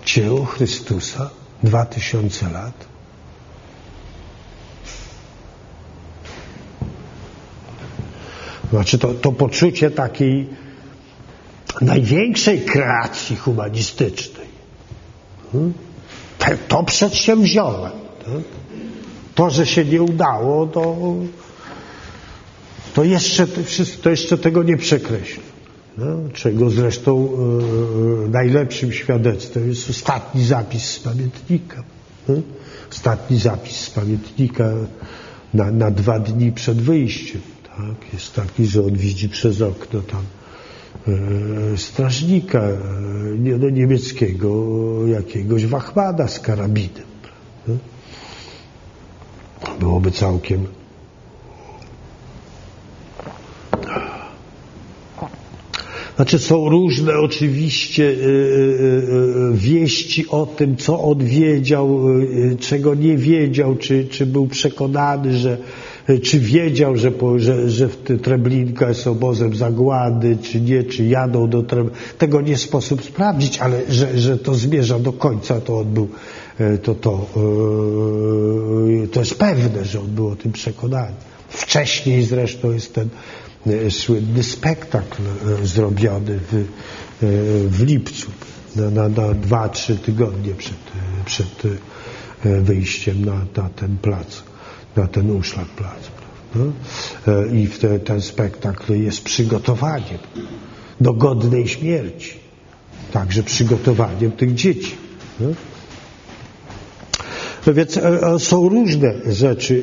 Dzieło 0.07 0.45
Chrystusa 0.45 1.31
dwa 1.63 1.87
tysiące 1.87 2.51
lat. 2.51 2.75
Znaczy 8.71 8.99
to, 8.99 9.15
to 9.15 9.33
poczucie 9.33 9.91
takiej 9.91 10.49
największej 11.81 12.61
kreacji 12.61 13.37
humanistycznej. 13.37 14.47
Hmm? 15.53 15.75
To 16.69 16.83
przedsięwziąłem. 16.83 17.93
Tak? 18.25 18.45
To, 19.35 19.51
że 19.51 19.67
się 19.67 19.85
nie 19.85 20.03
udało, 20.03 20.67
to, 20.67 20.97
to, 22.95 23.05
jeszcze, 23.05 23.47
to 24.03 24.11
jeszcze 24.11 24.39
tego 24.39 24.63
nie 24.63 24.77
przekreśla. 24.77 25.43
No, 25.99 26.07
czego 26.33 26.71
zresztą 26.71 27.29
e, 27.29 28.29
najlepszym 28.29 28.93
świadectwem 28.93 29.69
jest 29.69 29.91
ostatni 29.91 30.45
zapis 30.45 30.85
z 30.91 30.99
pamiętnika. 30.99 31.83
No? 32.29 32.35
Ostatni 32.91 33.39
zapis 33.39 33.77
z 33.77 33.91
pamiętnika 33.91 34.73
na, 35.55 35.71
na 35.71 35.91
dwa 35.91 36.19
dni 36.19 36.53
przed 36.53 36.81
wyjściem. 36.81 37.41
Tak? 37.77 38.13
Jest 38.13 38.35
taki, 38.35 38.67
że 38.67 38.85
on 38.85 38.97
widzi 38.97 39.29
przez 39.29 39.61
okno 39.61 40.01
tam 40.01 40.23
e, 41.09 41.79
strażnika 41.79 42.61
e, 42.61 42.79
nie, 43.39 43.57
no, 43.57 43.71
niemieckiego, 43.71 44.67
jakiegoś 45.07 45.67
wachmana 45.67 46.29
z 46.29 46.41
karabinem. 46.41 47.05
Byłoby 49.81 50.11
całkiem 50.11 50.67
Znaczy 56.17 56.39
są 56.39 56.69
różne 56.69 57.19
oczywiście 57.19 58.03
y, 58.05 58.15
y, 58.15 58.17
y, 59.53 59.55
wieści 59.55 60.29
o 60.29 60.47
tym, 60.47 60.77
co 60.77 61.01
on 61.01 61.19
wiedział, 61.19 62.01
czego 62.61 62.95
nie 62.95 63.17
wiedział, 63.17 63.77
czy, 63.77 64.05
czy 64.05 64.27
był 64.27 64.47
przekonany, 64.47 65.37
że 65.37 65.59
czy 66.23 66.41
wiedział, 66.41 66.97
że, 66.97 67.13
że, 67.37 67.71
że 67.71 67.89
Treblinka 68.23 68.89
jest 68.89 69.07
obozem 69.07 69.57
zagłady, 69.57 70.37
czy 70.43 70.61
nie, 70.61 70.85
czy 70.85 71.05
jadą 71.05 71.51
do 71.51 71.63
Treblinka. 71.63 71.99
Tego 72.19 72.41
nie 72.41 72.57
sposób 72.57 73.05
sprawdzić, 73.05 73.59
ale 73.59 73.81
że, 73.89 74.19
że 74.19 74.39
to 74.39 74.55
zmierza 74.55 74.99
do 74.99 75.13
końca, 75.13 75.61
to 75.61 75.79
on 75.79 75.95
był, 75.95 76.09
to, 76.83 76.95
to, 76.95 77.27
to 79.13 79.21
jest 79.21 79.39
pewne, 79.39 79.85
że 79.85 80.01
on 80.01 80.07
był 80.07 80.29
o 80.29 80.37
tym 80.37 80.53
przekonany. 80.53 81.15
Wcześniej 81.49 82.23
zresztą 82.23 82.73
jest 82.73 82.95
ten 82.95 83.09
słynny 83.91 84.43
spektakl 84.43 85.23
e, 85.23 85.67
zrobiony 85.67 86.39
w, 86.39 86.55
e, 86.55 86.65
w 87.69 87.83
lipcu, 87.83 88.31
na, 88.77 88.91
na, 88.91 89.09
na 89.09 89.35
dwa, 89.35 89.69
trzy 89.69 89.97
tygodnie 89.97 90.55
przed, 90.55 90.77
przed 91.25 91.63
wyjściem 92.63 93.25
na, 93.25 93.35
na 93.57 93.69
ten 93.69 93.97
plac, 93.99 94.43
na 94.97 95.07
ten 95.07 95.31
uszlak 95.31 95.69
plac. 95.69 95.99
I 97.53 97.69
te, 97.69 97.99
ten 97.99 98.21
spektakl 98.21 98.95
jest 98.95 99.25
przygotowaniem 99.25 100.19
do 101.01 101.13
godnej 101.13 101.69
śmierci, 101.69 102.39
także 103.13 103.43
przygotowaniem 103.43 104.33
tych 104.33 104.55
dzieci. 104.55 104.95
No? 105.41 105.49
No 107.67 107.75
więc 107.75 107.97
e, 107.97 108.23
e, 108.23 108.39
są 108.39 108.69
różne 108.69 109.15
rzeczy, 109.27 109.83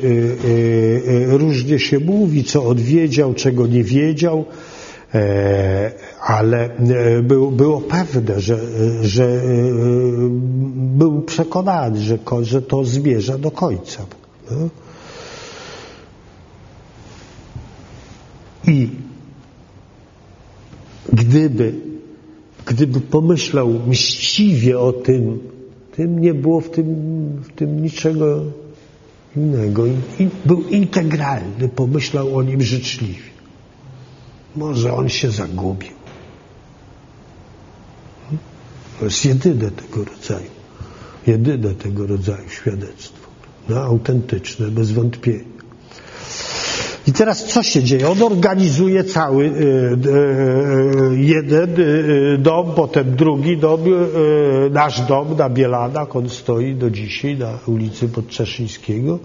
e, 1.32 1.36
różnie 1.36 1.78
się 1.78 1.98
mówi, 2.00 2.44
co 2.44 2.64
odwiedział, 2.64 3.34
czego 3.34 3.66
nie 3.66 3.84
wiedział, 3.84 4.44
ale 6.20 6.70
było 7.22 7.80
pewne, 7.80 8.40
że, 8.40 8.58
że 9.02 9.42
był 10.74 11.22
przekonany, 11.22 12.00
że, 12.42 12.62
to 12.62 12.84
zmierza 12.84 13.38
do 13.38 13.50
końca. 13.50 14.06
No. 14.50 14.68
I 18.66 18.88
gdyby, 21.12 21.74
gdyby 22.66 23.00
pomyślał 23.00 23.68
mściwie 23.86 24.78
o 24.78 24.92
tym, 24.92 25.51
tym 25.96 26.20
nie 26.20 26.34
było 26.34 26.60
w 26.60 26.70
tym, 26.70 26.86
w 27.42 27.52
tym 27.52 27.82
niczego 27.82 28.42
innego. 29.36 29.86
I, 29.86 30.28
był 30.44 30.62
integralny, 30.62 31.68
pomyślał 31.68 32.36
o 32.36 32.42
nim 32.42 32.62
życzliwie. 32.62 33.32
Może 34.56 34.94
on 34.94 35.08
się 35.08 35.30
zagubił. 35.30 35.90
To 38.98 39.04
jest 39.04 39.24
jedyne 39.24 39.70
tego 39.70 40.04
rodzaju, 40.04 40.50
jedyne 41.26 41.74
tego 41.74 42.06
rodzaju 42.06 42.48
świadectwo. 42.48 43.28
No, 43.68 43.76
autentyczne, 43.80 44.68
bez 44.68 44.92
wątpienia. 44.92 45.51
I 47.06 47.12
teraz 47.12 47.44
co 47.44 47.62
się 47.62 47.82
dzieje? 47.82 48.08
On 48.08 48.22
organizuje 48.22 49.04
cały 49.04 49.44
y, 49.44 49.48
y, 49.50 51.16
jeden 51.16 51.80
y, 51.80 52.38
dom, 52.38 52.74
potem 52.74 53.16
drugi 53.16 53.56
dom, 53.56 53.80
nasz 54.70 55.00
dom 55.00 55.36
na 55.36 55.50
Bielanach, 55.50 56.16
on 56.16 56.28
stoi 56.28 56.74
do 56.74 56.90
dzisiaj 56.90 57.36
na 57.38 57.58
ulicy 57.66 58.08
Podczeszyńskiego. 58.08 59.18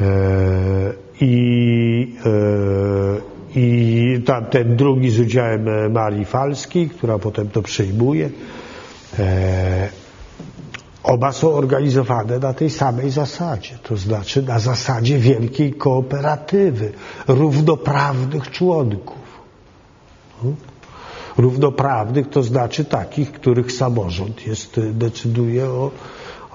E, 0.00 0.92
I, 1.20 2.16
e, 2.26 3.38
i 3.56 4.22
ten 4.50 4.76
drugi 4.76 5.10
z 5.10 5.20
udziałem 5.20 5.92
Marii 5.92 6.24
Falskiej, 6.24 6.88
która 6.88 7.18
potem 7.18 7.48
to 7.48 7.62
przejmuje. 7.62 8.30
Oba 11.08 11.32
są 11.32 11.54
organizowane 11.54 12.38
na 12.38 12.54
tej 12.54 12.70
samej 12.70 13.10
zasadzie, 13.10 13.78
to 13.82 13.96
znaczy 13.96 14.42
na 14.42 14.58
zasadzie 14.58 15.18
wielkiej 15.18 15.72
kooperatywy, 15.72 16.92
równoprawnych 17.28 18.50
członków. 18.50 19.18
Hmm? 20.40 20.56
Równoprawnych 21.38 22.30
to 22.30 22.42
znaczy 22.42 22.84
takich, 22.84 23.32
których 23.32 23.72
samorząd 23.72 24.46
jest, 24.46 24.80
decyduje 24.92 25.66
o, 25.66 25.90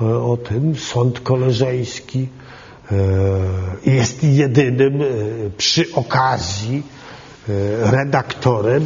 o, 0.02 0.38
tym, 0.38 0.76
sąd 0.76 1.20
koleżeński 1.20 2.28
e, 2.92 2.96
jest 3.86 4.24
jedynym 4.24 5.02
e, 5.02 5.06
przy 5.58 5.86
okazji 5.94 6.84
redaktorem 7.92 8.86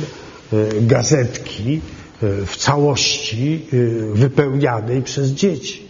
gazetki, 0.81 1.81
w 2.21 2.57
całości 2.57 3.65
y, 3.73 4.13
wypełnianej 4.13 5.01
przez 5.01 5.29
dzieci, 5.29 5.81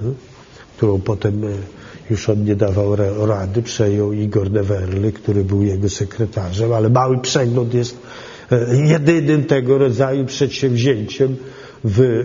no, 0.00 0.10
którą 0.76 1.00
potem 1.00 1.44
y, 1.44 1.56
już 2.10 2.28
on 2.28 2.44
nie 2.44 2.56
dawał 2.56 2.96
rady, 3.26 3.62
przejął 3.62 4.12
Igor 4.12 4.50
Newerly, 4.50 5.12
który 5.12 5.44
był 5.44 5.62
jego 5.62 5.88
sekretarzem, 5.88 6.72
ale 6.72 6.88
mały 6.88 7.18
przegląd 7.18 7.74
jest 7.74 7.96
jedynym 8.84 9.44
tego 9.44 9.78
rodzaju 9.78 10.26
przedsięwzięciem, 10.26 11.36
w, 11.84 12.24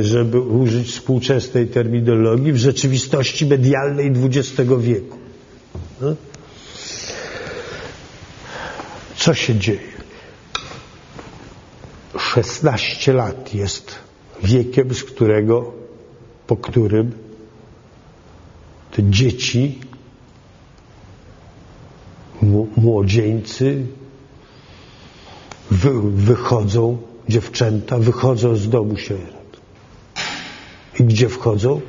żeby 0.00 0.40
użyć 0.40 0.90
współczesnej 0.90 1.66
terminologii, 1.66 2.52
w 2.52 2.56
rzeczywistości 2.56 3.46
medialnej 3.46 4.12
XX 4.24 4.70
wieku. 4.80 5.18
No. 6.00 6.14
Co 9.16 9.34
się 9.34 9.54
dzieje? 9.54 9.93
16 12.18 13.12
lat 13.12 13.54
jest 13.54 13.94
wiekiem, 14.42 14.94
z 14.94 15.04
którego, 15.04 15.72
po 16.46 16.56
którym 16.56 17.12
te 18.90 19.02
dzieci, 19.02 19.80
młodzieńcy 22.76 23.86
wy, 25.70 25.90
wychodzą, 26.02 26.98
dziewczęta 27.28 27.98
wychodzą 27.98 28.56
z 28.56 28.68
domu 28.68 28.96
sierot. 28.96 29.60
I 31.00 31.04
gdzie 31.04 31.28
wchodzą? 31.28 31.80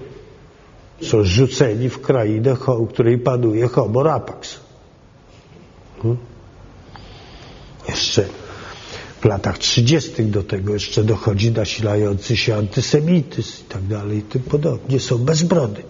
Są 1.01 1.23
rzuceni 1.23 1.89
w 1.89 2.01
krainę, 2.01 2.55
w 2.55 2.87
której 2.89 3.17
panuje 3.17 3.67
homo 3.67 4.03
rapax. 4.03 4.59
Hmm? 6.01 6.17
Jeszcze 7.89 8.25
w 9.25 9.27
latach 9.27 9.57
30. 9.57 10.25
do 10.25 10.43
tego 10.43 10.73
jeszcze 10.73 11.03
dochodzi 11.03 11.51
nasilający 11.51 12.37
się 12.37 12.55
antysemityzm 12.55 13.61
i 13.61 13.69
tak 13.69 13.83
dalej 13.83 14.17
i 14.17 14.21
tym 14.21 14.41
podobnie. 14.41 14.99
Są 14.99 15.17
bezbronni. 15.17 15.83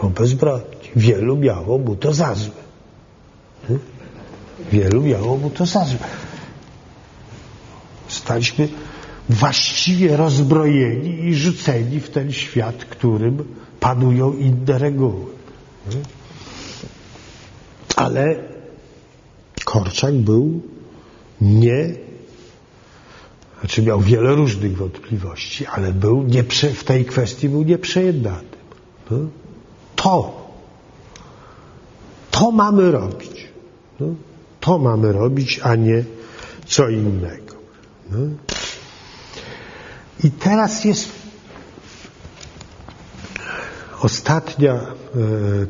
Są 0.00 0.08
bezbronni. 0.08 0.64
Wielu 0.96 1.36
miało 1.36 1.78
mu 1.78 1.96
to 1.96 2.14
za 2.14 2.34
złe. 2.34 2.62
Hmm? 3.66 3.84
Wielu 4.72 5.02
miało 5.02 5.36
mu 5.36 5.50
to 5.50 5.66
za 5.66 5.84
złe. 5.84 5.98
Staliśmy 8.08 8.68
właściwie 9.28 10.16
rozbrojeni 10.16 11.28
i 11.28 11.34
rzuceni 11.34 12.00
w 12.00 12.10
ten 12.10 12.32
świat, 12.32 12.84
którym 12.84 13.44
panują 13.80 14.32
inne 14.32 14.78
reguły. 14.78 15.26
Hmm? 15.84 16.04
Ale 17.96 18.36
Korczak 19.64 20.14
był 20.14 20.72
nie, 21.42 21.94
znaczy 23.60 23.82
miał 23.82 24.00
wiele 24.00 24.34
różnych 24.34 24.76
wątpliwości, 24.76 25.66
ale 25.66 25.92
był 25.92 26.22
nieprze, 26.22 26.70
w 26.70 26.84
tej 26.84 27.04
kwestii 27.04 27.48
był 27.48 27.62
nieprzejednanym. 27.62 28.62
No. 29.10 29.18
To, 29.96 30.42
to 32.30 32.50
mamy 32.50 32.90
robić. 32.90 33.48
No. 34.00 34.06
To 34.60 34.78
mamy 34.78 35.12
robić, 35.12 35.60
a 35.62 35.74
nie 35.74 36.04
co 36.66 36.88
innego. 36.88 37.54
No. 38.10 38.18
I 40.24 40.30
teraz 40.30 40.84
jest 40.84 41.08
ostatnia 44.00 44.74
e, 44.74 44.86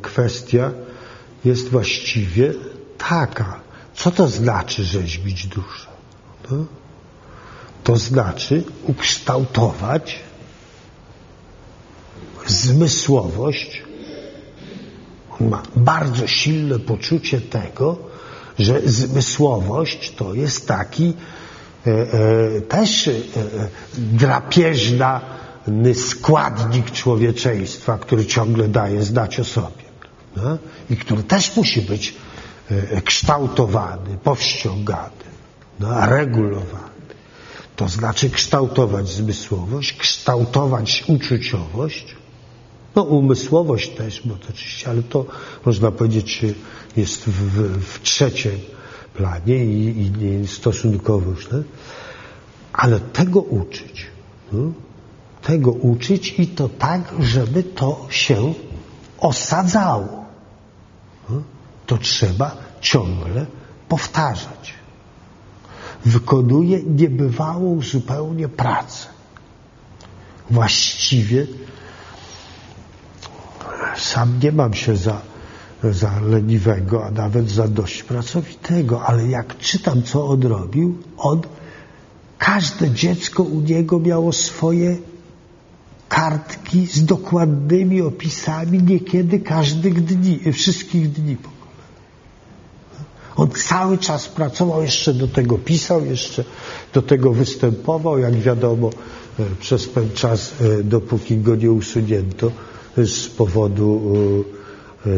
kwestia 0.03 0.73
jest 1.45 1.69
właściwie 1.69 2.53
taka. 2.99 3.61
Co 3.95 4.11
to 4.11 4.29
znaczy 4.29 4.85
rzeźbić 4.85 5.47
duszę? 5.47 5.87
No? 6.51 6.65
To 7.85 7.97
znaczy 7.97 8.65
ukształtować 8.87 10.21
zmysłowość. 12.47 13.83
On 15.41 15.49
ma 15.49 15.63
bardzo 15.77 16.27
silne 16.27 16.79
poczucie 16.79 17.41
tego, 17.41 17.99
że 18.59 18.81
zmysłowość 18.85 20.15
to 20.15 20.35
jest 20.35 20.69
taki 20.69 21.13
e, 21.87 21.91
e, 21.91 22.61
też 22.61 23.09
e, 23.09 23.13
drapieżny 23.97 25.21
składnik 25.95 26.91
człowieczeństwa, 26.91 27.99
który 27.99 28.27
ciągle 28.27 28.69
daje 28.69 29.03
znać 29.03 29.41
o 29.41 29.45
sobie. 29.45 29.83
No? 30.37 30.59
I 30.91 30.97
który 30.97 31.23
też 31.23 31.57
musi 31.57 31.83
być 31.83 32.15
E, 32.15 32.22
kształtowany, 33.05 34.19
powściągany, 34.25 35.25
no, 35.81 36.07
regulowany. 36.07 36.93
To 37.77 37.89
znaczy 37.89 38.31
kształtować 38.31 39.09
zmysłowość, 39.09 39.97
kształtować 39.97 41.05
uczuciowość, 41.07 42.17
no 42.95 43.03
umysłowość 43.03 43.91
też, 43.91 44.23
bo 44.25 44.35
to 44.35 44.49
oczywiście, 44.51 44.91
ale 44.91 45.03
to 45.03 45.27
można 45.65 45.91
powiedzieć 45.91 46.41
jest 46.97 47.25
w, 47.25 47.31
w, 47.31 47.85
w 47.85 48.03
trzecim 48.03 48.61
planie 49.15 49.65
i, 49.65 50.13
i 50.23 50.47
stosunkowo 50.49 51.31
już, 51.31 51.49
ale 52.73 53.01
tego 53.01 53.41
uczyć. 53.41 54.07
No? 54.53 54.73
Tego 55.43 55.71
uczyć 55.71 56.35
i 56.39 56.47
to 56.47 56.69
tak, 56.69 57.15
żeby 57.21 57.63
to 57.63 58.07
się 58.11 58.55
osadzało. 59.19 60.25
No? 61.31 61.43
to 61.87 61.99
trzeba 61.99 62.57
ciągle 62.83 63.47
powtarzać. 63.89 64.75
Wykonuje 66.05 66.83
niebywałą 66.83 67.81
zupełnie 67.83 68.49
pracę. 68.49 69.07
Właściwie 70.51 71.47
sam 73.97 74.39
nie 74.43 74.53
mam 74.53 74.75
się 74.75 74.97
za, 74.97 75.21
za 75.85 76.21
leniwego, 76.21 77.07
a 77.07 77.11
nawet 77.11 77.51
za 77.51 77.69
dość 77.69 78.03
pracowitego, 78.03 79.07
ale 79.07 79.27
jak 79.27 79.59
czytam, 79.59 80.03
co 80.03 80.27
on 80.27 80.43
robił, 80.43 80.99
on, 81.17 81.41
każde 82.39 82.91
dziecko 82.91 83.43
u 83.43 83.61
niego 83.61 84.01
miało 84.01 84.33
swoje 84.33 84.97
kartki 86.09 86.87
z 86.87 87.05
dokładnymi 87.05 88.03
opisami, 88.03 88.83
niekiedy 88.83 89.41
każdych 89.41 90.05
dni, 90.05 90.53
wszystkich 90.53 91.13
dni. 91.13 91.37
On 93.37 93.51
cały 93.51 93.99
czas 93.99 94.29
pracował, 94.29 94.83
jeszcze 94.83 95.15
do 95.15 95.29
tego 95.29 95.59
pisał, 95.59 96.05
jeszcze 96.05 96.45
do 96.95 97.03
tego 97.03 97.33
występował, 97.33 98.19
jak 98.19 98.35
wiadomo, 98.35 98.91
e, 99.39 99.43
przez 99.61 99.87
pewien 99.87 100.11
czas, 100.11 100.53
e, 100.61 100.83
dopóki 100.83 101.37
go 101.37 101.57
nie 101.57 101.71
usunięto 101.71 102.53
z 102.97 103.29
powodu 103.29 104.01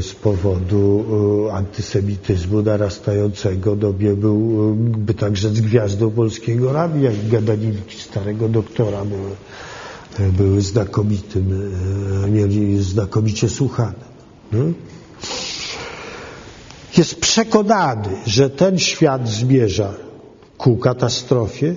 z 0.01 0.15
powodu 0.15 1.05
antysemityzmu 1.53 2.63
narastającego 2.63 3.77
no, 3.81 3.93
byłby 3.93 5.15
także 5.15 5.49
z 5.49 5.61
gwiazdą 5.61 6.11
polskiego 6.11 6.73
radia 6.73 7.11
i 7.13 7.29
gadaninki 7.29 8.01
starego 8.01 8.49
doktora 8.49 9.05
były, 9.05 10.33
były 10.33 10.63
znakomitym, 10.63 11.73
mieli 12.31 12.83
znakomicie 12.83 13.49
słuchane. 13.49 14.05
No? 14.53 14.65
Jest 16.97 17.21
przekonany, 17.21 18.09
że 18.27 18.51
ten 18.51 18.79
świat 18.79 19.29
zmierza 19.29 19.95
ku 20.59 20.77
katastrofie, 20.77 21.75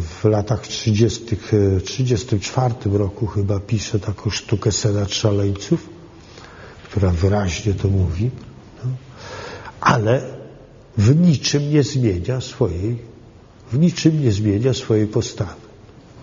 w 0.00 0.24
latach 0.24 0.60
30. 0.60 1.36
34 1.84 2.74
roku 2.84 3.26
chyba 3.26 3.60
pisze 3.60 4.00
taką 4.00 4.30
sztukę 4.30 4.72
Senat 4.72 5.12
Szaleńców, 5.12 5.88
która 6.84 7.10
wyraźnie 7.10 7.74
to 7.74 7.88
mówi, 7.88 8.30
no, 8.84 8.90
ale 9.80 10.22
w 10.98 11.16
niczym 11.16 11.70
nie 11.70 11.82
zmienia 11.82 12.40
swojej, 12.40 12.98
w 13.72 13.78
niczym 13.78 14.22
nie 14.22 14.32
zmienia 14.32 14.74
swojej 14.74 15.06
postawy. 15.06 15.60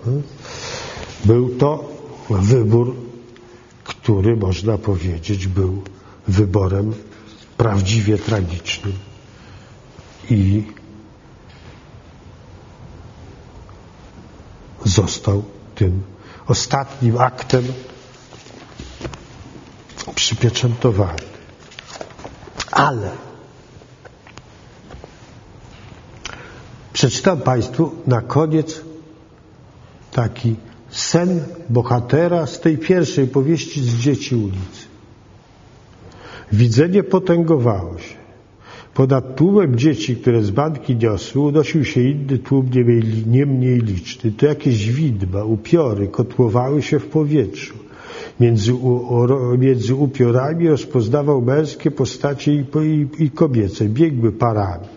No. 0.06 0.12
Był 1.26 1.50
to 1.50 1.90
wybór, 2.30 2.96
który 3.84 4.36
można 4.36 4.78
powiedzieć 4.78 5.48
był 5.48 5.82
wyborem 6.28 6.94
prawdziwie 7.58 8.18
tragicznym 8.18 8.94
i 10.30 10.64
został 14.86 15.44
tym 15.76 16.04
ostatnim 16.48 17.18
aktem 17.18 17.64
przypieczętowany. 20.16 21.20
Ale 22.72 23.12
przeczytam 26.94 27.42
Państwu 27.42 27.92
na 28.08 28.22
koniec 28.22 28.82
taki 30.12 30.56
sen 30.90 31.44
bohatera 31.70 32.48
z 32.48 32.60
tej 32.60 32.78
pierwszej 32.78 33.28
powieści 33.28 33.84
z 33.84 33.96
dzieci 33.96 34.36
ulicy. 34.36 34.87
Widzenie 36.52 37.04
potęgowało 37.04 37.98
się. 37.98 38.16
Ponad 38.94 39.36
tłumem 39.36 39.76
dzieci, 39.76 40.16
które 40.16 40.44
z 40.44 40.52
banki 40.52 40.96
niosły, 40.96 41.42
unosił 41.42 41.86
się 41.86 42.02
inny 42.02 42.38
tłum 42.38 42.70
nie 42.76 42.84
mniej, 42.84 43.04
nie 43.28 43.46
mniej 43.46 43.80
liczny. 43.80 44.32
To 44.32 44.46
jakieś 44.46 44.92
widma, 44.92 45.44
upiory 45.44 46.08
kotłowały 46.08 46.82
się 46.82 47.00
w 47.00 47.06
powietrzu. 47.08 47.76
Między, 48.40 48.74
między 49.58 49.96
upiorami 49.96 50.70
rozpoznawał 50.70 51.42
męskie 51.42 51.92
postacie 51.92 52.54
i, 52.54 52.66
i, 52.84 53.24
i 53.24 53.32
kobiece. 53.32 53.86
Biegły 53.86 54.32
parami. 54.32 54.88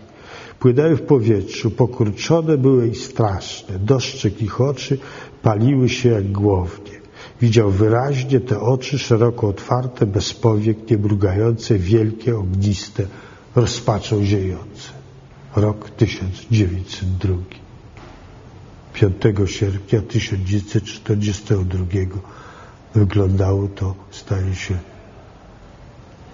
Płynęły 0.59 0.95
w 0.95 1.01
powietrzu, 1.01 1.71
pokurczone 1.71 2.57
były 2.57 2.87
i 2.87 2.95
straszne. 2.95 3.79
Doszczek 3.79 4.41
ich 4.41 4.61
oczy 4.61 4.97
paliły 5.41 5.89
się 5.89 6.09
jak 6.09 6.31
głownie. 6.31 7.00
Widział 7.41 7.71
wyraźnie 7.71 8.39
te 8.39 8.59
oczy 8.59 8.99
szeroko 8.99 9.47
otwarte, 9.47 10.05
bez 10.05 10.33
powiek, 10.33 10.89
niemrugające, 10.91 11.79
wielkie, 11.79 12.37
ogniste, 12.37 13.05
rozpaczą 13.55 14.25
ziejące. 14.25 14.89
Rok 15.55 15.89
1902. 15.89 17.33
5 18.93 19.15
sierpnia 19.45 20.01
1942 20.01 21.85
wyglądało 22.95 23.67
to, 23.67 23.95
staje 24.11 24.55
się 24.55 24.77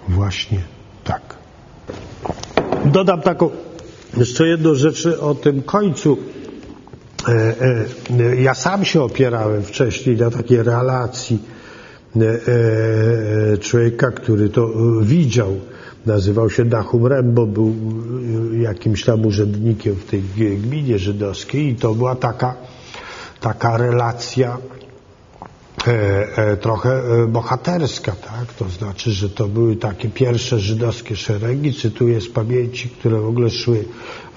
właśnie 0.08 0.60
tak. 1.04 1.36
Dodam 2.84 3.22
taką 3.22 3.50
jeszcze 4.16 4.48
jedną 4.48 4.74
rzecz 4.74 5.06
o 5.06 5.34
tym 5.34 5.62
końcu. 5.62 6.18
E, 7.26 7.54
e, 8.20 8.36
ja 8.36 8.54
sam 8.54 8.84
się 8.84 9.02
opierałem 9.02 9.62
wcześniej 9.62 10.16
na 10.16 10.30
takiej 10.30 10.62
relacji 10.62 11.38
e, 12.16 13.58
człowieka, 13.58 14.10
który 14.10 14.48
to 14.48 14.68
widział. 15.02 15.54
Nazywał 16.06 16.50
się 16.50 16.64
Dachum 16.64 17.06
Rembo, 17.06 17.46
był 17.46 17.74
jakimś 18.60 19.04
tam 19.04 19.26
urzędnikiem 19.26 19.94
w 19.94 20.04
tej 20.04 20.22
gminie 20.58 20.98
żydowskiej 20.98 21.68
i 21.68 21.76
to 21.76 21.94
była 21.94 22.14
taka, 22.14 22.54
taka 23.40 23.76
relacja 23.76 24.48
e, 24.50 24.74
e, 24.74 24.77
trochę 26.60 26.90
e, 26.90 27.26
bohaterska, 27.26 28.12
tak? 28.12 28.52
To 28.52 28.68
znaczy, 28.68 29.10
że 29.10 29.30
to 29.30 29.48
były 29.48 29.76
takie 29.76 30.08
pierwsze 30.08 30.58
żydowskie 30.58 31.16
szeregi, 31.16 31.74
cytuję 31.74 32.20
z 32.20 32.28
pamięci, 32.28 32.88
które 32.88 33.20
w 33.20 33.26
ogóle 33.26 33.50
szły 33.50 33.84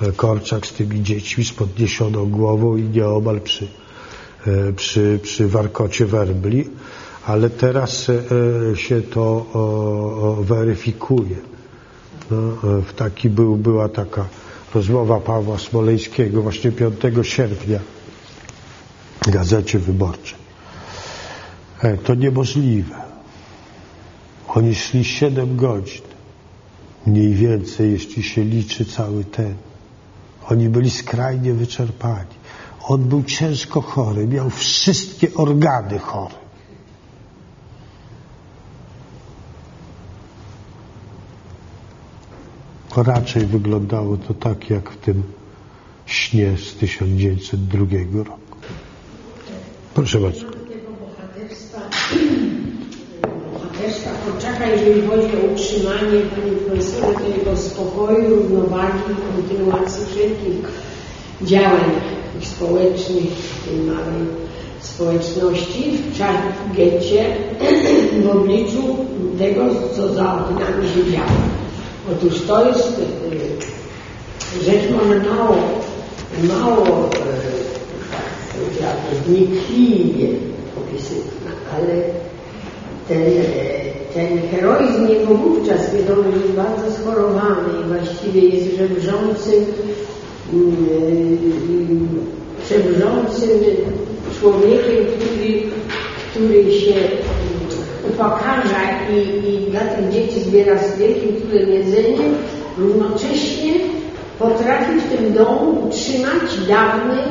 e, 0.02 0.12
Korczak 0.12 0.68
z 0.68 0.74
tymi 0.74 1.04
dziećmi 1.04 1.46
z 1.46 1.52
podniesioną 1.52 2.30
głową 2.30 2.76
i 2.78 2.84
nieomal 2.84 3.42
przy, 3.42 3.68
e, 4.48 4.74
przy, 4.74 5.20
przy 5.24 5.48
warkocie 5.48 6.06
werbli, 6.06 6.70
ale 7.26 7.50
teraz 7.50 8.10
e, 8.10 8.76
się 8.78 9.02
to 9.02 9.46
weryfikuje. 10.42 11.36
No, 12.32 12.38
w 12.82 12.94
taki 12.96 13.30
był, 13.30 13.56
była 13.58 13.90
taka 13.90 14.26
rozmowa 14.76 15.20
Pawła 15.20 15.58
Smoleńskiego 15.58 16.42
właśnie 16.42 16.72
5 16.72 16.96
sierpnia 17.22 17.80
w 19.22 19.30
Gazecie 19.30 19.80
Wyborczej. 19.80 20.42
To 22.04 22.16
niemożliwe. 22.16 22.96
Oni 24.48 24.76
szli 24.76 25.06
7 25.06 25.58
godzin. 25.58 26.02
Mniej 27.06 27.34
więcej, 27.34 27.92
jeśli 27.92 28.24
się 28.24 28.44
liczy 28.44 28.86
cały 28.86 29.24
ten. 29.24 29.56
Oni 30.50 30.70
byli 30.70 30.90
skrajnie 30.90 31.54
wyczerpani. 31.54 32.42
On 32.84 33.04
był 33.04 33.24
ciężko 33.24 33.82
chory, 33.82 34.28
miał 34.28 34.50
wszystkie 34.50 35.34
organy 35.34 36.00
chore. 36.00 36.42
raczej 42.96 43.46
wyglądało 43.46 44.18
to 44.18 44.34
tak 44.34 44.70
jak 44.70 44.90
w 44.90 44.98
tym 44.98 45.24
śnie 46.06 46.58
z 46.58 46.76
1902 46.76 48.24
roku. 48.24 48.58
Proszę 49.94 50.20
bardzo. 50.20 50.51
Bohaterstwa 53.54 54.10
Korczaka, 54.26 54.66
jeżeli 54.68 55.02
chodzi 55.02 55.28
o 55.38 55.54
utrzymanie, 55.54 56.22
panie 56.36 56.52
profesorze, 56.66 57.32
tego 57.40 57.58
spokoju, 57.58 58.36
równowagi, 58.36 59.00
kontynuacji 59.34 60.06
wszelkich 60.06 60.68
działań 61.42 61.92
społecznych 62.42 63.32
tej 63.66 63.78
małej 63.78 64.28
społeczności 64.82 65.92
w 65.92 66.78
getcie 66.78 67.26
w 68.24 68.30
obliczu 68.30 68.98
tego, 69.40 69.62
co 69.96 70.14
za 70.14 70.34
oknami 70.34 70.90
się 70.90 71.12
działo. 71.12 71.42
Otóż 72.12 72.42
to 72.48 72.68
jest 72.68 73.00
y, 73.00 74.64
rzecz 74.66 74.92
może 74.92 75.20
mało, 75.20 75.58
mało 76.44 77.10
e, 77.10 77.62
tak 78.82 78.98
wnikliwie 79.26 80.28
opisywana, 80.78 81.41
ale 81.76 82.04
ten, 83.08 83.22
e, 83.22 83.92
ten 84.14 84.50
heroizm 84.52 85.08
jego 85.08 85.34
wówczas, 85.36 85.96
wiadomo, 85.96 86.24
jest 86.30 86.54
bardzo 86.54 86.92
schorowany 86.92 87.70
i 87.82 87.88
właściwie 87.88 88.42
jest 88.42 88.78
żebrzącym, 88.78 89.66
żebrzącym 92.70 93.50
człowiekiem, 94.40 95.06
który, 95.06 95.64
który 96.32 96.80
się 96.80 96.94
upokarza 98.10 98.82
i, 99.14 99.50
i 99.50 99.72
dla 99.72 99.80
tych 99.80 100.10
dzieci 100.12 100.40
zbiera 100.40 100.78
z 100.78 100.98
wielkim 100.98 101.36
trudem 101.42 101.70
jedzenie, 101.70 102.18
równocześnie 102.78 103.74
potrafi 104.40 105.00
w 105.00 105.18
tym 105.18 105.34
domu 105.34 105.88
utrzymać 105.88 106.68
dawny, 106.68 107.22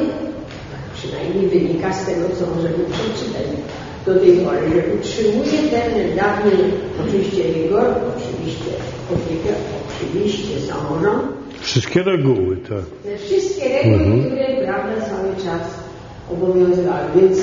przynajmniej 0.95 1.49
wynika 1.49 1.93
z 1.93 2.07
tego, 2.07 2.21
co 2.39 2.47
możemy 2.57 2.85
przeczytać 2.93 3.47
do 4.07 4.15
tej 4.15 4.37
pory, 4.37 4.61
że 4.75 4.95
utrzymuje 4.95 5.71
ten 5.71 6.17
dawny, 6.17 6.53
oczywiście 7.07 7.43
rygor, 7.43 7.85
oczywiście 8.17 8.71
opiekę, 9.13 9.57
oczywiście 9.97 10.61
samorząd. 10.61 11.23
Wszystkie 11.61 12.03
reguły, 12.03 12.57
tak. 12.57 12.85
Te 13.05 13.19
wszystkie 13.19 13.69
reguły, 13.69 13.95
mhm. 13.95 14.25
które 14.25 14.67
prawda 14.67 15.07
cały 15.07 15.37
czas 15.37 15.63
obowiązywały. 16.33 17.05
Więc 17.17 17.39
e, 17.39 17.43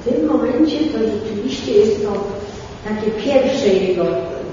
w 0.00 0.08
tym 0.08 0.26
momencie 0.26 0.76
to 0.78 0.98
rzeczywiście 0.98 1.72
jest 1.72 2.04
to 2.04 2.12
takie 2.84 3.10
pierwsze 3.10 3.68
jego, 3.68 4.04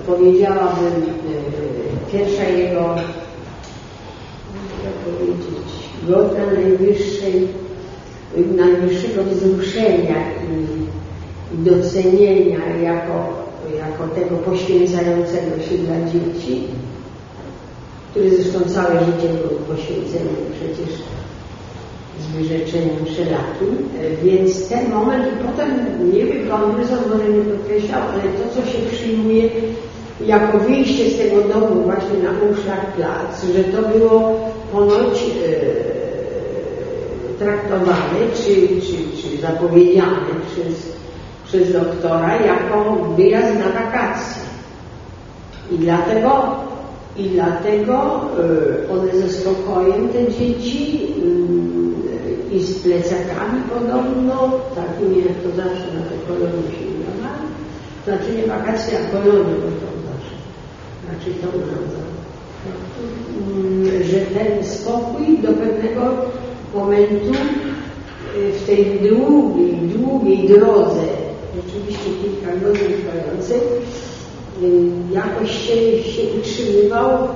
powiedziałabym, 0.08 0.93
e, 0.93 2.12
pierwsza 2.12 2.43
jego, 2.43 2.95
jak 4.86 4.93
powiedzieć, 4.93 5.68
godna 6.08 6.45
najwyższej, 6.45 7.48
najwyższego 8.36 9.23
wzruszenia 9.23 10.15
i, 10.43 10.88
docenienia 11.53 12.78
jako, 12.84 13.34
jako 13.78 14.07
tego 14.15 14.36
poświęcającego 14.36 15.61
się 15.69 15.78
dla 15.78 16.11
dzieci, 16.11 16.63
który 18.11 18.30
zresztą 18.30 18.59
całe 18.69 18.99
życie 18.99 19.30
był 19.34 19.75
poświęcony 19.75 20.30
przecież 20.51 20.95
z 22.19 22.36
wyrzeczeniem 22.38 23.05
wszelakim, 23.05 23.89
więc 24.23 24.69
ten 24.69 24.89
moment 24.89 25.25
i 25.28 25.45
potem, 25.45 25.69
nie 26.13 26.25
wiem, 26.25 26.47
pan 26.47 26.61
może 27.11 27.30
nie 27.30 27.41
podkreślał, 27.41 28.01
ale 28.13 28.23
to, 28.23 28.55
co 28.55 28.71
się 28.71 28.78
przyjmuje 28.91 29.49
jako 30.25 30.57
wyjście 30.57 31.09
z 31.09 31.17
tego 31.17 31.41
domu 31.41 31.84
właśnie 31.84 32.17
na 32.23 32.30
Umschlagplatz, 32.30 33.45
że 33.55 33.63
to 33.63 33.99
było 33.99 34.34
ponoć 34.71 35.23
e, 35.23 35.97
traktowane 37.39 38.19
czy, 38.35 38.53
czy, 38.81 39.21
czy 39.21 39.41
zapowiedziane 39.41 40.27
przez, 40.51 40.97
przez 41.45 41.73
doktora 41.73 42.35
jako 42.41 42.95
wyjazd 43.17 43.55
na 43.59 43.81
wakacje. 43.81 44.41
I 45.71 45.77
dlatego, 45.77 46.55
i 47.17 47.29
dlatego 47.29 48.21
e, 48.89 48.93
one 48.93 49.21
ze 49.21 49.29
spokojem, 49.29 50.09
te 50.09 50.31
dzieci, 50.33 51.07
y, 52.51 52.55
i 52.55 52.63
z 52.63 52.79
plecakami 52.79 53.61
podobno, 53.73 54.51
takimi 54.75 55.17
jak 55.17 55.35
to 55.43 55.49
zawsze 55.49 55.88
na 55.93 56.01
te 56.01 56.17
kolonie 56.27 56.71
się 56.71 56.97
znaczy 58.07 58.35
nie 58.38 58.47
wakacje, 58.47 58.97
a 58.99 59.11
kolonie, 59.11 59.53
bo 59.61 59.69
to 59.81 59.88
znaczy 61.03 61.29
to 61.41 61.47
urządzą. 61.47 62.01
Że 64.11 64.19
ten 64.19 64.63
spokój 64.63 65.38
do 65.38 65.47
pewnego 65.47 66.01
momentu 66.76 67.34
y, 68.38 68.51
w 68.51 68.65
tej 68.65 68.86
długiej, 68.86 69.74
długiej 69.74 70.47
drodze, 70.47 71.01
rzeczywiście 71.55 72.09
kilka 72.22 72.65
godzin 72.65 72.97
trwającej, 73.01 73.59
y, 74.63 75.13
jakoś 75.13 75.51
się, 75.51 76.03
się 76.03 76.22
utrzymywał 76.39 77.28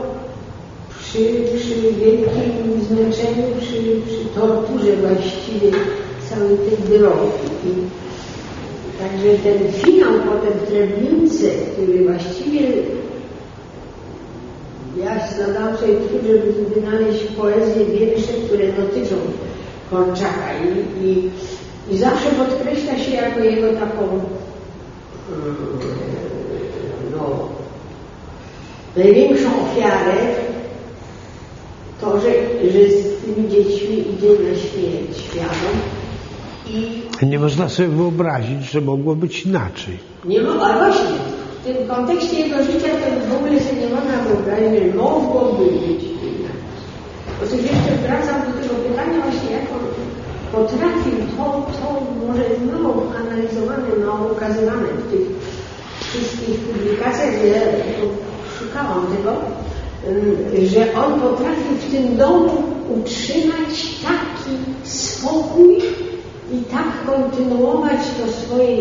przy, 0.99 1.19
przy 1.57 1.75
wielkim 1.75 2.81
zmęczeniu, 2.89 3.43
przy, 3.59 3.77
przy 4.07 4.25
torturze 4.35 4.95
właściwie 4.95 5.71
całej 6.29 6.57
tej 6.57 6.97
drogi. 6.97 7.31
I, 7.65 7.69
także 8.99 9.43
ten 9.43 9.71
finał 9.71 10.13
potem 10.13 10.59
w 10.59 10.67
Treblince, 10.67 11.47
który 11.73 12.03
właściwie 12.03 12.67
ja 14.97 15.27
zadałam 15.45 15.77
sobie 15.77 15.93
trud, 15.93 16.21
żeby 16.27 16.81
wynaleźć 16.81 17.23
poezję, 17.23 17.85
wiersze, 17.85 18.33
które 18.47 18.73
dotyczą 18.73 19.15
Korczaka 19.89 20.49
i, 20.63 21.05
i, 21.07 21.29
i 21.91 21.97
zawsze 21.97 22.29
podkreśla 22.29 22.99
się 22.99 23.11
jako 23.11 23.39
jego 23.39 23.67
taką 23.73 24.03
mm, 24.03 25.55
no, 27.15 27.49
największą 28.95 29.49
ofiarę 29.63 30.15
to, 32.01 32.19
że, 32.19 32.29
że 32.71 32.89
z 32.89 33.17
tymi 33.21 33.49
dziećmi 33.49 33.99
idzie 33.99 34.27
na 34.27 34.57
śmierć 34.57 35.17
świadom 35.17 35.77
i 37.21 37.25
nie 37.27 37.39
można 37.39 37.69
sobie 37.69 37.89
wyobrazić, 37.89 38.71
że 38.71 38.81
mogło 38.81 39.15
być 39.15 39.45
inaczej. 39.45 39.97
Nie 40.25 40.39
ale 40.39 40.91
właśnie 40.91 41.40
w 41.61 41.65
tym 41.65 41.87
kontekście 41.87 42.39
jego 42.39 42.63
życia 42.63 42.89
to 43.01 43.33
w 43.33 43.37
ogóle 43.37 43.59
sobie 43.59 43.81
nie 43.81 43.89
można 43.95 44.17
wyobrazić, 44.17 44.93
że 44.93 44.97
mogłoby 44.97 45.65
być 45.65 46.03
inaczej. 46.03 46.61
Otóż 47.43 47.61
jeszcze 47.61 47.91
wracam 48.03 48.41
do 48.41 48.61
tego 48.61 48.75
pytania 48.75 49.21
właśnie, 49.21 49.51
jak 49.51 49.67
on 49.75 49.83
potrafił 50.51 51.17
to, 51.37 51.43
to 51.77 51.87
może 52.27 52.43
mało 52.71 53.03
analizowane, 53.19 54.05
mało 54.05 54.31
ukazywane 54.31 54.87
w 54.87 55.11
tych 55.11 55.27
wszystkich 55.99 56.59
publikacjach, 56.59 57.33
ja 57.45 57.61
szukałam 58.59 59.07
tego, 59.17 59.31
że 60.67 61.01
on 61.03 61.21
potrafił 61.21 61.71
w 61.79 61.91
tym 61.91 62.17
domu 62.17 62.63
utrzymać 62.89 63.95
taki 64.03 64.57
spokój 64.83 65.77
i 66.53 66.63
tak 66.71 67.05
kontynuować 67.05 67.99
to 68.17 68.31
swoje 68.31 68.77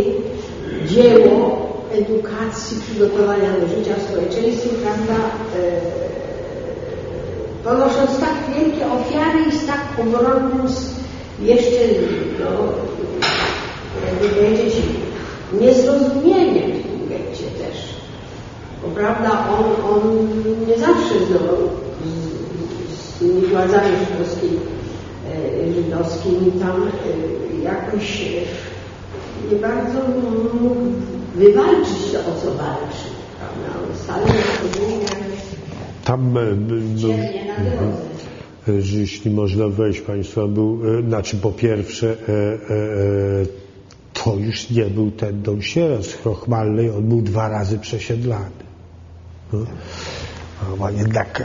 dzieło, 0.87 1.69
edukacji, 1.93 2.80
przygotowania 2.80 3.51
do 3.61 3.68
życia 3.68 3.95
w 3.95 4.03
społeczeństwie, 4.03 4.68
prawda, 4.82 5.14
e, 5.14 5.80
ponosząc 7.64 8.20
tak 8.20 8.34
wielkie 8.57 8.86
ofiary 8.86 9.38
i 9.49 9.53
z 9.53 9.66
tak 9.66 9.80
ogromnym 10.01 10.66
jeszcze, 11.43 11.80
no, 12.41 12.51
jakby 14.07 14.28
powiedzieć, 14.28 14.74
niezrozumieniem 15.61 16.70
w 16.72 16.82
tym 16.82 17.09
getcie 17.09 17.45
też. 17.45 17.95
Bo 18.82 18.88
prawda, 18.88 19.30
on, 19.30 19.95
on 19.95 20.28
nie 20.68 20.78
zawsze 20.78 21.14
znowu 21.28 21.68
z, 22.05 22.99
z 22.99 23.18
tymi 23.18 23.47
władzami 23.47 23.97
żydowskimi, 24.11 24.61
e, 25.30 25.72
żydowskimi 25.74 26.53
tam 26.53 26.82
e, 26.82 27.62
jakoś 27.62 28.22
nie 29.51 29.57
bardzo 29.57 29.99
mógł 30.61 31.19
wywalczyć 31.35 32.12
to, 32.12 32.18
o 32.18 32.41
co 32.41 32.55
walczy. 32.55 33.09
Prawda? 33.39 34.33
Tam 36.05 36.39
e, 36.39 36.55
był, 36.55 37.12
że 38.78 38.99
jeśli 38.99 39.31
można 39.31 39.68
wejść 39.68 40.01
Państwa, 40.01 40.47
był, 40.47 40.81
e, 40.99 41.03
znaczy 41.03 41.37
po 41.37 41.53
pierwsze 41.53 42.07
e, 42.09 42.14
e, 42.14 42.16
to 44.12 44.37
już 44.37 44.70
nie 44.70 44.85
był 44.85 45.11
ten 45.11 45.43
dom 45.43 45.62
sierat 45.62 46.05
z 46.05 46.14
Chrochmalnej, 46.14 46.91
on 46.91 47.09
był 47.09 47.22
dwa 47.22 47.49
razy 47.49 47.78
przesiedlany. 47.78 48.51
No. 49.53 49.59
A 50.85 50.91
jednak 50.91 51.43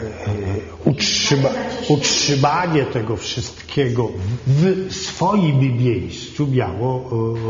utrzyma, 0.86 1.50
utrzymanie 1.90 2.86
tego 2.86 3.18
wszystkiego 3.18 4.12
w 4.48 4.94
swoim 4.94 5.78
miejscu 5.78 6.48
miało, 6.48 7.10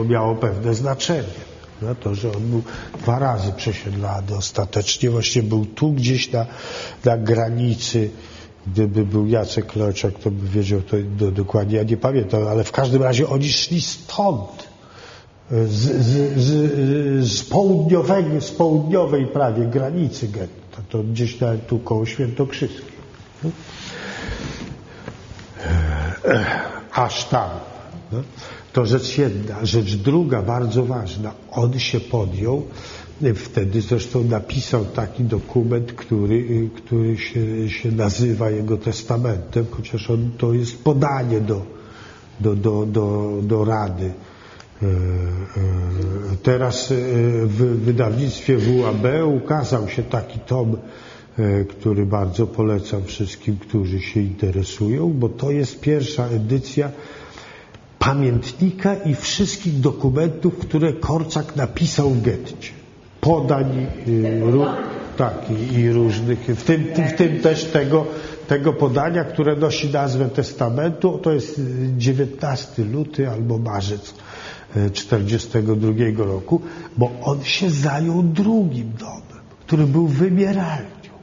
miało 0.10 0.36
pewne 0.36 0.74
znaczenie 0.74 1.45
na 1.82 1.96
to, 1.96 2.16
że 2.16 2.32
on 2.32 2.50
był 2.50 2.64
dwa 3.02 3.20
razy 3.20 3.52
przesiedlany 3.52 4.36
ostatecznie. 4.38 5.10
Właśnie 5.10 5.44
był 5.44 5.66
tu 5.66 5.92
gdzieś 5.92 6.32
na, 6.32 6.46
na 7.06 7.18
granicy. 7.18 8.10
Gdyby 8.68 9.06
był 9.06 9.28
Jacek 9.28 9.66
Kloczak, 9.66 10.14
to 10.24 10.32
by 10.32 10.50
wiedział 10.50 10.82
to 10.82 10.98
do, 11.18 11.32
dokładnie. 11.32 11.78
Ja 11.78 11.84
nie 11.84 11.98
pamiętam, 11.98 12.48
ale 12.48 12.64
w 12.64 12.72
każdym 12.72 13.04
razie 13.04 13.30
oni 13.30 13.50
szli 13.50 13.82
stąd. 13.82 14.76
Z, 15.52 16.06
z, 16.06 16.40
z, 16.40 17.28
z, 17.28 17.44
południowego, 17.44 18.42
z 18.42 18.52
południowej 18.52 19.28
prawie 19.28 19.66
granicy 19.66 20.28
getta. 20.28 20.82
To 20.90 21.04
gdzieś 21.04 21.40
nawet 21.40 21.68
tu 21.68 21.80
koło 21.80 22.06
Świętokrzyskiej. 22.06 22.96
Aż 26.92 27.26
tam. 27.26 27.50
No. 28.12 28.20
To 28.76 28.86
rzecz 28.86 29.18
jedna. 29.18 29.66
Rzecz 29.66 29.96
druga, 29.96 30.42
bardzo 30.42 30.86
ważna. 30.86 31.32
On 31.52 31.80
się 31.80 32.00
podjął, 32.00 32.66
wtedy 33.36 33.82
zresztą 33.82 34.24
napisał 34.24 34.86
taki 34.86 35.24
dokument, 35.24 35.94
który, 35.94 36.70
który 36.76 37.18
się, 37.18 37.70
się 37.70 37.92
nazywa 37.92 38.50
jego 38.50 38.78
testamentem, 38.78 39.66
chociaż 39.72 40.10
on, 40.10 40.32
to 40.38 40.54
jest 40.54 40.84
podanie 40.84 41.42
do, 41.42 41.62
do, 42.40 42.56
do, 42.56 42.86
do, 42.86 43.40
do 43.44 43.66
Rady. 43.66 44.06
E, 44.06 44.86
e, 44.86 44.92
teraz 46.44 46.92
e, 46.92 46.96
w 47.46 47.80
wydawnictwie 47.86 48.58
WAB 48.58 49.06
ukazał 49.44 49.90
się 49.90 50.04
taki 50.04 50.40
tom, 50.40 50.78
który 51.70 52.06
bardzo 52.06 52.48
polecam 52.48 53.04
wszystkim, 53.04 53.58
którzy 53.58 54.02
się 54.02 54.20
interesują, 54.20 55.14
bo 55.14 55.30
to 55.30 55.52
jest 55.52 55.80
pierwsza 55.80 56.28
edycja 56.28 56.92
pamiętnika 58.06 58.96
i 58.96 59.16
wszystkich 59.16 59.80
dokumentów, 59.80 60.58
które 60.58 60.94
Korczak 60.94 61.56
napisał 61.56 62.10
w 62.10 62.22
getcie. 62.22 62.72
Podań, 63.22 63.88
y, 64.08 64.42
tak, 65.18 65.34
i, 65.50 65.74
i, 65.74 65.92
różnych, 65.92 66.40
w 66.40 66.64
tym, 66.64 66.84
w 67.10 67.14
tym 67.18 67.40
też 67.40 67.66
tego, 67.66 68.06
tego 68.48 68.74
podania, 68.74 69.24
które 69.24 69.56
nosi 69.56 69.90
nazwę 69.90 70.30
testamentu, 70.30 71.18
to 71.18 71.32
jest 71.32 71.62
19 71.98 72.84
luty 72.84 73.30
albo 73.30 73.58
marzec 73.58 74.14
42 74.94 75.92
y, 75.92 76.14
roku, 76.18 76.62
bo 76.98 77.12
on 77.24 77.44
się 77.44 77.70
zajął 77.70 78.24
drugim 78.24 78.92
domem, 79.00 79.44
który 79.60 79.88
był 79.88 80.08
wymieralnią, 80.08 81.16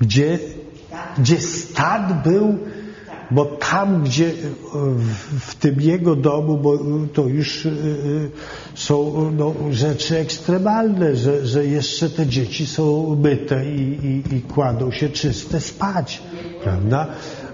gdzie, 0.00 0.38
gdzie 1.18 1.40
stan 1.40 2.22
był 2.24 2.58
bo 3.30 3.44
tam, 3.44 4.02
gdzie 4.02 4.32
w 5.40 5.54
tym 5.54 5.80
jego 5.80 6.16
domu, 6.16 6.56
bo 6.56 6.78
to 7.12 7.22
już 7.22 7.66
e, 7.66 7.68
e, 7.68 7.72
są 8.74 9.30
no, 9.36 9.54
rzeczy 9.70 10.18
ekstremalne, 10.18 11.16
że, 11.16 11.46
że 11.46 11.66
jeszcze 11.66 12.10
te 12.10 12.26
dzieci 12.26 12.66
są 12.66 13.16
myte 13.22 13.66
i, 13.66 13.80
i, 13.80 14.36
i 14.36 14.42
kładą 14.42 14.90
się 14.90 15.08
czyste 15.08 15.60
spać, 15.60 16.22
prawda? 16.64 17.06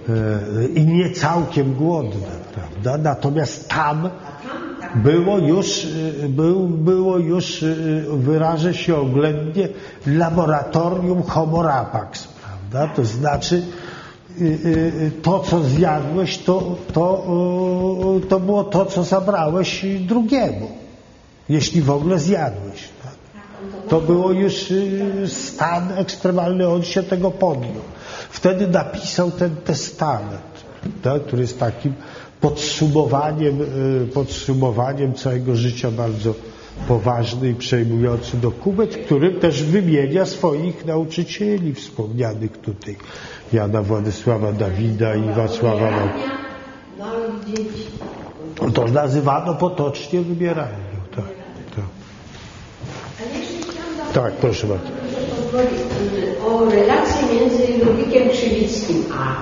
E, 0.08 0.68
I 0.68 0.86
nie 0.86 1.10
całkiem 1.10 1.74
głodne, 1.74 2.26
prawda? 2.54 3.10
Natomiast 3.10 3.68
tam, 3.68 4.10
było 4.94 5.38
już, 5.38 5.86
był, 6.28 6.68
było 6.68 7.18
już, 7.18 7.64
wyrażę 8.08 8.74
się 8.74 8.96
oględnie, 8.96 9.68
laboratorium 10.06 11.22
homo 11.22 11.62
rapax, 11.62 12.28
prawda? 12.72 12.94
To 12.94 13.04
znaczy 13.04 13.62
to, 15.22 15.40
co 15.40 15.64
zjadłeś, 15.64 16.38
to, 16.38 16.76
to, 16.92 17.26
to 18.28 18.40
było 18.40 18.64
to, 18.64 18.86
co 18.86 19.04
zabrałeś 19.04 19.84
drugiemu, 20.00 20.68
jeśli 21.48 21.82
w 21.82 21.90
ogóle 21.90 22.18
zjadłeś. 22.18 22.88
Tak? 23.02 23.12
To 23.88 24.00
było 24.00 24.32
już 24.32 24.72
stan 25.26 25.92
ekstremalny, 25.98 26.68
on 26.68 26.82
się 26.82 27.02
tego 27.02 27.30
podjął. 27.30 27.82
Wtedy 28.30 28.66
napisał 28.66 29.30
ten 29.30 29.56
testament, 29.56 30.64
tak, 31.02 31.22
który 31.22 31.42
jest 31.42 31.58
takim 31.58 31.94
podsumowaniem, 32.40 33.62
y, 33.62 34.06
podsumowaniem 34.14 35.14
całego 35.14 35.56
życia 35.56 35.90
bardzo 35.90 36.34
poważny 36.88 37.50
i 37.50 37.54
przejmujący 37.54 38.36
dokument, 38.36 38.96
który 38.96 39.32
też 39.32 39.62
wymienia 39.62 40.26
swoich 40.26 40.84
nauczycieli 40.86 41.74
wspomnianych 41.74 42.58
tutaj. 42.58 42.96
Jana 43.54 43.82
Władysława 43.82 44.52
Dawida 44.52 45.14
i 45.14 45.32
Wacława 45.32 45.90
no, 46.98 48.70
To 48.74 48.84
nazywano 48.84 49.54
potocznie 49.54 50.20
wybieralnią. 50.20 50.94
Tak, 51.16 51.24
tak. 51.76 51.84
tak 54.14 54.32
proszę 54.32 54.66
bardzo. 54.66 54.88
O 56.46 56.64
relacje 56.70 57.22
między 57.34 57.84
Lubikiem 57.84 58.28
Krzywickim 58.28 59.04
a, 59.18 59.36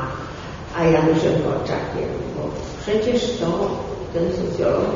a 0.80 0.84
Januszem 0.84 1.32
Korczakiem. 1.32 2.08
Bo 2.36 2.48
Przecież 2.82 3.38
to 3.40 3.70
ten 4.12 4.22
socjolog 4.32 4.90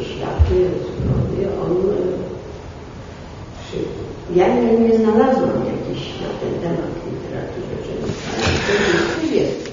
y, 0.00 0.04
świadczy, 0.04 0.70
on 1.64 1.72
y, 1.72 2.10
ja 4.34 4.54
nie, 4.54 4.78
nie 4.78 4.98
znalazłam 4.98 5.64
jakiś 5.66 6.08
na 6.20 6.28
ten 6.40 6.60
temat 6.62 6.99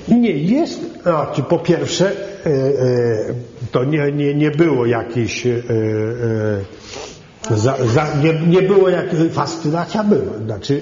Nie, 0.08 0.32
jest, 0.32 0.80
znaczy 1.02 1.44
po 1.44 1.60
pierwsze 1.60 2.12
e, 2.12 2.50
e, 2.50 3.34
to 3.72 3.84
nie, 3.84 4.12
nie, 4.12 4.34
nie 4.34 4.52
było 4.52 4.86
jakiejś 4.86 5.48
e, 5.48 5.62
za, 7.52 7.78
za, 7.94 8.08
nie, 8.24 8.48
nie 8.48 8.62
było 8.62 8.90
jak 8.90 9.06
fascynacja 9.32 10.04
była. 10.04 10.38
Znaczy 10.46 10.82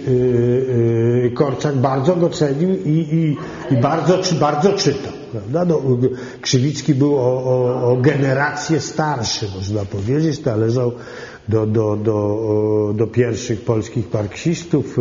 Korczak 1.34 1.76
bardzo 1.76 2.16
go 2.16 2.30
cenił 2.30 2.70
i, 2.70 2.89
i, 2.89 3.38
i 3.74 3.78
bardzo, 3.78 4.20
bardzo 4.39 4.74
czytał. 4.74 5.13
Prawda? 5.32 5.66
No, 5.66 5.82
Krzywicki 6.41 6.95
był 6.95 7.16
o, 7.16 7.43
o, 7.43 7.91
o 7.91 7.97
generację 7.97 8.80
starszy, 8.80 9.45
można 9.55 9.86
powiedzieć, 9.86 10.45
należał 10.45 10.91
do, 11.49 11.66
do, 11.66 11.95
do, 11.95 12.93
do 12.95 13.07
pierwszych 13.07 13.61
polskich 13.61 14.13
marksistów. 14.13 14.97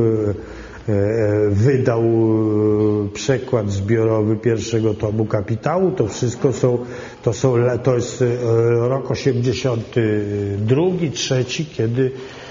Wydał 1.51 2.03
e, 2.03 3.09
przekład 3.15 3.71
zbiorowy 3.71 4.37
pierwszego 4.37 4.95
tomu 4.95 5.25
Kapitału. 5.25 5.91
To 5.91 6.09
wszystko 6.09 6.53
są, 6.53 6.79
to 7.23 7.33
są, 7.33 7.55
to 7.83 7.95
jest 7.95 8.25
rok 8.71 9.11
82, 9.11 10.83
trzeci, 11.13 11.67
kiedy 11.67 12.11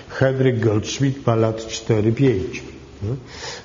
Henryk 0.10 0.60
Goldschmidt 0.60 1.28
ma 1.28 1.36
lat 1.36 1.58
4-5. 1.58 2.40
No. 3.04 3.16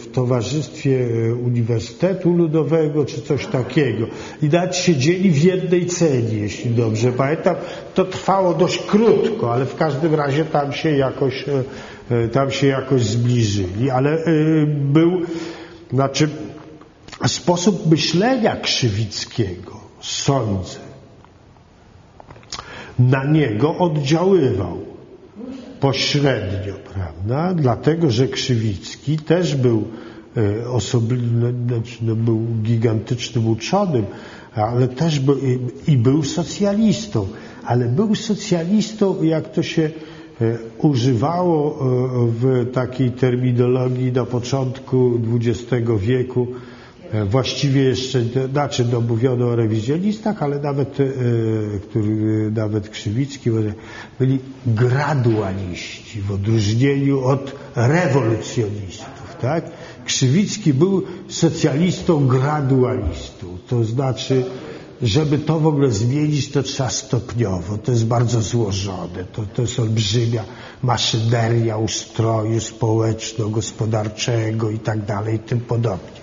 w, 0.00 0.12
Towarzystwie 0.12 1.08
Uniwersytetu 1.44 2.32
Ludowego 2.32 3.04
czy 3.04 3.22
coś 3.22 3.46
takiego. 3.46 4.06
I 4.42 4.46
nawet 4.46 4.76
siedzieli 4.76 5.30
w 5.30 5.44
jednej 5.44 5.86
celi, 5.86 6.40
jeśli 6.40 6.70
dobrze 6.70 7.12
pamiętam. 7.12 7.56
To 7.94 8.04
trwało 8.04 8.54
dość 8.54 8.78
krótko, 8.78 9.52
ale 9.52 9.66
w 9.66 9.76
każdym 9.76 10.14
razie 10.14 10.44
tam 10.44 10.72
się 10.72 10.90
jakoś, 10.90 11.44
e, 11.48 11.64
e, 12.16 12.28
tam 12.28 12.50
się 12.50 12.66
jakoś 12.66 13.02
zbliżyli. 13.02 13.90
Ale 13.90 14.18
był, 14.66 15.20
znaczy 15.92 16.28
sposób 17.26 17.90
myślenia 17.90 18.56
Krzywickiego, 18.56 19.80
sądzę, 20.00 20.78
na 22.98 23.24
niego 23.24 23.78
oddziaływał 23.78 24.87
pośrednio, 25.80 26.74
prawda? 26.94 27.54
Dlatego, 27.54 28.10
że 28.10 28.28
Krzywicki 28.28 29.18
też 29.18 29.56
był 29.56 29.84
e, 30.36 30.68
osobny, 30.68 31.52
znaczy, 31.66 31.96
no, 32.02 32.16
był 32.16 32.40
gigantycznym 32.62 33.48
uczonym, 33.48 34.04
ale 34.54 34.88
też 34.88 35.20
był 35.20 35.36
i, 35.86 35.96
był 35.96 36.22
socjalistą, 36.22 37.26
ale 37.64 37.86
był 37.86 38.14
socjalistą, 38.14 39.22
jak 39.22 39.52
to 39.52 39.62
się 39.62 39.82
e, 40.40 40.58
używało 40.78 41.70
e, 41.70 42.26
w 42.30 42.70
takiej 42.72 43.10
terminologii 43.10 44.12
na 44.12 44.24
początku 44.24 45.20
XX 45.34 45.90
wieku, 46.00 46.46
właściwie 47.30 47.82
jeszcze, 47.82 48.22
znaczy 48.52 48.86
no, 48.92 49.00
mówiono 49.00 49.46
o 49.46 49.56
rewizjonistach, 49.56 50.42
ale 50.42 50.58
nawet, 50.58 51.00
e, 51.00 51.04
który, 51.88 52.50
nawet 52.50 52.88
Krzywicki, 52.88 53.50
byli 54.18 54.38
gradualiści 54.66 56.20
w 56.20 56.32
odróżnieniu 56.32 57.24
od 57.24 57.52
rewolucjonistów. 57.76 59.36
Tak? 59.40 59.64
Krzywicki 60.04 60.74
był 60.74 61.02
socjalistą 61.28 62.26
gradualistą, 62.26 63.46
to 63.68 63.84
znaczy 63.84 64.44
żeby 65.02 65.38
to 65.38 65.60
w 65.60 65.66
ogóle 65.66 65.90
zmienić, 65.90 66.50
to 66.50 66.62
trzeba 66.62 66.90
stopniowo. 66.90 67.78
To 67.78 67.92
jest 67.92 68.06
bardzo 68.06 68.42
złożone. 68.42 69.24
To, 69.32 69.42
to 69.54 69.62
jest 69.62 69.78
olbrzymia 69.80 70.44
maszyneria 70.82 71.76
ustroju 71.76 72.60
społeczno-gospodarczego 72.60 74.70
i 74.70 74.78
tak 74.78 75.04
dalej 75.04 75.36
i 75.36 75.38
tym 75.38 75.60
podobnie 75.60 76.18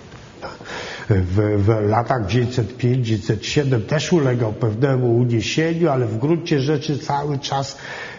w, 1.10 1.64
w 1.64 1.88
latach 1.88 2.26
905-907 2.26 3.82
też 3.82 4.12
ulegał 4.12 4.52
pewnemu 4.52 5.16
uniesieniu, 5.16 5.90
ale 5.90 6.06
w 6.06 6.18
gruncie 6.18 6.60
rzeczy 6.60 6.98
cały 6.98 7.38
czas 7.38 7.76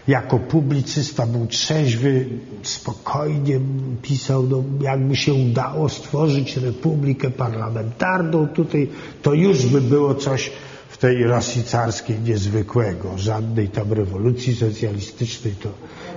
jako 0.08 0.40
publicysta 0.40 1.26
był 1.26 1.48
trzeźwy, 1.48 2.26
spokojnie 2.64 3.60
pisał, 4.02 4.44
no, 4.44 4.64
jakby 4.82 5.16
się 5.16 5.34
udało 5.34 5.90
stworzyć 5.90 6.58
republikę 6.58 7.30
parlamentarną 7.30 8.48
tutaj, 8.48 8.90
to 9.22 9.34
już 9.34 9.66
by 9.66 9.82
było 9.82 10.16
coś 10.16 10.52
w 10.90 10.98
tej 10.98 11.24
Rosji 11.24 11.64
carskiej 11.64 12.20
niezwykłego. 12.20 13.18
Żadnej 13.18 13.68
tam 13.70 13.94
rewolucji 13.94 14.56
socjalistycznej 14.56 15.54
to, 15.64 15.70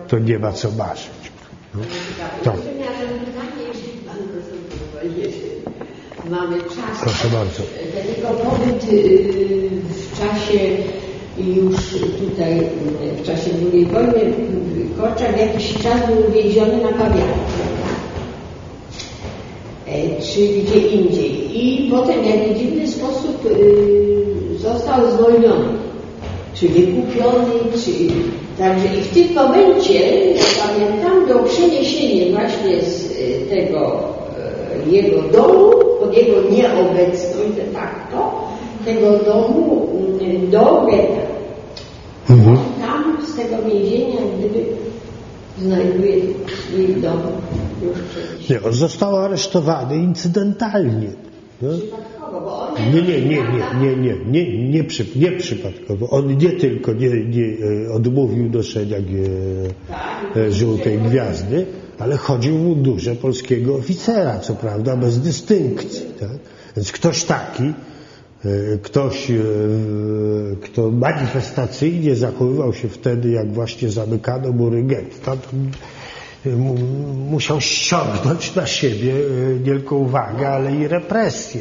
to 0.09 0.19
nie 0.19 0.39
ma 0.39 0.53
co 0.53 0.71
marzyć. 0.71 1.11
No. 2.45 2.53
Mamy 6.31 6.57
czas. 6.63 7.01
Proszę 7.03 7.29
bardzo. 7.29 7.63
Jego 8.17 8.29
pobyt 8.29 8.93
y, 8.93 9.71
w 9.83 10.19
czasie 10.19 10.59
już 11.39 11.77
tutaj, 12.19 12.59
y, 12.59 13.23
w 13.23 13.27
czasie 13.27 13.51
II 13.73 13.87
wojny, 13.87 14.35
Korczak 14.97 15.41
jakiś 15.41 15.75
czas 15.75 16.07
był 16.09 16.29
uwięziony 16.29 16.83
na 16.83 16.89
Pawianie, 16.89 17.41
e, 19.87 20.21
czy 20.21 20.41
gdzie 20.41 20.79
indziej. 20.79 21.59
I 21.65 21.91
potem 21.91 22.23
w 22.23 22.27
jakiś 22.27 22.59
dziwny 22.59 22.89
sposób 22.89 23.47
y, 23.47 24.59
został 24.59 25.11
zwolniony, 25.11 25.69
czy 26.55 26.69
wykupiony, 26.69 27.47
czy... 27.85 27.91
Także 28.59 28.87
i 28.87 29.03
w 29.03 29.09
tym 29.09 29.35
momencie, 29.35 30.01
pamiętam, 30.59 31.27
było 31.27 31.43
przeniesienie 31.43 32.33
właśnie 32.33 32.83
z 32.83 33.09
tego 33.51 34.11
jego 34.87 35.23
domu, 35.23 35.73
jego 36.13 36.51
nieobecność 36.51 37.53
de 37.57 37.65
facto, 37.73 38.49
tego 38.85 39.19
domu 39.19 39.89
mm, 40.21 40.51
do 40.51 40.87
getta. 40.91 41.31
Mhm. 42.31 42.57
Tam 42.81 43.27
z 43.27 43.37
tego 43.37 43.63
więzienia, 43.63 44.21
gdyby 44.39 44.65
znajduje 45.59 46.15
swój 46.47 47.03
dom 47.03 47.21
Nie, 48.51 48.63
on 48.63 48.73
został 48.73 49.17
aresztowany 49.17 49.97
incydentalnie. 49.97 51.09
No. 51.63 51.69
Nie, 52.95 53.03
nie, 53.03 53.21
nie, 53.21 53.43
nie, 53.81 53.81
nie, 53.81 53.97
nie, 53.97 54.17
nie, 54.27 54.69
nie, 54.69 54.85
przy, 54.85 55.07
nie 55.17 55.33
przypadkowo. 55.33 56.11
On 56.11 56.37
nie 56.37 56.51
tylko 56.51 56.93
nie, 56.93 57.09
nie 57.09 57.45
e, 57.89 57.93
odmówił 57.93 58.51
noszenia 58.51 58.97
e, 60.37 60.53
żółtej 60.53 60.99
gwiazdy, 60.99 61.67
ale 62.01 62.17
chodził 62.17 62.59
w 62.59 62.63
mundurze 62.63 63.15
polskiego 63.17 63.75
oficera, 63.77 64.39
co 64.39 64.55
prawda 64.55 64.97
bez 64.97 65.21
dystynkcji. 65.21 66.07
Tak? 66.21 66.31
Więc 66.77 66.93
ktoś 66.93 67.25
taki, 67.25 67.63
e, 68.45 68.79
ktoś, 68.83 69.33
kto 70.63 70.91
manifestacyjnie 70.91 72.17
zachowywał 72.17 72.73
się 72.75 72.89
wtedy, 72.89 73.31
jak 73.31 73.53
właśnie 73.53 73.91
zamykano 73.91 74.53
mury 74.53 74.83
getta, 74.83 75.37
musiał 77.31 77.61
ściągnąć 77.61 78.55
na 78.55 78.67
siebie 78.67 79.15
nie 79.59 79.65
tylko 79.65 79.97
uwagę, 79.97 80.49
ale 80.49 80.77
i 80.77 80.89
represję. 80.89 81.61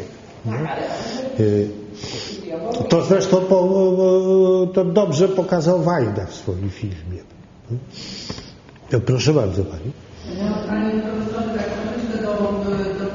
To 2.90 3.06
zresztą 3.06 3.38
po, 3.38 4.68
to 4.74 4.86
dobrze 4.86 5.30
pokazał 5.30 5.82
Wajda 5.82 6.26
w 6.26 6.34
swoim 6.36 6.70
filmie. 6.70 7.20
Proszę 9.06 9.34
bardzo 9.34 9.64
Pani. 9.66 9.92
Panie 10.68 10.92
profesorze, 11.02 11.60
troszeczkę 11.74 12.18
do, 12.26 12.34
do, 12.64 12.72
do 13.00 13.06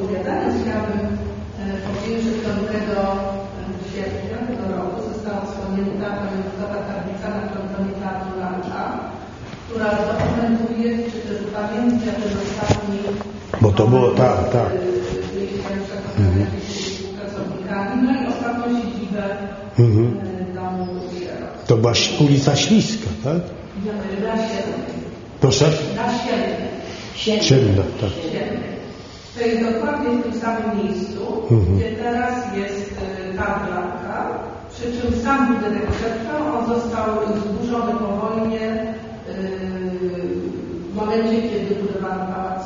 powiadania 0.00 0.48
chciałabym 0.58 1.06
powiedzieć, 1.84 2.24
że 2.24 2.32
5 2.40 2.64
sierpnia 3.94 4.38
tego 4.48 4.64
roku 4.76 4.96
została 5.08 5.40
wspomniana 5.40 6.08
pamiątkowa 6.20 6.78
tablica 6.88 7.28
na 7.36 7.42
frontonie 7.50 7.92
Teatru 8.00 8.32
Lancza, 8.40 8.82
która 9.64 9.88
dokumentuje, 10.10 10.88
czy 11.10 11.18
też 11.26 11.38
upamiętnia 11.48 12.12
ten 12.12 12.32
ostatni 12.44 12.98
bo 13.60 13.72
to 13.72 13.86
było 13.86 14.10
tak, 14.10 14.50
tak. 14.52 14.70
Mhm. 16.18 16.46
no 18.04 18.12
i 18.12 18.26
ostatnią 18.26 18.80
siedzibę 18.80 19.22
mhm. 19.78 20.20
domu 20.54 20.86
To 21.66 21.76
była 21.76 21.92
ulica 22.20 22.56
Śliska, 22.56 23.10
tak? 23.24 23.36
Siedmej. 23.84 24.73
Proszę? 25.44 25.64
Na 25.96 26.08
Siedmej. 27.14 27.44
Siedmna, 27.44 27.82
tak. 28.00 28.10
To 29.34 29.40
jest 29.46 29.74
dokładnie 29.74 30.10
w 30.10 30.22
tym 30.22 30.40
samym 30.40 30.84
miejscu, 30.84 31.20
mhm. 31.50 31.76
gdzie 31.76 31.92
teraz 31.92 32.34
jest 32.56 32.94
ta 33.36 33.60
blanka, 33.66 34.28
przy 34.72 34.82
czym 34.82 35.22
sam 35.22 35.54
budynek 35.54 35.86
przetrwał, 35.90 36.58
on 36.58 36.66
został 36.66 37.06
zburzony 37.36 37.92
po 37.92 38.16
wojnie 38.16 38.94
w 40.90 40.94
momencie, 40.94 41.42
kiedy 41.42 41.74
budowano 41.74 42.32
pałac. 42.34 42.63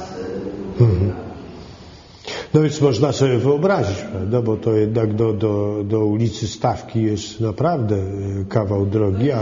No 2.54 2.62
więc 2.62 2.80
można 2.80 3.12
sobie 3.12 3.38
wyobrazić, 3.38 3.96
prawda? 4.12 4.42
bo 4.42 4.56
to 4.56 4.72
jednak 4.72 5.14
do, 5.14 5.32
do, 5.32 5.84
do 5.84 6.04
ulicy 6.04 6.48
Stawki 6.48 7.02
jest 7.02 7.40
naprawdę 7.40 7.96
e, 7.96 8.00
kawał 8.48 8.86
drogi, 8.86 9.32
a, 9.32 9.40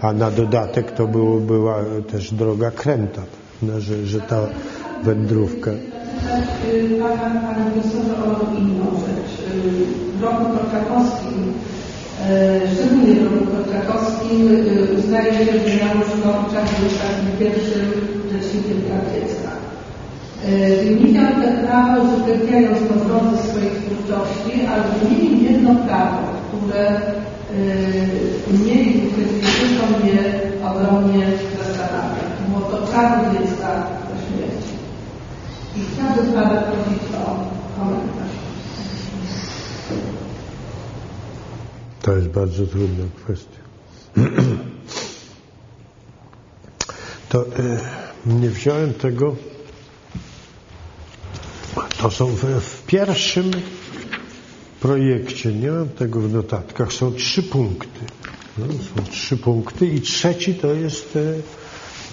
a 0.00 0.12
na 0.12 0.30
dodatek 0.30 0.92
to 0.92 1.06
było, 1.06 1.40
była 1.40 1.76
też 2.12 2.34
droga 2.34 2.70
kręta, 2.70 3.22
prawda? 3.60 3.80
Że, 3.80 4.06
że 4.06 4.20
ta 4.20 4.46
wędrówka. 5.04 5.70
Pan, 7.00 7.18
panie 7.18 7.70
profesorze, 7.72 8.14
o 8.24 8.56
inną 8.58 8.84
rzecz. 8.84 9.48
W 10.18 10.22
roku 10.22 10.44
Korczakowskim, 10.44 11.52
szczególnie 12.74 13.14
w 13.14 13.24
roku 13.24 13.46
Korczakowskim, 13.56 14.48
uznaje 14.98 15.32
się, 15.32 15.44
że 15.44 15.76
Janusz 15.76 16.08
Korczak 16.22 16.64
był 16.80 16.88
takim 16.88 17.38
pierwszym 17.38 17.92
rzecznikiem 18.32 18.80
praw 18.80 19.14
dziecka. 19.14 19.57
Wymieniał 20.84 21.32
te 21.42 21.66
prawo, 21.66 22.02
uwzględniając 22.02 22.78
po 22.78 22.94
drodze 22.94 23.42
swojej 23.42 23.70
twórczości, 23.70 24.66
ale 24.66 24.82
wymienił 24.82 25.52
jedno 25.52 25.74
prawo, 25.74 26.18
które 26.48 27.00
mnie 28.52 28.82
i 28.82 29.00
to 29.78 29.98
mnie 29.98 30.40
ogromnie 30.70 31.26
zastanawia. 31.58 32.22
Było 32.48 32.60
to 32.60 32.86
prawo 32.86 33.32
dziecka 33.32 33.86
do 34.08 34.14
śmierci. 34.26 34.74
I 35.76 35.80
chciałbym 35.94 36.32
Pana 36.32 36.62
prosić 36.62 37.02
o 37.14 37.44
komentarz. 37.78 38.36
To 42.02 42.16
jest 42.16 42.28
bardzo 42.28 42.66
trudna 42.66 43.04
kwestia. 43.24 43.58
To 47.28 47.42
y, 47.42 47.46
nie 48.26 48.50
wziąłem 48.50 48.94
tego 48.94 49.36
to 51.98 52.10
są 52.10 52.26
w, 52.26 52.44
w 52.60 52.82
pierwszym 52.86 53.50
projekcie, 54.80 55.52
nie 55.52 55.70
mam 55.70 55.88
tego 55.88 56.20
w 56.20 56.32
notatkach, 56.32 56.92
są 56.92 57.12
trzy 57.12 57.42
punkty. 57.42 58.00
No, 58.58 58.66
są 58.66 59.10
trzy 59.10 59.36
punkty 59.36 59.86
i 59.86 60.00
trzeci 60.00 60.54
to 60.54 60.74
jest, 60.74 61.16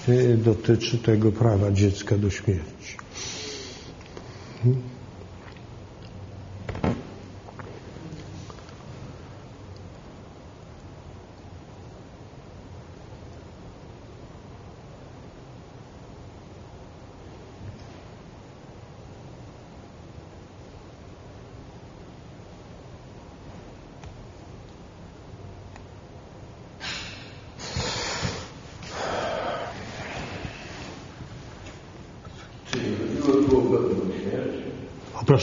e, 0.07 0.13
e, 0.13 0.37
dotyczy 0.37 0.97
tego 0.97 1.31
prawa 1.31 1.71
dziecka 1.71 2.17
do 2.17 2.29
śmierci. 2.29 2.97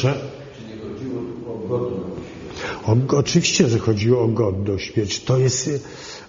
Proszę? 0.02 0.20
Czy 0.58 0.68
nie 0.68 0.82
chodziło 0.82 1.20
o 1.46 1.68
godność? 1.68 3.14
Oczywiście, 3.16 3.68
że 3.68 3.78
chodziło 3.78 4.22
o 4.22 4.28
godność 4.28 4.92
śmierci. 4.92 5.20
To 5.20 5.38
jest 5.38 5.68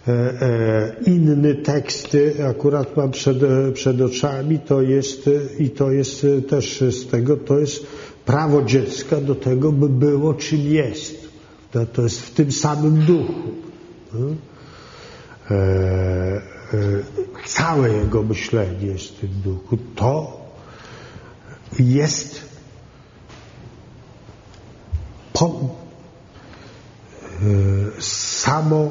e, 0.07 0.11
e, 0.11 0.95
inny 1.05 1.55
tekst, 1.55 2.17
akurat 2.49 2.97
mam 2.97 3.11
przed, 3.11 3.43
e, 3.43 3.71
przed 3.71 4.01
oczami, 4.01 4.59
to 4.59 4.81
jest 4.81 5.29
i 5.59 5.69
to 5.69 5.91
jest 5.91 6.25
też 6.49 6.81
z 6.81 7.07
tego, 7.07 7.37
to 7.37 7.59
jest 7.59 7.85
prawo 8.25 8.61
dziecka 8.61 9.21
do 9.21 9.35
tego, 9.35 9.71
by 9.71 9.89
było 9.89 10.33
czym 10.33 10.61
jest. 10.61 11.29
To, 11.71 11.85
to 11.85 12.01
jest 12.01 12.21
w 12.21 12.31
tym 12.31 12.51
samym 12.51 13.05
duchu. 13.05 13.33
E, 15.51 15.55
e, 15.55 16.41
całe 17.45 17.93
jego 17.93 18.23
myślenie 18.23 18.87
jest 18.87 19.05
w 19.05 19.19
tym 19.19 19.29
duchu. 19.43 19.77
To 19.95 20.43
jest 21.79 22.53
po, 25.32 25.32
e, 25.32 25.32
samo, 27.99 28.90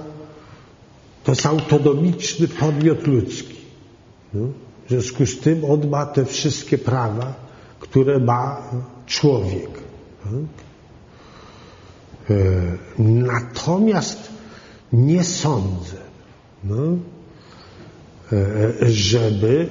to 1.24 1.32
jest 1.32 1.46
autonomiczny 1.46 2.48
podmiot 2.48 3.06
ludzki. 3.06 3.56
No? 4.34 4.40
W 4.86 4.88
związku 4.88 5.26
z 5.26 5.40
tym 5.40 5.64
on 5.64 5.88
ma 5.88 6.06
te 6.06 6.24
wszystkie 6.24 6.78
prawa, 6.78 7.34
które 7.80 8.18
ma 8.18 8.62
człowiek. 9.06 9.70
Tak? 10.24 10.32
E, 12.30 12.34
natomiast 12.98 14.28
nie 14.92 15.24
sądzę, 15.24 15.96
no, 16.64 16.76
e, 18.32 18.90
żeby, 18.90 19.68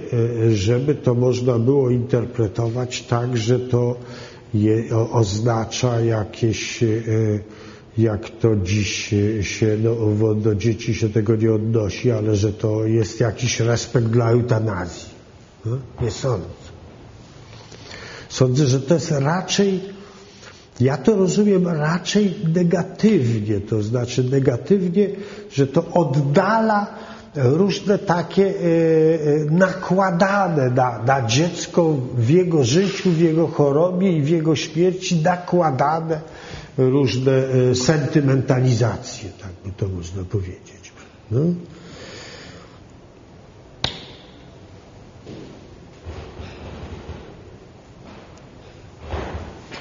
żeby 0.54 0.96
to 0.96 1.14
można 1.14 1.60
było 1.60 1.90
interpretować 1.90 3.02
tak, 3.02 3.38
że 3.38 3.60
to 3.60 3.96
je, 4.54 4.96
oznacza 5.12 6.00
jakieś, 6.00 6.84
e, 6.84 6.88
jak 7.98 8.30
to 8.30 8.56
dziś 8.56 9.14
się, 9.42 9.78
no, 9.84 10.36
do 10.36 10.56
dzieci 10.56 10.96
się 10.96 11.10
tego 11.10 11.36
nie 11.36 11.54
odnosi, 11.54 12.12
ale 12.12 12.36
że 12.36 12.54
to 12.54 12.86
jest 12.86 13.20
jakiś 13.20 13.60
respekt 13.60 14.06
dla 14.06 14.32
eutanazji. 14.32 15.10
No? 15.66 15.78
Nie 16.02 16.12
sądzę. 16.12 16.48
Sądzę, 18.30 18.66
że 18.66 18.80
to 18.80 18.94
jest 18.94 19.12
raczej, 19.12 19.82
ja 20.80 20.98
to 20.98 21.16
rozumiem 21.16 21.68
raczej 21.68 22.36
negatywnie, 22.54 23.60
to 23.60 23.82
znaczy 23.82 24.24
negatywnie, 24.24 25.10
że 25.52 25.68
to 25.68 25.86
oddala 25.94 26.88
różne 27.36 28.00
takie 28.00 28.46
e, 28.46 28.52
e, 28.52 28.56
nakładane 29.52 30.70
na, 30.70 31.04
na 31.04 31.28
dziecko 31.28 31.98
w 32.16 32.30
jego 32.30 32.64
życiu, 32.64 33.12
w 33.12 33.20
jego 33.20 33.48
chorobie 33.48 34.12
i 34.18 34.22
w 34.22 34.30
jego 34.30 34.56
śmierci, 34.56 35.22
nakładane 35.22 36.22
różne 36.78 37.32
e, 37.32 37.76
sentymentalizacje, 37.76 39.30
tak 39.42 39.52
by 39.66 39.72
to 39.78 39.88
można 39.88 40.24
powiedzieć. 40.24 40.92
No. 41.32 41.40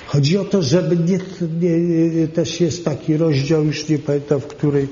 Chodzi 0.06 0.38
o 0.38 0.44
to, 0.44 0.62
żeby 0.62 0.96
nie, 0.96 1.18
nie, 2.10 2.28
też 2.28 2.60
jest 2.60 2.84
taki 2.84 3.16
rozdział, 3.16 3.64
już 3.64 3.88
nie 3.88 3.98
pamiętam, 3.98 4.40
w 4.40 4.46
której 4.46 4.88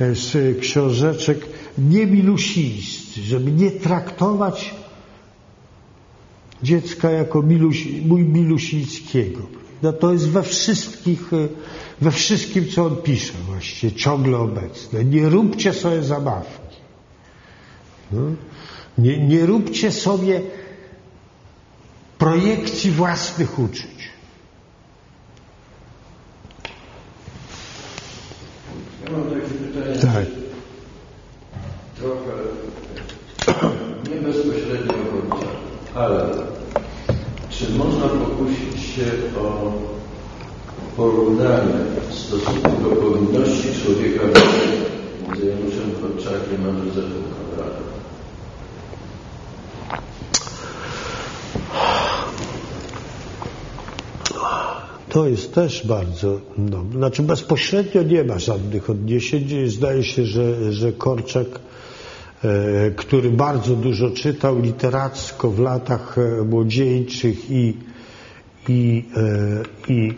z 0.00 0.58
książeczek 0.60 1.51
nie 1.78 2.06
milusińscy, 2.06 3.22
żeby 3.22 3.52
nie 3.52 3.70
traktować 3.70 4.74
dziecka 6.62 7.10
jako 7.10 7.42
miluś, 7.42 7.86
mój 8.06 8.24
milusińskiego. 8.24 9.40
No 9.82 9.92
to 9.92 10.12
jest 10.12 10.28
we 10.28 10.42
wszystkich, 10.42 11.30
we 12.00 12.10
wszystkim, 12.10 12.68
co 12.68 12.86
on 12.86 12.96
pisze 12.96 13.32
właściwie, 13.46 13.92
ciągle 13.92 14.38
obecne. 14.38 15.04
Nie 15.04 15.28
róbcie 15.28 15.72
sobie 15.72 16.02
zabawki. 16.02 16.76
No. 18.12 18.20
Nie, 18.98 19.26
nie 19.26 19.46
róbcie 19.46 19.92
sobie 19.92 20.40
projekcji 22.18 22.90
własnych 22.90 23.58
uczuć. 23.58 24.10
Ja 29.04 29.10
mam 29.10 29.30
takie 29.30 29.40
pytanie. 29.40 29.98
Tak. 29.98 30.41
Trochę 32.02 32.32
nie 34.10 34.20
bezpośrednio 34.20 34.92
chodzi, 34.92 35.46
ale 35.94 36.28
czy 37.50 37.72
można 37.72 38.08
pokusić 38.08 38.82
się 38.82 39.02
o 39.40 39.72
porównanie 40.96 41.74
stosunku 42.10 42.70
do 42.82 42.96
powinności 42.96 43.68
człowieka 43.84 44.24
między 45.28 45.46
Januszem 45.46 45.90
Korczakiem 46.00 46.64
a 46.64 46.84
Józefem 46.84 47.22
Konradem? 47.32 47.82
To 55.08 55.28
jest 55.28 55.54
też 55.54 55.86
bardzo, 55.86 56.40
no, 56.58 56.84
znaczy 56.92 57.22
bezpośrednio 57.22 58.02
nie 58.02 58.24
ma 58.24 58.38
żadnych 58.38 58.90
odniesień. 58.90 59.48
Zdaje 59.66 60.04
się, 60.04 60.24
że, 60.24 60.72
że 60.72 60.92
Korczak, 60.92 61.46
e, 61.46 61.71
który 62.96 63.30
bardzo 63.30 63.76
dużo 63.76 64.10
czytał 64.10 64.60
literacko 64.60 65.50
w 65.50 65.58
latach 65.58 66.18
e, 66.18 66.44
młodzieńczych 66.44 67.50
i, 67.50 67.76
i, 68.68 69.04
e, 69.16 69.92
i, 69.92 70.12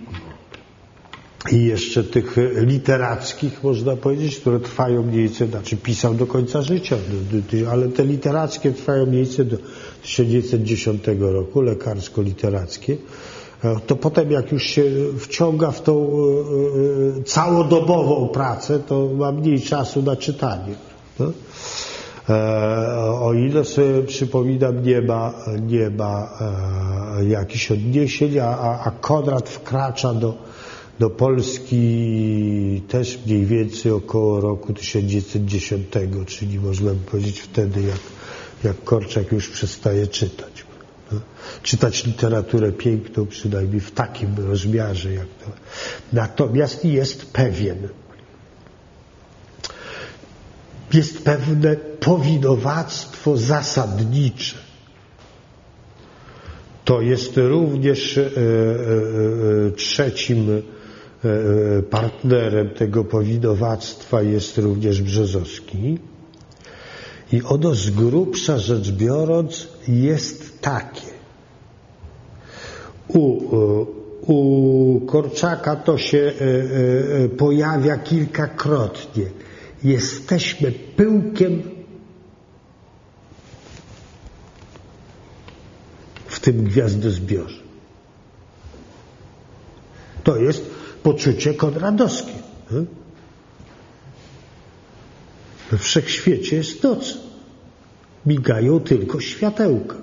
i 1.52 1.64
jeszcze 1.64 2.04
tych 2.04 2.36
literackich, 2.56 3.64
można 3.64 3.96
powiedzieć, 3.96 4.36
które 4.36 4.60
trwają 4.60 5.02
mniej 5.02 5.22
więcej, 5.22 5.48
znaczy 5.48 5.76
pisał 5.76 6.14
do 6.14 6.26
końca 6.26 6.62
życia, 6.62 6.96
ale 7.70 7.88
te 7.88 8.04
literackie 8.04 8.72
trwają 8.72 9.06
mniej 9.06 9.24
więcej 9.24 9.46
do 9.46 9.56
1910 10.02 11.02
roku, 11.20 11.60
lekarsko-literackie 11.62 12.96
to 13.86 13.96
potem 13.96 14.30
jak 14.30 14.52
już 14.52 14.62
się 14.62 14.82
wciąga 15.18 15.70
w 15.70 15.82
tą 15.82 15.94
e, 15.96 17.20
e, 17.20 17.22
całodobową 17.22 18.28
pracę, 18.28 18.78
to 18.78 19.08
ma 19.16 19.32
mniej 19.32 19.60
czasu 19.60 20.02
na 20.02 20.16
czytanie. 20.16 20.74
No? 21.18 21.32
O 23.20 23.32
ile 23.34 23.64
sobie 23.64 24.02
przypominam, 24.02 24.82
nie 24.82 25.02
ma, 25.02 25.34
nie 25.66 25.90
ma 25.90 26.38
jakichś 27.28 27.70
odniesień, 27.70 28.38
a, 28.38 28.80
a 28.84 28.90
Konrad 28.90 29.48
wkracza 29.48 30.14
do, 30.14 30.34
do 30.98 31.10
Polski 31.10 32.82
też 32.88 33.18
mniej 33.26 33.46
więcej 33.46 33.92
około 33.92 34.40
roku 34.40 34.72
1910, 34.72 35.86
czyli 36.26 36.60
można 36.60 36.90
by 36.90 37.10
powiedzieć 37.10 37.40
wtedy, 37.40 37.82
jak, 37.82 38.00
jak 38.64 38.84
Korczak 38.84 39.32
już 39.32 39.48
przestaje 39.48 40.06
czytać 40.06 40.64
czytać 41.62 42.04
literaturę 42.06 42.72
piękną, 42.72 43.26
przynajmniej 43.26 43.80
w 43.80 43.90
takim 43.90 44.34
rozmiarze 44.38 45.12
jak 45.12 45.26
to. 45.26 45.50
Natomiast 46.12 46.84
jest 46.84 47.32
pewien, 47.32 47.88
jest 50.94 51.24
pewne 51.24 51.76
powinowactwo 52.00 53.36
zasadnicze. 53.36 54.56
To 56.84 57.00
jest 57.00 57.36
również 57.36 58.18
e, 58.18 58.22
e, 58.22 58.26
e, 58.26 59.70
trzecim 59.70 60.62
partnerem 61.90 62.70
tego 62.70 63.04
powinowactwa 63.04 64.22
jest 64.22 64.58
również 64.58 65.02
Brzozowski. 65.02 65.98
I 67.32 67.42
ono 67.42 67.74
z 67.74 67.90
grubsza 67.90 68.58
rzecz 68.58 68.90
biorąc 68.90 69.68
jest 69.88 70.60
takie. 70.60 71.06
U, 73.08 73.40
u 74.26 75.00
Korczaka 75.06 75.76
to 75.76 75.98
się 75.98 76.32
pojawia 77.38 77.98
kilkakrotnie. 77.98 79.24
Jesteśmy 79.84 80.72
pyłkiem 80.72 81.62
w 86.26 86.40
tym 86.40 86.64
gwiazdozbiorze. 86.64 87.62
To 90.24 90.36
jest 90.36 90.70
poczucie 91.02 91.54
konradowskie. 91.54 92.32
We 95.70 95.78
wszechświecie 95.78 96.56
jest 96.56 96.82
noc. 96.82 97.18
Migają 98.26 98.80
tylko 98.80 99.20
światełka. 99.20 99.96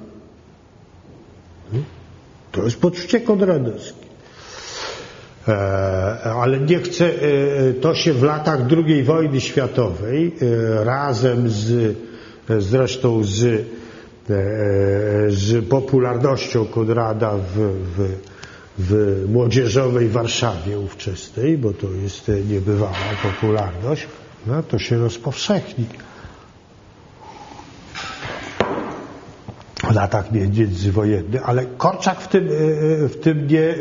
To 2.51 2.63
jest 2.63 2.77
poczucie 2.77 3.21
konradowskie. 3.21 4.00
E, 5.47 5.53
ale 6.23 6.59
nie 6.59 6.79
chcę, 6.79 7.05
e, 7.05 7.73
to 7.73 7.95
się 7.95 8.13
w 8.13 8.23
latach 8.23 8.59
II 8.87 9.03
wojny 9.03 9.41
światowej 9.41 10.35
e, 10.41 10.83
razem 10.83 11.49
z, 11.49 11.97
zresztą 12.59 13.23
z, 13.23 13.65
z 15.29 15.65
popularnością 15.69 16.65
Konrada 16.65 17.31
w, 17.31 17.57
w, 17.97 18.15
w 18.79 19.23
młodzieżowej 19.29 20.09
Warszawie 20.09 20.79
ówczesnej, 20.79 21.57
bo 21.57 21.73
to 21.73 21.87
jest 22.03 22.31
niebywała 22.49 22.93
popularność, 23.23 24.07
no, 24.47 24.63
to 24.63 24.79
się 24.79 24.97
rozpowszechni. 24.97 25.85
W 29.91 29.95
latach 29.95 30.31
międzywojennych, 30.31 31.49
ale 31.49 31.65
Korczak 31.65 32.21
w 32.21 32.27
tym, 32.27 32.47
e, 32.47 32.51
e, 32.51 33.09
w 33.09 33.19
tym 33.19 33.47
nie, 33.47 33.59
e, 33.59 33.75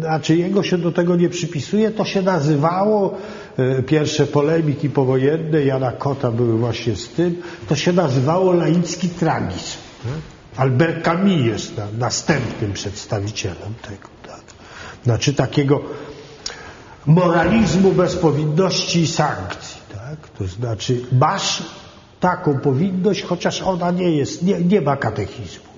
znaczy 0.00 0.36
jego 0.36 0.62
się 0.62 0.78
do 0.78 0.92
tego 0.92 1.16
nie 1.16 1.28
przypisuje, 1.28 1.90
to 1.90 2.04
się 2.04 2.22
nazywało, 2.22 3.14
pierwsze 3.86 4.26
polemiki 4.26 4.90
powojenne 4.90 5.64
Jana 5.64 5.92
Kota 5.92 6.30
były 6.30 6.58
właśnie 6.58 6.96
z 6.96 7.08
tym, 7.08 7.42
to 7.68 7.76
się 7.76 7.92
nazywało 7.92 8.52
laicki 8.52 9.08
tragizm. 9.08 9.78
Albert 10.56 11.04
Camus 11.04 11.44
jest 11.44 11.72
następnym 11.98 12.72
przedstawicielem 12.72 13.74
tego. 13.82 14.08
Tak? 14.26 14.40
Znaczy 15.04 15.34
takiego 15.34 15.80
moralizmu 17.06 17.92
bez 17.92 18.16
powinności 18.16 19.00
i 19.00 19.06
sankcji. 19.06 19.80
Tak? 19.92 20.28
To 20.38 20.46
znaczy 20.46 21.00
masz 21.12 21.62
taką 22.20 22.58
powinność, 22.58 23.22
chociaż 23.22 23.62
ona 23.62 23.90
nie 23.90 24.10
jest, 24.10 24.42
nie, 24.42 24.60
nie 24.60 24.80
ma 24.80 24.96
katechizmu. 24.96 25.68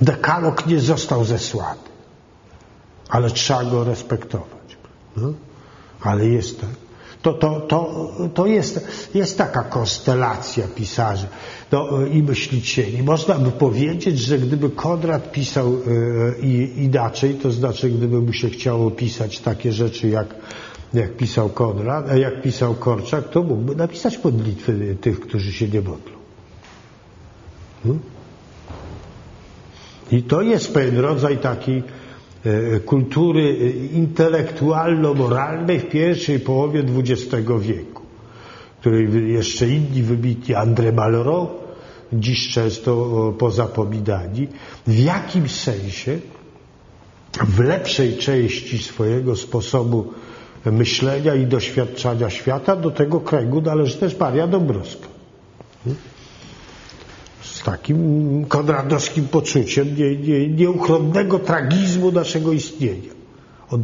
Dekalog 0.00 0.66
nie 0.66 0.80
został 0.80 1.24
zesłany, 1.24 1.80
ale 3.08 3.30
trzeba 3.30 3.64
go 3.64 3.84
respektować. 3.84 4.76
No? 5.16 5.32
Ale 6.00 6.26
jest. 6.26 6.60
To, 7.22 7.32
to, 7.32 7.60
to, 7.60 8.10
to 8.34 8.46
jest, 8.46 8.88
jest 9.14 9.38
taka 9.38 9.62
konstelacja 9.62 10.68
pisarzy 10.74 11.26
no, 11.72 12.06
i 12.06 12.22
myślicieli. 12.22 13.02
Można 13.02 13.34
by 13.34 13.50
powiedzieć, 13.50 14.18
że 14.18 14.38
gdyby 14.38 14.70
Konrad 14.70 15.32
pisał 15.32 15.66
e, 15.66 16.38
inaczej, 16.76 17.34
to 17.34 17.50
znaczy 17.50 17.90
gdyby 17.90 18.20
mu 18.20 18.32
się 18.32 18.50
chciało 18.50 18.90
pisać 18.90 19.38
takie 19.38 19.72
rzeczy 19.72 20.08
jak 20.08 20.34
jak 20.94 21.16
pisał 21.16 21.48
Konrad, 21.48 22.10
a 22.10 22.16
jak 22.16 22.42
pisał 22.42 22.74
Korczak, 22.74 23.28
to 23.28 23.42
mógłby 23.42 23.76
napisać 23.76 24.24
modlitwy 24.24 24.96
tych, 25.00 25.20
którzy 25.20 25.52
się 25.52 25.68
nie 25.68 25.80
modlą. 25.80 26.12
Hmm? 27.82 28.00
I 30.12 30.22
to 30.22 30.42
jest 30.42 30.74
pewien 30.74 30.98
rodzaj 30.98 31.38
takiej 31.38 31.82
e, 32.44 32.80
kultury 32.80 33.72
intelektualno-moralnej 33.92 35.80
w 35.80 35.88
pierwszej 35.88 36.40
połowie 36.40 36.84
XX 36.98 37.36
wieku, 37.60 38.02
której 38.80 39.32
jeszcze 39.32 39.68
inni 39.68 40.02
wybitni, 40.02 40.54
André 40.54 40.92
Malraux, 40.92 41.52
dziś 42.12 42.48
często 42.48 43.34
pozapominani, 43.38 44.48
w 44.86 44.98
jakimś 44.98 45.54
sensie 45.54 46.18
w 47.32 47.60
lepszej 47.60 48.16
części 48.16 48.78
swojego 48.78 49.36
sposobu 49.36 50.12
myślenia 50.64 51.34
i 51.34 51.46
doświadczania 51.46 52.30
świata. 52.30 52.76
Do 52.76 52.90
tego 52.90 53.20
kręgu 53.20 53.60
należy 53.60 53.96
też 53.96 54.18
Maria 54.18 54.46
Dąbrowska. 54.46 55.06
z 57.42 57.62
takim 57.62 58.44
konradowskim 58.48 59.28
poczuciem 59.28 59.96
nie, 59.96 60.16
nie, 60.16 60.48
nieuchronnego 60.48 61.38
tragizmu 61.38 62.12
naszego 62.12 62.52
istnienia. 62.52 63.12
Od, 63.70 63.80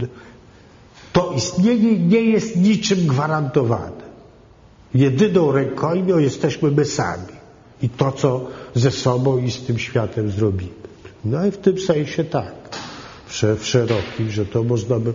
to 1.12 1.32
istnienie 1.36 1.98
nie 1.98 2.20
jest 2.20 2.56
niczym 2.56 3.06
gwarantowane. 3.06 4.06
Jedyną 4.94 5.52
rękojmią 5.52 6.18
jesteśmy 6.18 6.70
my 6.70 6.84
sami 6.84 7.32
i 7.82 7.88
to, 7.88 8.12
co 8.12 8.46
ze 8.74 8.90
sobą 8.90 9.38
i 9.38 9.50
z 9.50 9.62
tym 9.62 9.78
światem 9.78 10.30
zrobimy. 10.30 10.86
No 11.24 11.46
i 11.46 11.50
w 11.50 11.58
tym 11.58 11.78
sensie 11.78 12.24
tak, 12.24 12.54
w 13.58 13.64
szerokim, 13.66 14.30
że 14.30 14.46
to 14.46 14.62
można 14.62 14.98
by 14.98 15.12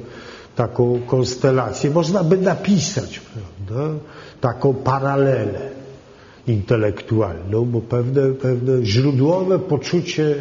taką 0.62 1.02
konstelację, 1.08 1.90
można 1.90 2.24
by 2.24 2.38
napisać, 2.38 3.20
prawda? 3.20 4.00
taką 4.42 4.74
paralelę 4.74 5.62
intelektualną, 6.48 7.66
bo 7.66 7.82
pewne, 7.82 8.32
pewne 8.32 8.86
źródłowe 8.86 9.60
poczucie 9.60 10.36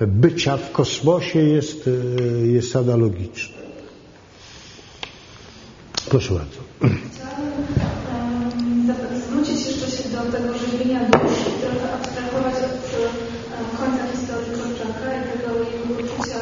bycia 0.00 0.56
w 0.56 0.72
kosmosie 0.72 1.38
jest, 1.38 1.88
e, 1.88 2.46
jest 2.46 2.76
analogiczne. 2.76 3.60
Proszę 6.10 6.34
bardzo. 6.34 6.60
Chciałabym 8.80 9.20
zwrócić 9.26 9.66
jeszcze 9.66 9.90
się 9.90 10.08
do 10.08 10.22
tego 10.32 10.58
żywienia 10.58 11.00
duszy 11.04 11.50
i 11.50 11.60
trochę 11.62 11.92
abstrahować 11.94 12.54
od 13.60 13.78
końca 13.78 14.02
historii 14.12 14.52
Korczaka 14.52 15.08
i 15.18 15.38
tego 15.38 15.50
jego 15.58 15.84
poczucia 15.94 16.40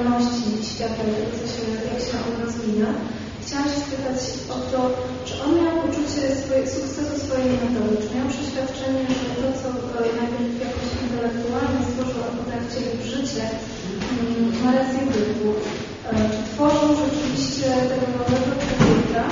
fatalności 0.00 0.64
świata, 0.72 1.02
jak 1.20 1.34
się, 1.52 1.64
jak 1.90 2.00
się 2.06 2.16
on 2.26 2.34
rozwija. 2.44 2.90
Chciałam 3.42 3.68
się 3.72 3.80
spytać 3.86 4.20
o 4.54 4.58
to, 4.70 4.80
czy 5.26 5.34
on 5.44 5.50
miał 5.56 5.74
poczucie 5.82 6.22
swoje, 6.40 6.64
sukcesu 6.74 7.14
swojej 7.24 7.48
metody, 7.62 7.94
czy 8.02 8.08
miał 8.16 8.26
przeświadczenie, 8.34 9.04
że 9.18 9.30
to, 9.40 9.48
co 9.60 9.66
najpierw 10.20 10.52
jakoś 10.66 10.90
intelektualnie 11.04 11.80
stworzył, 11.88 12.20
a 12.26 12.30
potem 12.38 12.60
wcielił 12.64 12.94
w 13.00 13.10
życie, 13.12 13.44
mm, 13.50 14.50
ma 14.62 14.70
rację 14.78 15.00
bytu. 15.10 15.48
Czy 16.32 16.40
tworzył 16.50 16.90
rzeczywiście 17.02 17.68
tego 17.90 18.06
nowego 18.18 18.52
człowieka 18.64 19.22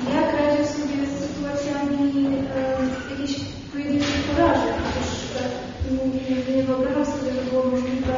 i 0.00 0.02
jak 0.16 0.28
radził 0.38 0.64
sobie 0.74 0.98
z 1.06 1.12
sytuacjami 1.22 1.98
jakiejś 3.10 3.34
pojedynczej 3.70 4.20
porażek? 4.28 4.76
Przecież 4.84 5.10
nie, 6.48 6.62
wyobrażam 6.62 7.06
sobie, 7.06 7.30
że 7.36 7.42
było 7.50 7.62
możliwe 7.72 8.16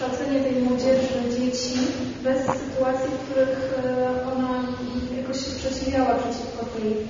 kształcenie 0.00 0.40
tej 0.40 0.62
młodzieży, 0.62 1.14
dzieci 1.38 1.78
bez 2.24 2.38
sytuacji, 2.60 3.10
w 3.10 3.24
których 3.24 3.74
ona 4.32 4.62
jakoś 5.16 5.36
się 5.46 5.50
przeciwiała 5.50 6.14
przeciwko 6.14 6.64
tej 6.64 7.08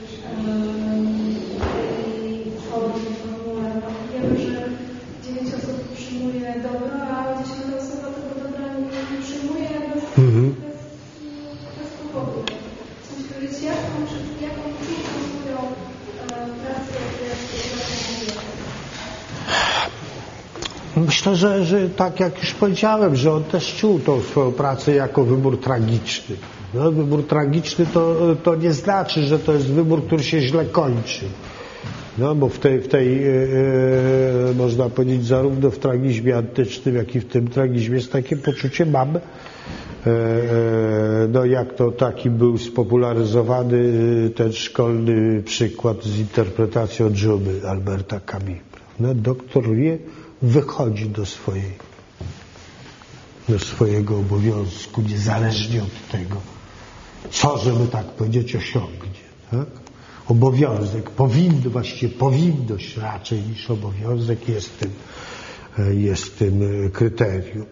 Myślę, 21.21 21.37
że, 21.37 21.65
że 21.65 21.89
tak 21.89 22.21
jak 22.21 22.39
już 22.39 22.55
powiedziałem, 22.55 23.17
że 23.17 23.33
on 23.33 23.45
też 23.45 23.75
czuł 23.77 23.99
tą 23.99 24.21
swoją 24.21 24.53
pracę 24.53 24.95
jako 24.95 25.25
wybór 25.25 25.61
tragiczny. 25.61 26.37
No, 26.75 26.93
wybór 26.93 27.27
tragiczny 27.27 27.87
to, 27.87 28.17
to 28.43 28.55
nie 28.55 28.73
znaczy, 28.73 29.23
że 29.23 29.39
to 29.39 29.53
jest 29.53 29.67
wybór, 29.67 30.07
który 30.07 30.23
się 30.23 30.41
źle 30.41 30.65
kończy. 30.65 31.25
No, 32.19 32.35
bo 32.35 32.49
w 32.49 32.59
tej, 32.59 32.81
w 32.81 32.89
tej 32.89 33.25
e, 33.25 33.31
e, 33.31 34.55
można 34.59 34.89
powiedzieć, 34.89 35.27
zarówno 35.27 35.71
w 35.71 35.79
tragizmie 35.79 36.37
antycznym, 36.37 36.95
jak 36.97 37.15
i 37.15 37.21
w 37.21 37.25
tym 37.25 37.49
tragizmie 37.49 37.97
jest 37.97 38.13
takie 38.13 38.37
poczucie 38.37 38.87
mamy, 38.87 39.21
e, 40.07 40.13
no 41.33 41.45
jak 41.45 41.75
to 41.75 41.91
taki 41.91 42.31
był 42.31 42.59
spopularyzowany 42.59 43.81
ten 44.37 44.53
szkolny 44.53 45.43
przykład 45.43 46.05
z 46.05 46.19
interpretacją 46.19 47.11
Dżumy 47.11 47.69
Alberta 47.69 48.21
Camus. 48.21 48.59
Prawda? 48.99 49.23
Doktor 49.23 49.75
wie, 49.75 49.99
wychodzi 50.43 51.09
do 51.09 51.27
swojej, 51.27 51.73
do 53.49 53.59
swojego 53.59 54.19
obowiązku, 54.19 55.03
niezależnie 55.03 55.83
od 55.83 56.09
tego, 56.13 56.37
co, 57.31 57.59
żeby 57.59 57.87
tak 57.87 58.07
powiedzieć, 58.07 58.57
osiągnie. 58.57 59.21
Tak? 59.51 59.67
Obowiązek, 60.29 61.11
powinny, 61.11 61.71
właściwie 61.71 62.15
powinność 62.15 62.97
raczej 62.97 63.43
niż 63.43 63.71
obowiązek 63.71 64.49
jest 64.49 64.79
tym, 64.79 64.91
jest 65.99 66.39
tym 66.39 66.63
kryterium. 66.93 67.67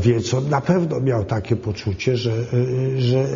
Więc 0.00 0.34
on 0.34 0.48
na 0.48 0.60
pewno 0.60 1.00
miał 1.00 1.24
takie 1.24 1.56
poczucie, 1.56 2.16
że, 2.16 2.32
że 2.98 3.28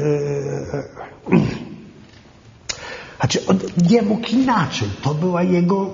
znaczy 3.19 3.47
on 3.47 3.59
nie 3.91 4.03
mógł 4.03 4.29
inaczej. 4.29 4.89
To 5.03 5.15
była 5.15 5.43
jego 5.43 5.91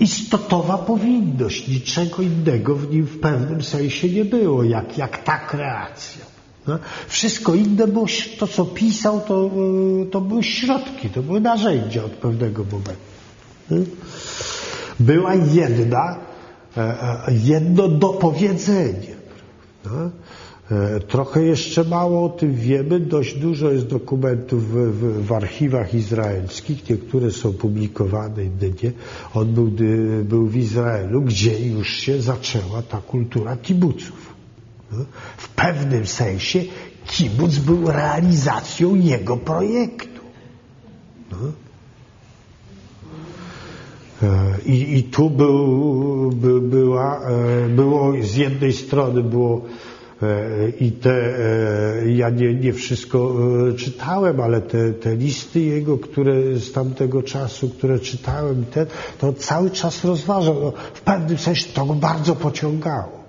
istotowa 0.00 0.78
powinność. 0.78 1.68
Niczego 1.68 2.22
innego 2.22 2.76
w 2.76 2.90
nim 2.90 3.04
w 3.06 3.20
pewnym 3.20 3.62
sensie 3.62 4.08
nie 4.08 4.24
było, 4.24 4.64
jak, 4.64 4.98
jak 4.98 5.24
ta 5.24 5.38
kreacja. 5.38 6.24
No? 6.66 6.78
Wszystko 7.08 7.54
inne 7.54 7.86
było, 7.86 8.06
to 8.38 8.46
co 8.46 8.64
pisał, 8.64 9.20
to, 9.20 9.50
to 10.10 10.20
były 10.20 10.42
środki, 10.42 11.08
to 11.08 11.22
były 11.22 11.40
narzędzia 11.40 12.04
od 12.04 12.12
pewnego 12.12 12.64
momentu. 12.64 13.94
Była 15.00 15.34
jedna, 15.34 16.16
jedno 17.44 17.88
dopowiedzenie. 17.88 19.14
No? 19.84 20.10
Trochę 21.08 21.42
jeszcze 21.42 21.84
mało 21.84 22.24
o 22.24 22.28
tym 22.28 22.54
wiemy, 22.54 23.00
dość 23.00 23.34
dużo 23.34 23.70
jest 23.70 23.86
dokumentów 23.86 24.68
w, 24.68 24.74
w, 24.74 25.26
w 25.26 25.32
archiwach 25.32 25.94
izraelskich, 25.94 26.90
niektóre 26.90 27.30
są 27.30 27.52
publikowane, 27.52 28.44
inne 28.44 28.70
nie. 28.82 28.92
On 29.34 29.54
był, 29.54 29.70
był 30.24 30.46
w 30.46 30.56
Izraelu, 30.56 31.22
gdzie 31.22 31.66
już 31.68 31.88
się 31.88 32.22
zaczęła 32.22 32.82
ta 32.82 33.00
kultura 33.00 33.56
kibuców. 33.56 34.34
W 35.36 35.48
pewnym 35.48 36.06
sensie 36.06 36.64
kibuc 37.06 37.58
był 37.58 37.90
realizacją 37.90 38.94
jego 38.94 39.36
projektu. 39.36 40.20
I, 44.66 44.98
i 44.98 45.02
tu 45.02 45.30
był, 45.30 46.30
by, 46.30 46.60
była, 46.60 47.20
było 47.68 48.12
z 48.22 48.34
jednej 48.36 48.72
strony 48.72 49.22
było 49.22 49.62
i 50.80 50.92
te, 50.92 51.34
ja 52.06 52.30
nie, 52.30 52.54
nie 52.54 52.72
wszystko 52.72 53.36
czytałem, 53.76 54.40
ale 54.40 54.60
te, 54.60 54.92
te 54.92 55.16
listy 55.16 55.60
jego, 55.60 55.98
które 55.98 56.56
z 56.56 56.72
tamtego 56.72 57.22
czasu, 57.22 57.68
które 57.68 57.98
czytałem, 57.98 58.64
to 59.18 59.32
cały 59.32 59.70
czas 59.70 60.04
rozważał. 60.04 60.54
No, 60.60 60.72
w 60.94 61.00
pewnym 61.00 61.38
sensie 61.38 61.66
to 61.74 61.86
go 61.86 61.94
bardzo 61.94 62.36
pociągało. 62.36 63.20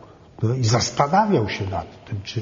No, 0.44 0.56
I 0.56 0.64
zastanawiał 0.64 1.50
się 1.50 1.70
nad 1.70 2.06
tym, 2.06 2.22
czy, 2.24 2.42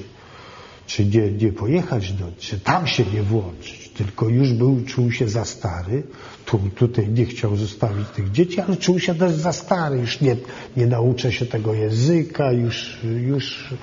czy 0.88 1.06
nie, 1.06 1.32
nie 1.32 1.52
pojechać 1.52 2.14
do, 2.14 2.26
czy 2.38 2.60
tam 2.60 2.88
się 2.88 3.04
nie 3.14 3.24
włączyć. 3.24 3.90
Tylko 3.90 4.30
już 4.30 4.54
był, 4.54 4.82
czuł 4.86 5.12
się 5.12 5.30
za 5.30 5.46
stary. 5.46 6.04
Tu, 6.46 6.60
tutaj 6.76 7.08
nie 7.08 7.26
chciał 7.26 7.56
zostawić 7.56 8.08
tych 8.08 8.32
dzieci, 8.32 8.62
ale 8.62 8.78
czuł 8.78 9.00
się 9.00 9.16
też 9.16 9.32
za 9.32 9.54
stary. 9.54 9.98
Już 9.98 10.22
nie, 10.22 10.36
nie 10.78 10.88
nauczę 10.88 11.32
się 11.32 11.46
tego 11.46 11.74
języka, 11.74 12.52
już, 12.52 13.00
już 13.04 13.74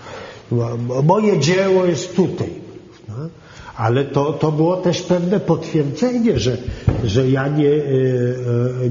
moje 1.03 1.41
dzieło 1.41 1.85
jest 1.85 2.17
tutaj. 2.17 2.51
No? 3.09 3.15
Ale 3.77 4.05
to, 4.05 4.33
to 4.33 4.53
było 4.53 4.77
też 4.77 5.03
pewne 5.03 5.41
potwierdzenie, 5.41 6.39
że, 6.39 6.57
że 7.05 7.31
ja 7.31 7.49
nie, 7.49 7.71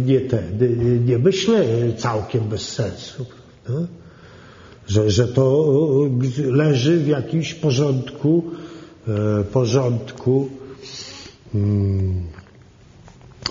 nie, 0.06 0.22
ten, 0.22 0.60
nie 1.06 1.18
myślę 1.18 1.66
całkiem 1.98 2.44
bez 2.44 2.70
sensu. 2.70 3.26
No? 3.70 3.88
Że, 4.88 5.12
że 5.12 5.28
to 5.28 5.70
leży 6.38 6.98
w 6.98 7.08
jakimś 7.08 7.54
porządku, 7.54 8.44
porządku, 9.52 10.50
hmm, 11.54 12.24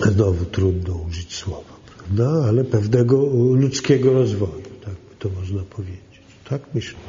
znowu 0.01 0.45
trudno 0.45 0.95
użyć 1.09 1.35
słowa, 1.35 1.73
prawda? 1.97 2.45
ale 2.47 2.63
pewnego 2.63 3.17
ludzkiego 3.53 4.13
rozwoju, 4.13 4.63
tak 4.85 4.95
to 5.19 5.29
można 5.39 5.63
powiedzieć. 5.63 6.21
Tak 6.49 6.61
myślę. 6.73 6.99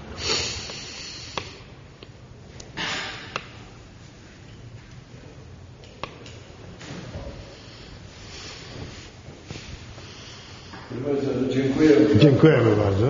Dziękujemy. 11.48 12.16
Dziękujemy 12.16 12.76
bardzo. 12.76 13.06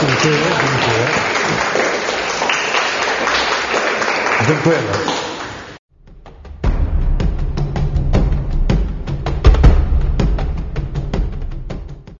Dziękuję, 0.00 0.38
dziękuję. 0.60 1.06
Dziękujemy. 4.48 5.23